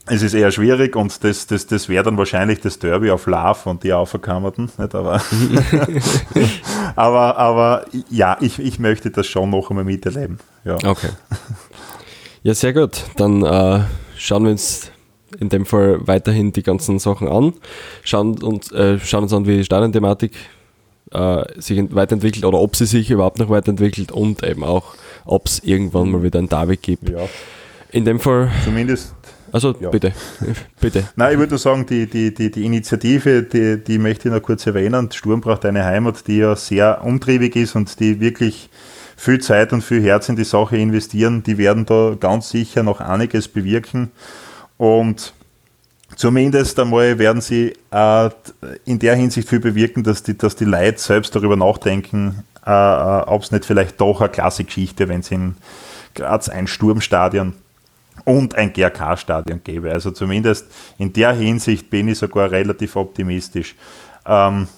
es 0.06 0.22
ist 0.22 0.34
eher 0.34 0.52
schwierig 0.52 0.96
und 0.96 1.24
das, 1.24 1.46
das, 1.48 1.68
das 1.68 1.88
wäre 1.90 2.04
dann 2.04 2.18
wahrscheinlich 2.18 2.62
das 2.62 2.80
Derby 2.80 3.12
auf 3.12 3.28
Love 3.28 3.70
und 3.70 3.84
die 3.84 3.94
Auferkammerten. 3.94 4.72
Nicht? 4.78 4.96
Aber, 4.96 5.22
aber, 6.96 7.38
aber 7.38 7.86
ja, 8.10 8.38
ich, 8.40 8.60
ich 8.60 8.80
möchte 8.80 9.12
das 9.12 9.28
schon 9.28 9.50
noch 9.50 9.70
einmal 9.70 9.86
miterleben. 9.86 10.40
Ja. 10.64 10.76
Okay. 10.76 11.10
Ja, 12.44 12.54
sehr 12.54 12.74
gut. 12.74 13.04
Dann 13.18 13.44
äh, 13.44 13.82
schauen 14.18 14.46
wir 14.46 14.52
uns 14.52 14.92
in 15.40 15.50
dem 15.50 15.66
Fall 15.66 16.00
weiterhin 16.08 16.52
die 16.52 16.64
ganzen 16.64 17.00
Sachen 17.00 17.28
an, 17.28 17.54
schauen 18.04 18.42
uns, 18.42 18.72
äh, 18.72 19.00
schauen 19.00 19.24
uns 19.24 19.34
an, 19.34 19.46
wie 19.46 19.58
die 19.58 19.64
Stadionthematik 19.64 20.32
äh, 21.12 21.44
sich 21.62 21.84
weiterentwickelt 21.94 22.46
oder 22.46 22.60
ob 22.60 22.76
sie 22.76 22.86
sich 22.86 23.10
überhaupt 23.12 23.40
noch 23.40 23.50
weiterentwickelt 23.50 24.12
und 24.12 24.44
eben 24.44 24.64
auch, 24.64 24.96
ob 25.26 25.48
es 25.48 25.60
irgendwann 25.60 26.12
mal 26.12 26.24
wieder 26.24 26.40
ein 26.40 26.50
David 26.50 26.82
gibt. 26.82 27.10
Ja. 27.10 27.28
In 27.92 28.06
dem 28.06 28.20
Fall. 28.20 28.52
Zumindest, 28.64 29.16
Also 29.52 29.76
ja. 29.80 29.90
bitte, 29.90 30.14
bitte. 30.80 31.10
Nein, 31.16 31.34
ich 31.34 31.40
würde 31.40 31.58
sagen, 31.58 31.86
die, 31.88 32.08
die, 32.08 32.34
die, 32.34 32.52
die 32.52 32.66
Initiative, 32.66 33.44
die, 33.44 33.84
die 33.84 33.98
möchte 33.98 34.28
ich 34.28 34.34
noch 34.34 34.42
kurz 34.42 34.66
erwähnen. 34.68 35.12
Sturm 35.12 35.42
braucht 35.42 35.66
eine 35.66 35.86
Heimat, 35.86 36.28
die 36.28 36.38
ja 36.38 36.56
sehr 36.56 37.04
umtriebig 37.04 37.56
ist 37.56 37.76
und 37.76 38.00
die 38.00 38.20
wirklich 38.20 38.70
viel 39.18 39.40
Zeit 39.40 39.74
und 39.74 39.84
viel 39.84 40.02
Herz 40.02 40.30
in 40.30 40.36
die 40.36 40.44
Sache 40.44 40.78
investieren. 40.78 41.44
Die 41.44 41.58
werden 41.58 41.86
da 41.86 42.16
ganz 42.20 42.50
sicher 42.50 42.84
noch 42.84 43.02
einiges 43.02 43.48
bewirken. 43.48 44.12
Und 44.80 45.34
zumindest 46.16 46.80
einmal 46.80 47.20
werden 47.20 47.42
sie 47.42 47.74
äh, 47.92 48.30
in 48.86 48.98
der 48.98 49.14
Hinsicht 49.16 49.50
viel 49.50 49.60
bewirken, 49.60 50.04
dass 50.04 50.24
die, 50.24 50.38
dass 50.38 50.56
die 50.56 50.64
Leute 50.64 50.98
selbst 50.98 51.36
darüber 51.36 51.58
nachdenken, 51.58 52.46
äh, 52.66 52.72
äh 52.72 53.22
ob 53.24 53.44
es 53.44 53.52
nicht 53.52 53.66
vielleicht 53.66 54.00
doch 54.00 54.22
eine 54.22 54.30
klasse 54.30 54.64
Geschichte, 54.64 55.10
wenn 55.10 55.20
es 55.20 55.32
in 55.32 55.58
Graz 56.16 56.48
ein 56.48 56.66
Sturmstadion 56.66 57.56
und 58.24 58.56
ein 58.56 58.72
GRK-Stadion 58.72 59.62
gäbe. 59.66 59.92
Also 59.92 60.12
zumindest 60.12 60.68
in 60.98 61.12
der 61.12 61.34
Hinsicht 61.34 61.90
bin 61.90 62.08
ich 62.08 62.18
sogar 62.18 62.50
relativ 62.50 62.96
optimistisch. 62.96 63.76
Ähm, 64.26 64.70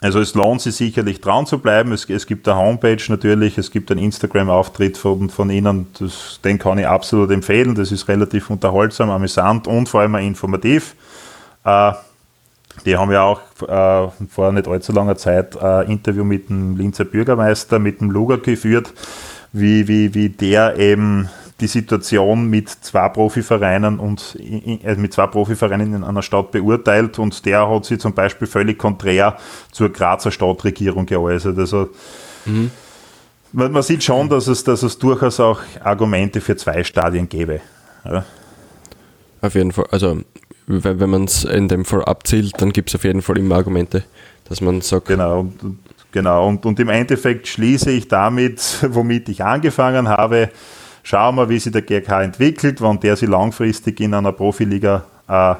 also 0.00 0.20
es 0.20 0.34
lohnt 0.34 0.60
sich 0.60 0.76
sicherlich 0.76 1.20
dran 1.20 1.46
zu 1.46 1.58
bleiben. 1.58 1.92
Es, 1.92 2.08
es 2.08 2.26
gibt 2.26 2.46
eine 2.48 2.58
Homepage 2.58 3.02
natürlich, 3.08 3.58
es 3.58 3.70
gibt 3.70 3.90
einen 3.90 4.00
Instagram-Auftritt 4.00 4.96
von, 4.96 5.28
von 5.28 5.50
Ihnen, 5.50 5.88
das, 5.98 6.40
den 6.44 6.58
kann 6.58 6.78
ich 6.78 6.86
absolut 6.86 7.30
empfehlen. 7.30 7.74
Das 7.74 7.90
ist 7.90 8.06
relativ 8.08 8.50
unterhaltsam, 8.50 9.10
amüsant 9.10 9.66
und 9.66 9.88
vor 9.88 10.02
allem 10.02 10.14
informativ. 10.16 10.94
Äh, 11.64 11.92
die 12.84 12.96
haben 12.96 13.10
ja 13.10 13.22
auch 13.22 13.40
äh, 13.62 14.08
vor 14.30 14.52
nicht 14.52 14.68
allzu 14.68 14.92
langer 14.92 15.16
Zeit 15.16 15.60
ein 15.60 15.88
Interview 15.88 16.22
mit 16.22 16.48
dem 16.48 16.76
Linzer 16.76 17.04
Bürgermeister, 17.04 17.80
mit 17.80 18.00
dem 18.00 18.10
Luger 18.12 18.38
geführt, 18.38 18.92
wie, 19.52 19.88
wie, 19.88 20.14
wie 20.14 20.28
der 20.28 20.78
eben 20.78 21.28
die 21.60 21.66
Situation 21.66 22.48
mit 22.48 22.68
zwei 22.68 23.08
Profivereinen 23.08 23.98
und 23.98 24.38
also 24.84 25.00
mit 25.00 25.12
zwei 25.12 25.26
Profivereinen 25.26 25.92
in 25.92 26.04
einer 26.04 26.22
Stadt 26.22 26.52
beurteilt 26.52 27.18
und 27.18 27.44
der 27.44 27.68
hat 27.68 27.84
sich 27.84 27.98
zum 27.98 28.14
Beispiel 28.14 28.46
völlig 28.46 28.78
konträr 28.78 29.36
zur 29.72 29.90
Grazer 29.90 30.30
Stadtregierung 30.30 31.06
geäußert. 31.06 31.58
Also 31.58 31.88
mhm. 32.44 32.70
man, 33.52 33.72
man, 33.72 33.82
sieht 33.82 34.04
schon, 34.04 34.28
dass 34.28 34.46
es, 34.46 34.62
dass 34.62 34.84
es 34.84 34.98
durchaus 34.98 35.40
auch 35.40 35.60
Argumente 35.82 36.40
für 36.40 36.56
zwei 36.56 36.84
Stadien 36.84 37.28
gäbe. 37.28 37.60
Ja. 38.04 38.24
Auf 39.40 39.54
jeden 39.54 39.72
Fall. 39.72 39.86
Also 39.90 40.18
wenn, 40.68 41.00
wenn 41.00 41.10
man 41.10 41.24
es 41.24 41.44
in 41.44 41.66
dem 41.66 41.84
Fall 41.84 42.04
abzielt, 42.04 42.52
dann 42.60 42.72
gibt 42.72 42.90
es 42.90 42.94
auf 42.94 43.04
jeden 43.04 43.22
Fall 43.22 43.38
immer 43.38 43.56
Argumente, 43.56 44.04
dass 44.48 44.60
man 44.60 44.80
sagt. 44.80 45.06
Genau. 45.08 45.40
Und, 45.40 45.78
genau. 46.12 46.46
Und, 46.46 46.64
und 46.66 46.78
im 46.78 46.88
Endeffekt 46.88 47.48
schließe 47.48 47.90
ich 47.90 48.06
damit, 48.06 48.78
womit 48.90 49.28
ich 49.28 49.42
angefangen 49.42 50.08
habe, 50.08 50.50
Schauen 51.08 51.36
wir, 51.36 51.48
wie 51.48 51.58
sich 51.58 51.72
der 51.72 51.80
GRK 51.80 52.22
entwickelt. 52.22 52.82
Wenn 52.82 53.00
der 53.00 53.16
sich 53.16 53.30
langfristig 53.30 53.98
in 54.00 54.12
einer 54.12 54.30
Profiliga 54.30 55.06
äh, 55.26 55.54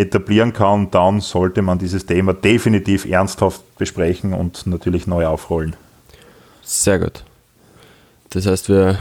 etablieren 0.00 0.52
kann, 0.52 0.88
dann 0.92 1.20
sollte 1.20 1.62
man 1.62 1.80
dieses 1.80 2.06
Thema 2.06 2.32
definitiv 2.32 3.04
ernsthaft 3.04 3.60
besprechen 3.76 4.32
und 4.32 4.68
natürlich 4.68 5.08
neu 5.08 5.26
aufrollen. 5.26 5.74
Sehr 6.62 7.00
gut. 7.00 7.24
Das 8.30 8.46
heißt, 8.46 8.68
wir 8.68 9.00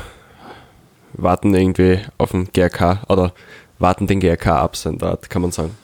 warten 1.13 1.53
irgendwie 1.53 1.99
auf 2.17 2.31
den 2.31 2.51
GRK 2.51 3.03
oder 3.07 3.31
warten 3.77 4.07
den 4.07 4.19
GRK 4.19 4.47
ab, 4.47 4.75
sein 4.75 4.99
Art, 4.99 5.29
kann 5.29 5.43
man 5.43 5.51
sagen. 5.51 5.77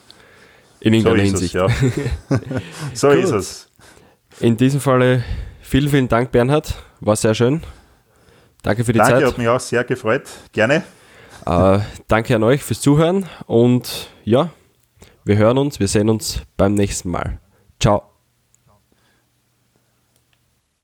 In 0.80 0.96
irgendeiner 0.96 1.18
so 1.18 1.24
Hinsicht. 1.24 1.54
Es, 1.54 1.62
ja. 1.62 2.40
so 2.96 3.10
ist 3.10 3.30
es. 3.30 3.68
In 4.40 4.58
diesem 4.58 4.82
Falle 4.82 5.24
vielen, 5.62 5.90
vielen 5.90 6.10
Dank, 6.10 6.32
Bernhard. 6.32 6.74
War 7.00 7.16
sehr 7.16 7.36
schön. 7.36 7.62
Danke 8.62 8.84
für 8.84 8.94
die 8.94 9.00
danke, 9.00 9.14
Zeit. 9.14 9.22
Danke, 9.22 9.32
hat 9.32 9.38
mich 9.38 9.48
auch 9.48 9.60
sehr 9.60 9.84
gefreut. 9.84 10.24
Gerne. 10.52 10.84
Äh, 11.46 11.80
danke 12.08 12.36
an 12.36 12.44
euch 12.44 12.64
fürs 12.64 12.82
Zuhören 12.82 13.28
und 13.48 14.10
ja, 14.24 14.50
wir 15.24 15.38
hören 15.38 15.58
uns, 15.58 15.80
wir 15.80 15.88
sehen 15.88 16.10
uns 16.10 16.42
beim 16.58 16.74
nächsten 16.74 17.10
Mal. 17.10 17.40
Ciao. 17.80 18.09